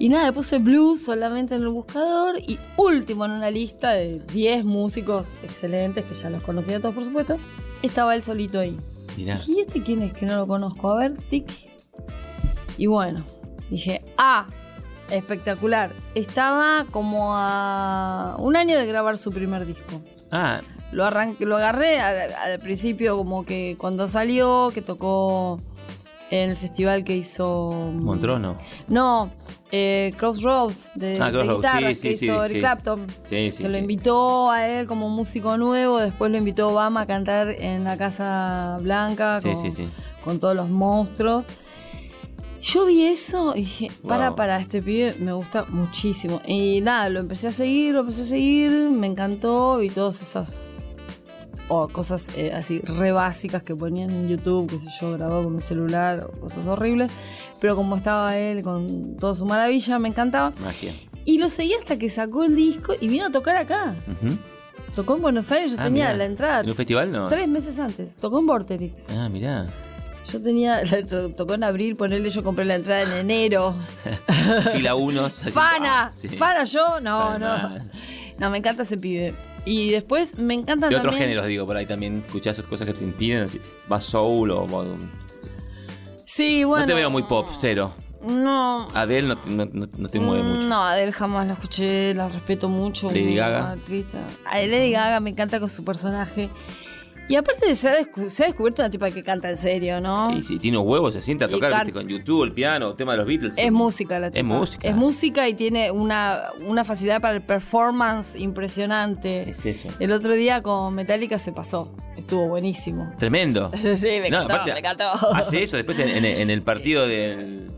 Y 0.00 0.08
nada, 0.08 0.32
puse 0.32 0.56
blues 0.56 1.02
solamente 1.02 1.54
en 1.54 1.60
el 1.60 1.68
buscador 1.68 2.38
y 2.38 2.58
último 2.78 3.26
en 3.26 3.32
una 3.32 3.50
lista 3.50 3.90
de 3.90 4.18
10 4.32 4.64
músicos 4.64 5.38
excelentes, 5.42 6.06
que 6.06 6.14
ya 6.14 6.30
los 6.30 6.42
conocía 6.42 6.80
todos 6.80 6.94
por 6.94 7.04
supuesto, 7.04 7.36
estaba 7.82 8.14
él 8.14 8.22
solito 8.22 8.60
ahí. 8.60 8.78
Mirá. 9.18 9.36
Dije, 9.36 9.52
¿y 9.52 9.60
este 9.60 9.82
quién 9.82 10.00
es 10.00 10.14
que 10.14 10.24
no 10.24 10.38
lo 10.38 10.46
conozco? 10.46 10.90
A 10.90 11.00
ver, 11.00 11.18
tic. 11.28 11.52
Y 12.78 12.86
bueno, 12.86 13.26
dije, 13.68 14.02
ah, 14.16 14.46
espectacular. 15.10 15.92
Estaba 16.14 16.86
como 16.90 17.36
a 17.36 18.36
un 18.38 18.56
año 18.56 18.78
de 18.78 18.86
grabar 18.86 19.18
su 19.18 19.30
primer 19.32 19.66
disco. 19.66 20.00
Ah, 20.32 20.62
Lo, 20.92 21.04
arranqué, 21.04 21.44
lo 21.44 21.58
agarré 21.58 22.00
al, 22.00 22.32
al 22.32 22.58
principio 22.58 23.18
como 23.18 23.44
que 23.44 23.76
cuando 23.78 24.08
salió, 24.08 24.70
que 24.72 24.80
tocó 24.80 25.60
en 26.30 26.50
el 26.50 26.56
festival 26.56 27.02
que 27.04 27.16
hizo... 27.16 27.70
Montrono. 27.96 28.56
No, 28.88 29.30
eh, 29.72 30.12
Crossroads 30.16 30.92
de, 30.94 31.18
Ah, 31.20 31.26
de 31.26 31.32
Crossroads, 31.32 31.56
guitarra 31.56 31.94
sí, 31.94 32.00
que 32.02 32.14
sí, 32.16 32.24
hizo 32.26 32.34
sí, 32.34 32.40
Eric 32.44 32.52
sí. 32.52 32.60
Clapton. 32.60 33.06
Sí, 33.24 33.52
sí, 33.52 33.62
que 33.62 33.68
lo 33.68 33.78
invitó 33.78 34.50
a 34.50 34.66
él 34.68 34.86
como 34.86 35.08
músico 35.08 35.56
nuevo, 35.56 35.98
después 35.98 36.30
lo 36.30 36.38
invitó 36.38 36.68
Obama 36.68 37.02
a 37.02 37.06
cantar 37.06 37.48
en 37.50 37.84
la 37.84 37.96
Casa 37.98 38.78
Blanca 38.80 39.40
Sí, 39.40 39.52
con, 39.52 39.62
sí, 39.62 39.70
sí. 39.72 39.88
con 40.24 40.38
todos 40.38 40.54
los 40.54 40.68
monstruos. 40.68 41.44
Yo 42.62 42.84
vi 42.84 43.04
eso 43.04 43.54
y 43.56 43.60
dije, 43.60 43.88
para, 44.06 44.28
Wow. 44.28 44.36
para, 44.36 44.60
este 44.60 44.82
pibe 44.82 45.14
me 45.18 45.32
gusta 45.32 45.64
muchísimo. 45.70 46.42
Y 46.46 46.80
nada, 46.82 47.08
lo 47.08 47.20
empecé 47.20 47.48
a 47.48 47.52
seguir, 47.52 47.94
lo 47.94 48.00
empecé 48.00 48.22
a 48.22 48.26
seguir, 48.26 48.70
me 48.90 49.06
encantó 49.06 49.82
y 49.82 49.88
todas 49.88 50.20
esas 50.20 50.86
o 51.70 51.88
cosas 51.88 52.28
eh, 52.36 52.52
así 52.52 52.80
re 52.80 53.12
básicas 53.12 53.62
que 53.62 53.74
ponían 53.74 54.10
en 54.10 54.28
YouTube, 54.28 54.68
qué 54.68 54.78
sé 54.78 54.88
yo, 55.00 55.12
grabado 55.12 55.44
con 55.44 55.54
un 55.54 55.60
celular, 55.62 56.26
o 56.28 56.32
cosas 56.40 56.66
horribles. 56.66 57.10
Pero 57.60 57.76
como 57.76 57.96
estaba 57.96 58.36
él 58.36 58.62
con 58.62 59.16
toda 59.16 59.34
su 59.34 59.46
maravilla, 59.46 59.98
me 59.98 60.08
encantaba. 60.08 60.52
Magia. 60.60 60.92
Y 61.24 61.38
lo 61.38 61.48
seguí 61.48 61.72
hasta 61.74 61.98
que 61.98 62.10
sacó 62.10 62.44
el 62.44 62.56
disco 62.56 62.92
y 63.00 63.08
vino 63.08 63.26
a 63.26 63.30
tocar 63.30 63.56
acá. 63.56 63.94
Tocó 64.96 65.14
en 65.16 65.22
Buenos 65.22 65.50
Aires, 65.52 65.70
yo 65.72 65.76
Ah, 65.78 65.84
tenía 65.84 66.06
mirá. 66.06 66.16
la 66.16 66.24
entrada 66.24 66.60
¿En 66.60 66.68
un 66.70 66.74
festival 66.74 67.12
no? 67.12 67.28
tres 67.28 67.46
meses 67.46 67.78
antes. 67.78 68.16
Tocó 68.16 68.40
en 68.40 68.46
Vorterix. 68.46 69.08
Ah, 69.10 69.28
mirá. 69.28 69.64
Yo 70.32 70.40
tenía, 70.40 70.82
to- 71.08 71.30
tocó 71.30 71.54
en 71.54 71.62
abril, 71.64 71.94
ponerle, 71.96 72.30
yo 72.30 72.42
compré 72.42 72.64
la 72.64 72.74
entrada 72.74 73.02
en 73.02 73.12
enero. 73.12 73.74
Fila 74.72 74.94
1. 74.96 75.30
Fana, 75.52 76.12
Fana 76.36 76.64
yo, 76.64 77.00
no, 77.00 77.38
no. 77.38 77.76
No, 78.38 78.50
me 78.50 78.58
encanta 78.58 78.82
ese 78.82 78.96
pibe. 78.96 79.34
Y 79.64 79.90
después 79.90 80.38
me 80.38 80.54
encanta 80.54 80.88
De 80.88 80.94
también. 80.94 81.00
otros 81.00 81.16
géneros, 81.16 81.46
digo, 81.46 81.66
por 81.66 81.76
ahí 81.76 81.86
también 81.86 82.24
escuchás 82.26 82.58
cosas 82.62 82.86
que 82.88 82.94
te 82.94 83.04
impiden, 83.04 83.42
así, 83.44 83.60
vas 83.88 84.04
soul 84.04 84.50
o... 84.52 84.62
o- 84.64 84.96
Sí, 86.24 86.64
bueno. 86.64 86.84
no 86.84 86.88
te 86.88 86.94
veo 86.94 87.10
muy 87.10 87.22
pop, 87.24 87.48
cero. 87.56 87.92
No. 88.22 88.86
Adele 88.94 89.28
no, 89.28 89.36
te- 89.36 89.50
no, 89.50 89.66
no- 89.66 89.88
no 89.96 90.08
te 90.08 90.20
mueve 90.20 90.42
mucho. 90.42 90.68
No, 90.68 90.82
Adele 90.82 91.12
jamás 91.12 91.46
la 91.46 91.54
escuché, 91.54 92.14
la 92.14 92.28
respeto 92.28 92.68
mucho. 92.68 93.08
Lady 93.08 93.34
Gaga. 93.34 93.70
artista. 93.72 94.18
A 94.44 94.58
Lady 94.58 94.92
Gaga 94.92 95.20
me 95.20 95.30
encanta 95.30 95.58
con 95.58 95.68
su 95.68 95.82
personaje. 95.84 96.48
Y 97.30 97.36
aparte 97.36 97.74
se 97.76 97.88
ha, 97.88 97.98
descu- 98.00 98.28
se 98.28 98.42
ha 98.42 98.46
descubierto 98.48 98.82
una 98.82 98.90
tipa 98.90 99.10
que 99.10 99.22
canta 99.22 99.48
en 99.48 99.56
serio, 99.56 100.00
¿no? 100.00 100.36
Y 100.36 100.42
si 100.42 100.58
tiene 100.58 100.78
un 100.78 100.86
huevo, 100.88 101.10
se 101.12 101.20
sienta 101.20 101.44
a 101.44 101.48
tocar 101.48 101.90
con 101.92 102.08
YouTube, 102.08 102.42
el 102.42 102.52
piano, 102.52 102.94
tema 102.94 103.12
de 103.12 103.18
los 103.18 103.26
Beatles. 103.26 103.54
Es 103.56 103.70
música 103.70 104.18
la 104.18 104.26
Es 104.26 104.32
tipa. 104.32 104.44
música. 104.44 104.88
Es 104.88 104.96
música 104.96 105.48
y 105.48 105.54
tiene 105.54 105.90
una, 105.92 106.50
una 106.66 106.84
facilidad 106.84 107.20
para 107.20 107.34
el 107.36 107.42
performance 107.42 108.34
impresionante. 108.36 109.50
Es 109.50 109.64
eso. 109.64 109.88
El 110.00 110.12
otro 110.12 110.34
día 110.34 110.62
con 110.62 110.94
Metallica 110.94 111.38
se 111.38 111.52
pasó. 111.52 111.94
Estuvo 112.16 112.48
buenísimo. 112.48 113.12
Tremendo. 113.18 113.70
Sí, 113.94 114.08
me 114.20 114.28
No, 114.30 114.42
encantó, 114.42 114.52
aparte, 114.54 114.72
me 114.72 114.78
encantó. 114.80 115.10
Hace 115.32 115.62
eso 115.62 115.76
después 115.76 115.98
en, 116.00 116.08
en- 116.08 116.24
en 116.24 116.50
el 116.50 116.62
partido 116.62 117.06
del. 117.06 117.70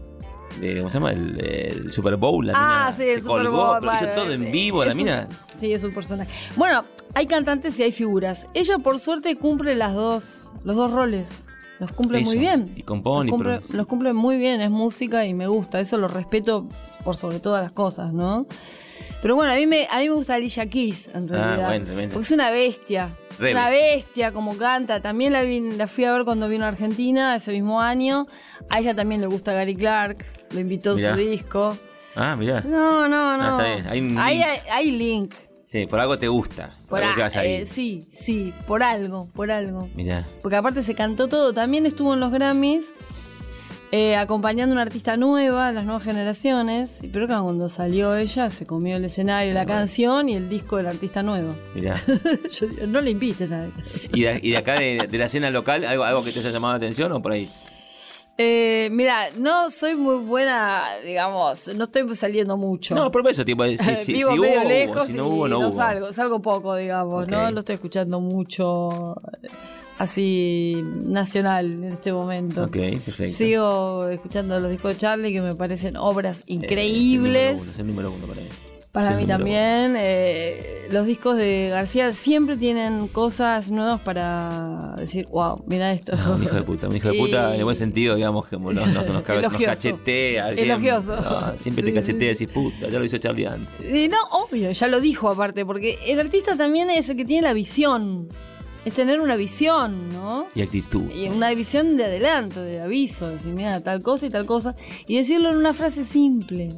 ¿Cómo 0.78 0.88
se 0.88 0.94
llama? 0.94 1.12
El, 1.12 1.40
el 1.40 1.92
Super 1.92 2.16
Bowl. 2.16 2.46
La 2.46 2.53
Ah, 2.55 2.78
mina 2.86 2.92
sí, 2.92 3.05
el 3.05 3.22
Super 3.22 3.48
Bowl, 3.48 3.78
pero 3.80 3.92
hizo 3.94 4.07
todo 4.22 4.32
en 4.32 4.53
vivo. 4.53 4.84
La 4.84 4.92
un- 4.92 4.96
mina. 4.98 5.28
Sí, 5.57 5.72
es 5.72 5.82
un 5.84 5.92
personaje. 5.92 6.30
Bueno, 6.57 6.84
hay 7.14 7.26
cantantes 7.26 7.78
y 7.80 7.82
hay 7.84 7.92
figuras. 7.92 8.46
Ella, 8.55 8.78
por 8.78 8.98
suerte, 8.98 9.36
cumple 9.36 9.74
las 9.74 9.94
dos, 9.94 10.53
los 10.64 10.76
dos 10.76 10.90
roles. 10.90 11.46
Los 11.78 11.90
cumple 11.92 12.18
Eso, 12.20 12.30
muy 12.30 12.38
bien. 12.38 12.72
y 12.76 12.84
compone, 12.84 13.30
Los 13.30 13.36
cumple, 13.36 13.61
los 13.76 13.86
cumple 13.88 14.12
muy 14.12 14.36
bien, 14.36 14.61
es 14.61 14.70
música 14.70 15.26
y 15.26 15.34
me 15.34 15.48
gusta. 15.48 15.80
Eso 15.80 15.98
lo 15.98 16.07
respeto 16.07 16.68
por 17.03 17.16
sobre 17.16 17.40
todas 17.40 17.61
las 17.62 17.72
cosas, 17.72 18.12
¿no? 18.12 18.46
Pero 19.20 19.34
bueno, 19.36 19.53
a 19.53 19.57
mí 19.57 19.66
me, 19.66 19.86
a 19.90 19.98
mí 19.98 20.09
me 20.09 20.14
gusta 20.14 20.34
Alicia 20.34 20.68
Keys, 20.68 21.09
en 21.14 21.28
realidad. 21.28 21.64
Ah, 21.64 21.66
bueno. 21.68 22.12
Porque 22.12 22.20
es 22.26 22.30
una 22.30 22.50
bestia. 22.53 23.16
Es 23.40 23.50
una 23.50 23.68
bestia 23.70 24.32
como 24.32 24.57
canta. 24.57 25.00
También 25.00 25.32
la, 25.32 25.42
vi- 25.42 25.72
la 25.76 25.86
fui 25.88 26.05
a 26.05 26.12
ver 26.12 26.24
cuando 26.24 26.48
vino 26.48 26.64
a 26.64 26.68
Argentina 26.68 27.34
ese 27.36 27.50
mismo 27.53 27.80
año. 27.80 28.26
A 28.68 28.78
ella 28.80 28.94
también 28.94 29.20
le 29.20 29.26
gusta 29.26 29.53
Gary 29.53 29.74
Clark. 29.74 30.24
Lo 30.53 30.61
invitó 30.61 30.92
a 30.92 30.98
su 30.98 31.14
disco. 31.16 31.76
Ah, 32.14 32.36
mirá. 32.36 32.61
No, 32.61 33.09
no, 33.09 33.36
no. 33.38 33.59
Ah, 33.59 33.74
está 33.74 33.74
bien. 33.74 33.86
Hay 33.88 34.00
link. 34.00 34.18
hay, 34.18 34.42
hay 34.70 34.90
link. 34.90 35.34
Sí, 35.66 35.86
por 35.86 35.98
algo 36.00 36.18
te 36.18 36.28
gusta. 36.28 36.76
Por, 36.80 37.00
Por 37.00 37.03
algo 37.05 37.22
a- 37.24 37.44
eh, 37.46 37.64
sí, 37.64 38.07
sí, 38.12 38.53
por 38.66 38.82
algo, 38.82 39.28
por 39.34 39.50
algo. 39.50 39.88
Mirá. 39.94 40.26
Porque 40.42 40.57
aparte 40.57 40.82
se 40.82 40.94
cantó 40.94 41.28
todo. 41.28 41.55
También 41.55 41.86
estuvo 41.86 42.12
en 42.12 42.20
los 42.20 42.30
Grammys 42.30 42.92
eh, 43.90 44.16
acompañando 44.16 44.72
a 44.72 44.74
una 44.74 44.82
artista 44.82 45.16
nueva, 45.16 45.72
las 45.72 45.86
nuevas 45.86 46.03
generaciones. 46.03 47.03
Y 47.03 47.09
Pero 47.09 47.26
que 47.26 47.32
cuando 47.34 47.70
salió 47.70 48.14
ella 48.16 48.50
se 48.50 48.66
comió 48.66 48.96
el 48.96 49.05
escenario, 49.07 49.55
la 49.55 49.64
canción 49.64 50.28
y 50.28 50.34
el 50.34 50.50
disco 50.50 50.76
del 50.76 50.88
artista 50.88 51.22
nuevo. 51.22 51.55
Mirá. 51.74 51.94
Yo 52.50 52.86
no 52.86 53.00
le 53.00 53.11
inviten 53.12 53.53
a 53.55 53.70
¿Y 54.12 54.22
de, 54.24 54.40
y 54.42 54.50
de 54.50 54.57
acá 54.59 54.74
de, 54.78 55.07
de 55.11 55.18
la 55.18 55.24
escena 55.24 55.50
local, 55.50 55.84
algo, 55.86 56.05
algo 56.05 56.22
que 56.22 56.32
te 56.32 56.40
haya 56.40 56.50
llamado 56.50 56.74
la 56.74 56.76
atención 56.78 57.12
o 57.12 57.22
por 57.22 57.32
ahí? 57.32 57.48
Eh, 58.45 58.88
mira, 58.90 59.28
no 59.36 59.70
soy 59.70 59.95
muy 59.95 60.16
buena, 60.16 60.82
digamos, 61.05 61.72
no 61.76 61.84
estoy 61.84 62.12
saliendo 62.16 62.57
mucho. 62.57 62.95
No, 62.95 63.11
por 63.11 63.28
eso, 63.30 63.45
tipo, 63.45 63.64
si, 63.64 63.78
si, 63.78 63.97
si 64.05 64.12
Vivo 64.14 64.30
hubo, 64.32 64.43
medio 64.43 64.61
hubo, 64.61 64.68
lejos 64.68 65.07
si 65.07 65.12
no 65.14 65.26
hubo, 65.28 65.49
no, 65.49 65.61
no 65.61 65.68
hubo. 65.68 65.76
salgo, 65.76 66.12
salgo 66.12 66.43
poco, 66.43 66.74
digamos, 66.74 67.28
no 67.28 67.51
lo 67.53 67.61
estoy 67.61 67.74
escuchando 67.76 68.20
mucho 68.20 69.14
eh, 69.43 69.49
así 69.99 70.74
nacional 71.07 71.66
en 71.72 71.84
este 71.84 72.12
momento. 72.12 72.64
Ok, 72.64 72.72
perfecto. 72.72 73.28
Sigo 73.32 74.09
escuchando 74.09 74.59
los 74.59 74.70
discos 74.70 74.93
de 74.95 74.99
Charlie 74.99 75.32
que 75.32 75.40
me 75.40 75.55
parecen 75.55 75.97
obras 75.97 76.40
Eh, 76.40 76.55
increíbles. 76.55 77.68
Es 77.68 77.78
el 77.78 77.86
número 77.86 78.11
uno, 78.11 78.16
es 78.16 78.22
el 78.22 78.26
número 78.26 78.26
uno 78.26 78.26
para 78.26 78.40
mí. 78.40 78.72
Para 78.93 79.16
mí 79.16 79.26
también. 79.26 79.95
eh, 79.99 80.88
los 80.90 81.07
discos 81.07 81.38
de 81.38 81.68
García 81.70 82.12
siempre 82.12 82.59
tienen 82.59 83.09
cosas 83.09 83.70
nuevas 83.70 84.01
para 84.03 84.95
decir, 84.99 85.26
wow, 85.30 85.64
mira 85.66 85.90
esto. 85.93 86.14
No, 86.14 86.34
un 86.34 86.43
hijo 86.43 86.57
de 86.57 86.62
puta, 86.62 86.88
un 86.88 86.97
hijo 86.97 87.09
de 87.11 87.14
puta 87.18 87.55
en 87.55 87.59
el 87.61 87.64
buen 87.64 87.76
sentido, 87.76 88.14
digamos, 88.14 88.47
que 88.51 88.59
nos, 88.59 88.74
nos, 88.74 88.86
nos, 88.88 89.07
nos 89.07 89.28
Elogioso. 89.30 89.64
cachetea. 89.64 90.45
siempre. 90.53 90.64
Elogioso. 90.64 91.16
No, 91.16 91.57
siempre 91.57 91.82
Sí, 91.84 91.88
te 91.88 91.95
cachetea 91.95 92.30
y 92.30 92.32
decís, 92.34 92.49
puta, 92.49 92.88
ya 92.90 92.99
lo 92.99 93.05
hizo 93.07 93.16
Charlie 93.16 93.47
antes. 93.47 93.90
Sí, 93.90 94.09
no, 94.09 94.18
obvio, 94.32 94.70
ya 94.70 94.86
lo 94.88 95.01
dijo 95.01 95.30
aparte, 95.30 95.64
porque 95.64 95.99
el 96.07 96.20
artista 96.20 96.57
también 96.57 96.90
es 96.90 97.09
el 97.09 97.16
que 97.16 97.24
tiene 97.24 97.43
la 97.49 97.55
visión. 97.55 98.28
Es 98.84 98.95
tener 98.95 99.20
una 99.20 99.36
visión, 99.36 100.09
¿no? 100.09 100.49
Y 100.57 100.61
actitud. 100.62 101.09
Y 101.09 101.28
una 101.28 101.55
visión 101.55 101.97
de 101.97 102.05
adelanto, 102.05 102.61
de 102.62 102.80
aviso, 102.80 103.28
de 103.28 103.34
decir, 103.34 103.55
mira, 103.55 103.80
tal 103.80 104.03
cosa 104.03 104.26
y 104.26 104.28
tal 104.28 104.45
cosa. 104.45 104.74
Y 105.07 105.16
decirlo 105.18 105.51
en 105.53 105.57
una 105.57 105.72
frase 105.72 106.03
simple. 106.03 106.68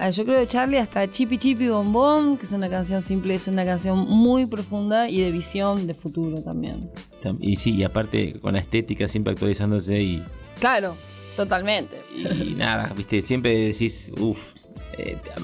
Ah, 0.00 0.10
Yo 0.10 0.24
creo 0.24 0.38
que 0.38 0.46
Charlie 0.46 0.78
hasta 0.78 1.10
Chipi 1.10 1.38
Chipi 1.38 1.68
Bombón, 1.68 2.38
que 2.38 2.44
es 2.44 2.52
una 2.52 2.70
canción 2.70 3.02
simple, 3.02 3.34
es 3.34 3.48
una 3.48 3.64
canción 3.64 3.98
muy 4.08 4.46
profunda 4.46 5.08
y 5.08 5.20
de 5.20 5.30
visión 5.32 5.86
de 5.88 5.94
futuro 5.94 6.40
también. 6.42 6.88
Tam- 7.22 7.38
Y 7.40 7.56
sí, 7.56 7.74
y 7.74 7.82
aparte 7.82 8.38
con 8.40 8.54
la 8.54 8.60
estética 8.60 9.08
siempre 9.08 9.32
actualizándose 9.32 10.00
y, 10.00 10.24
Claro, 10.60 10.94
totalmente. 11.36 11.98
y 12.14 12.54
nada, 12.56 12.92
viste, 12.96 13.20
siempre 13.22 13.56
decís, 13.58 14.12
uff. 14.20 14.52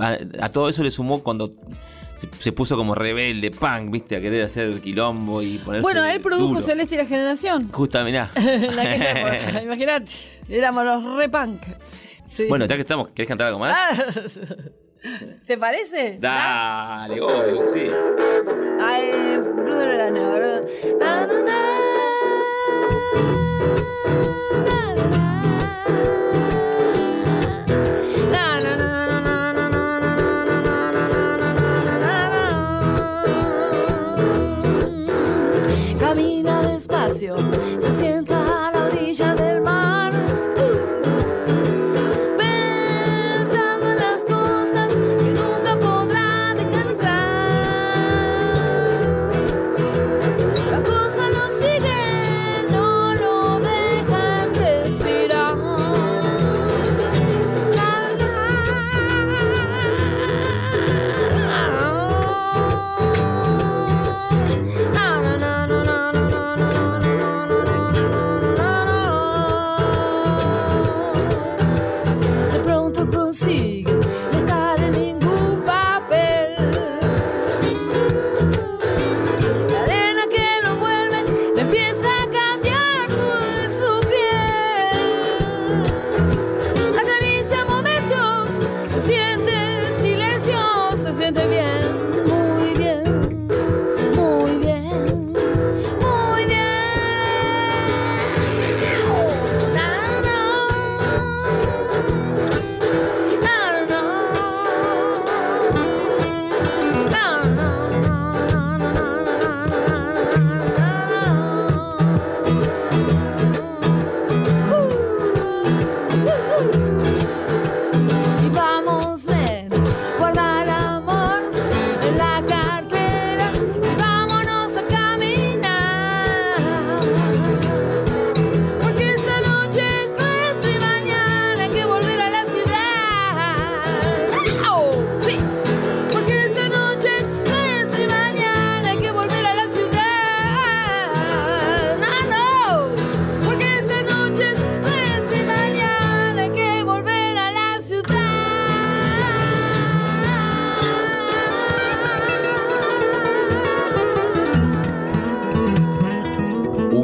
a, 0.00 0.18
a 0.40 0.48
todo 0.50 0.68
eso 0.68 0.82
le 0.84 0.90
sumó 0.92 1.22
cuando 1.22 1.48
se, 2.16 2.28
se 2.38 2.52
puso 2.52 2.76
como 2.76 2.94
rebelde, 2.94 3.50
punk, 3.50 3.90
viste, 3.90 4.14
a 4.16 4.20
querer 4.20 4.44
hacer 4.44 4.80
quilombo 4.80 5.42
y 5.42 5.58
ponerse. 5.58 5.82
Bueno, 5.82 6.04
él 6.04 6.20
produjo 6.20 6.48
duro. 6.48 6.60
Celeste 6.60 6.94
y 6.94 6.98
la 6.98 7.06
generación. 7.06 7.70
Justa, 7.72 8.04
mirá. 8.04 8.30
Imagínate, 9.64 10.12
éramos 10.48 10.84
los 10.84 11.16
re 11.16 11.28
punk. 11.28 11.60
Sí. 12.26 12.46
bueno, 12.48 12.64
ya 12.66 12.74
que 12.74 12.80
estamos, 12.82 13.08
¿querés 13.10 13.28
cantar 13.28 13.48
algo 13.48 13.58
más? 13.58 13.74
Ah, 13.76 14.04
¿Te 15.46 15.58
parece? 15.58 16.16
Dale, 16.18 17.20
obvio, 17.20 17.68
sí. 17.68 17.90
Ay, 18.80 19.10
Bruno 19.38 19.76
Verano, 19.76 20.34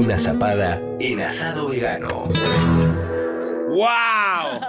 Camino 0.00 0.18
zapada 0.18 0.80
en 0.98 1.20
asado 1.20 1.68
vegano. 1.68 2.24
¡Wow! 3.68 4.60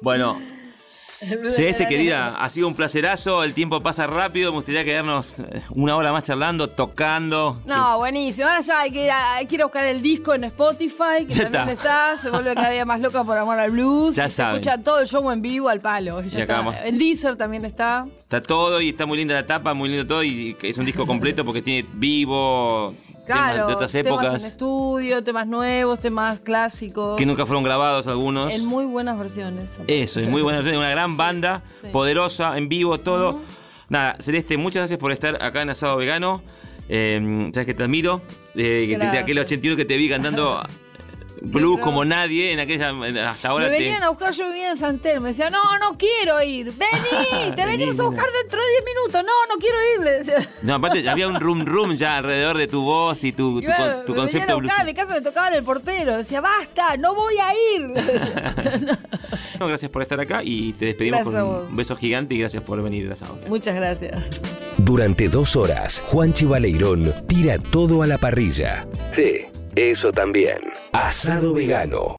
Bueno, 0.00 0.40
Celeste 1.50 1.86
querida, 1.86 2.28
ha 2.42 2.48
sido 2.48 2.68
un 2.68 2.74
placerazo, 2.74 3.44
el 3.44 3.52
tiempo 3.52 3.82
pasa 3.82 4.06
rápido, 4.06 4.52
me 4.52 4.56
gustaría 4.56 4.82
quedarnos 4.82 5.40
eh, 5.40 5.62
una 5.70 5.96
hora 5.96 6.12
más 6.12 6.22
charlando, 6.24 6.70
tocando. 6.70 7.60
No, 7.66 7.98
buenísimo. 7.98 8.48
Ahora 8.48 8.60
ya 8.60 8.80
hay 8.80 8.90
que, 8.90 9.04
ir 9.04 9.10
a, 9.10 9.34
hay 9.34 9.46
que 9.46 9.54
ir 9.56 9.60
a 9.60 9.64
buscar 9.66 9.84
el 9.84 10.00
disco 10.00 10.32
en 10.34 10.44
Spotify, 10.44 11.26
que 11.28 11.34
Ya 11.34 11.50
también 11.50 11.76
está. 11.76 12.14
está. 12.14 12.16
Se 12.16 12.30
vuelve 12.30 12.54
cada 12.54 12.70
día 12.70 12.86
más 12.86 13.00
loca 13.00 13.22
por 13.22 13.36
amor 13.36 13.58
al 13.58 13.70
blues. 13.70 14.16
Ya 14.16 14.26
y 14.26 14.30
se 14.30 14.36
saben. 14.36 14.60
escucha 14.62 14.78
todo 14.82 14.98
el 15.00 15.06
show 15.06 15.30
en 15.30 15.42
vivo 15.42 15.68
al 15.68 15.80
palo. 15.80 16.22
y 16.22 16.28
ya 16.30 16.38
Y 16.38 16.42
está. 16.42 16.54
acabamos. 16.54 16.74
El 16.84 16.98
Deezer 16.98 17.36
también 17.36 17.66
está. 17.66 18.06
Está 18.18 18.40
todo 18.40 18.80
y 18.80 18.88
está 18.90 19.04
muy 19.04 19.18
linda 19.18 19.34
la 19.34 19.46
tapa, 19.46 19.74
muy 19.74 19.90
lindo 19.90 20.06
todo 20.06 20.24
y 20.24 20.56
es 20.62 20.78
un 20.78 20.86
disco 20.86 21.06
completo 21.06 21.44
porque 21.44 21.60
tiene 21.60 21.86
vivo, 21.94 22.94
temas 23.24 23.52
Claro, 23.52 23.66
de 23.68 23.74
otras 23.74 23.92
temas 23.92 24.06
en 24.06 24.12
épocas 24.26 24.44
estudio, 24.44 25.24
temas 25.24 25.46
nuevos, 25.46 25.98
temas 25.98 26.40
clásicos. 26.40 27.16
que 27.16 27.26
nunca 27.26 27.46
fueron 27.46 27.62
grabados 27.64 28.06
algunos. 28.06 28.52
En 28.52 28.66
muy 28.66 28.84
buenas 28.84 29.18
versiones. 29.18 29.78
Eso, 29.86 30.20
es 30.20 30.28
muy 30.28 30.42
buena, 30.42 30.60
una 30.60 30.90
gran 30.90 31.16
banda, 31.16 31.62
Sí. 31.80 31.88
poderosa, 31.92 32.56
en 32.58 32.68
vivo, 32.68 32.98
todo. 32.98 33.40
Nada, 33.88 34.16
Celeste, 34.20 34.56
muchas 34.56 34.80
gracias 34.82 34.98
por 34.98 35.12
estar 35.12 35.42
acá 35.42 35.62
en 35.62 35.70
Asado 35.70 35.96
Vegano. 35.96 36.42
Eh, 36.88 37.50
Sabes 37.54 37.66
que 37.66 37.74
te 37.74 37.82
admiro. 37.82 38.20
Eh, 38.54 38.96
desde 38.98 39.18
aquel 39.18 39.38
81 39.38 39.76
que 39.76 39.84
te 39.84 39.96
vi 39.96 40.08
cantando 40.08 40.62
blues 41.42 41.80
como 41.80 42.04
nadie, 42.04 42.52
en 42.52 42.60
aquella 42.60 42.90
hasta 43.30 43.48
ahora 43.48 43.66
me 43.68 43.76
te- 43.76 43.82
venían 43.84 44.02
a 44.02 44.10
buscar, 44.10 44.32
yo 44.32 44.46
vivía 44.48 44.70
en 44.70 44.76
Santel, 44.76 45.20
me 45.20 45.28
decían, 45.28 45.52
no, 45.52 45.78
no 45.78 45.96
quiero 45.98 46.42
ir, 46.42 46.72
vení, 46.72 47.52
te 47.56 47.66
venimos 47.66 47.98
a 47.98 48.02
Vení, 48.04 48.14
buscar 48.16 48.26
dentro 48.42 48.60
de 48.60 48.70
10 48.70 48.84
minutos, 48.84 49.24
no, 49.24 49.54
no 49.54 49.58
quiero 49.60 49.76
ir, 49.96 50.04
le 50.04 50.10
decía. 50.18 50.48
No, 50.62 50.74
aparte 50.76 51.08
había 51.08 51.28
un 51.28 51.40
room 51.40 51.64
room 51.66 51.96
ya 51.96 52.16
alrededor 52.18 52.56
de 52.58 52.66
tu 52.68 52.82
voz 52.82 53.22
y 53.24 53.32
tu, 53.32 53.60
tu, 53.60 53.68
me 53.68 54.16
concepto 54.16 54.52
a 54.52 54.56
blues. 54.56 54.68
buscar, 54.70 54.80
en 54.80 54.86
mi 54.86 54.94
casa 54.94 55.12
me 55.14 55.20
tocaba 55.20 55.48
el 55.48 55.64
portero, 55.64 56.16
decía, 56.16 56.40
basta, 56.40 56.96
no 56.96 57.14
voy 57.14 57.34
a 57.38 57.52
ir. 57.76 57.88
decía. 57.88 58.98
No, 59.60 59.68
gracias 59.68 59.88
por 59.90 60.02
estar 60.02 60.18
acá 60.20 60.40
y 60.42 60.72
te 60.72 60.86
despedimos 60.86 61.20
Gracias 61.22 61.44
con 61.44 61.66
un 61.68 61.76
beso 61.76 61.94
gigante 61.94 62.34
y 62.34 62.38
gracias 62.40 62.60
por 62.64 62.82
venir 62.82 63.06
a 63.06 63.14
Vegano. 63.14 63.38
Muchas 63.48 63.76
gracias. 63.76 64.40
Durante 64.78 65.28
dos 65.28 65.54
horas, 65.54 66.02
Juan 66.08 66.32
Chivaleirón 66.32 67.12
tira 67.28 67.58
todo 67.58 68.02
a 68.02 68.06
la 68.08 68.18
parrilla. 68.18 68.84
Sí, 69.12 69.46
eso 69.76 70.12
también. 70.12 70.58
Asado 70.92 71.54
vegano. 71.54 72.12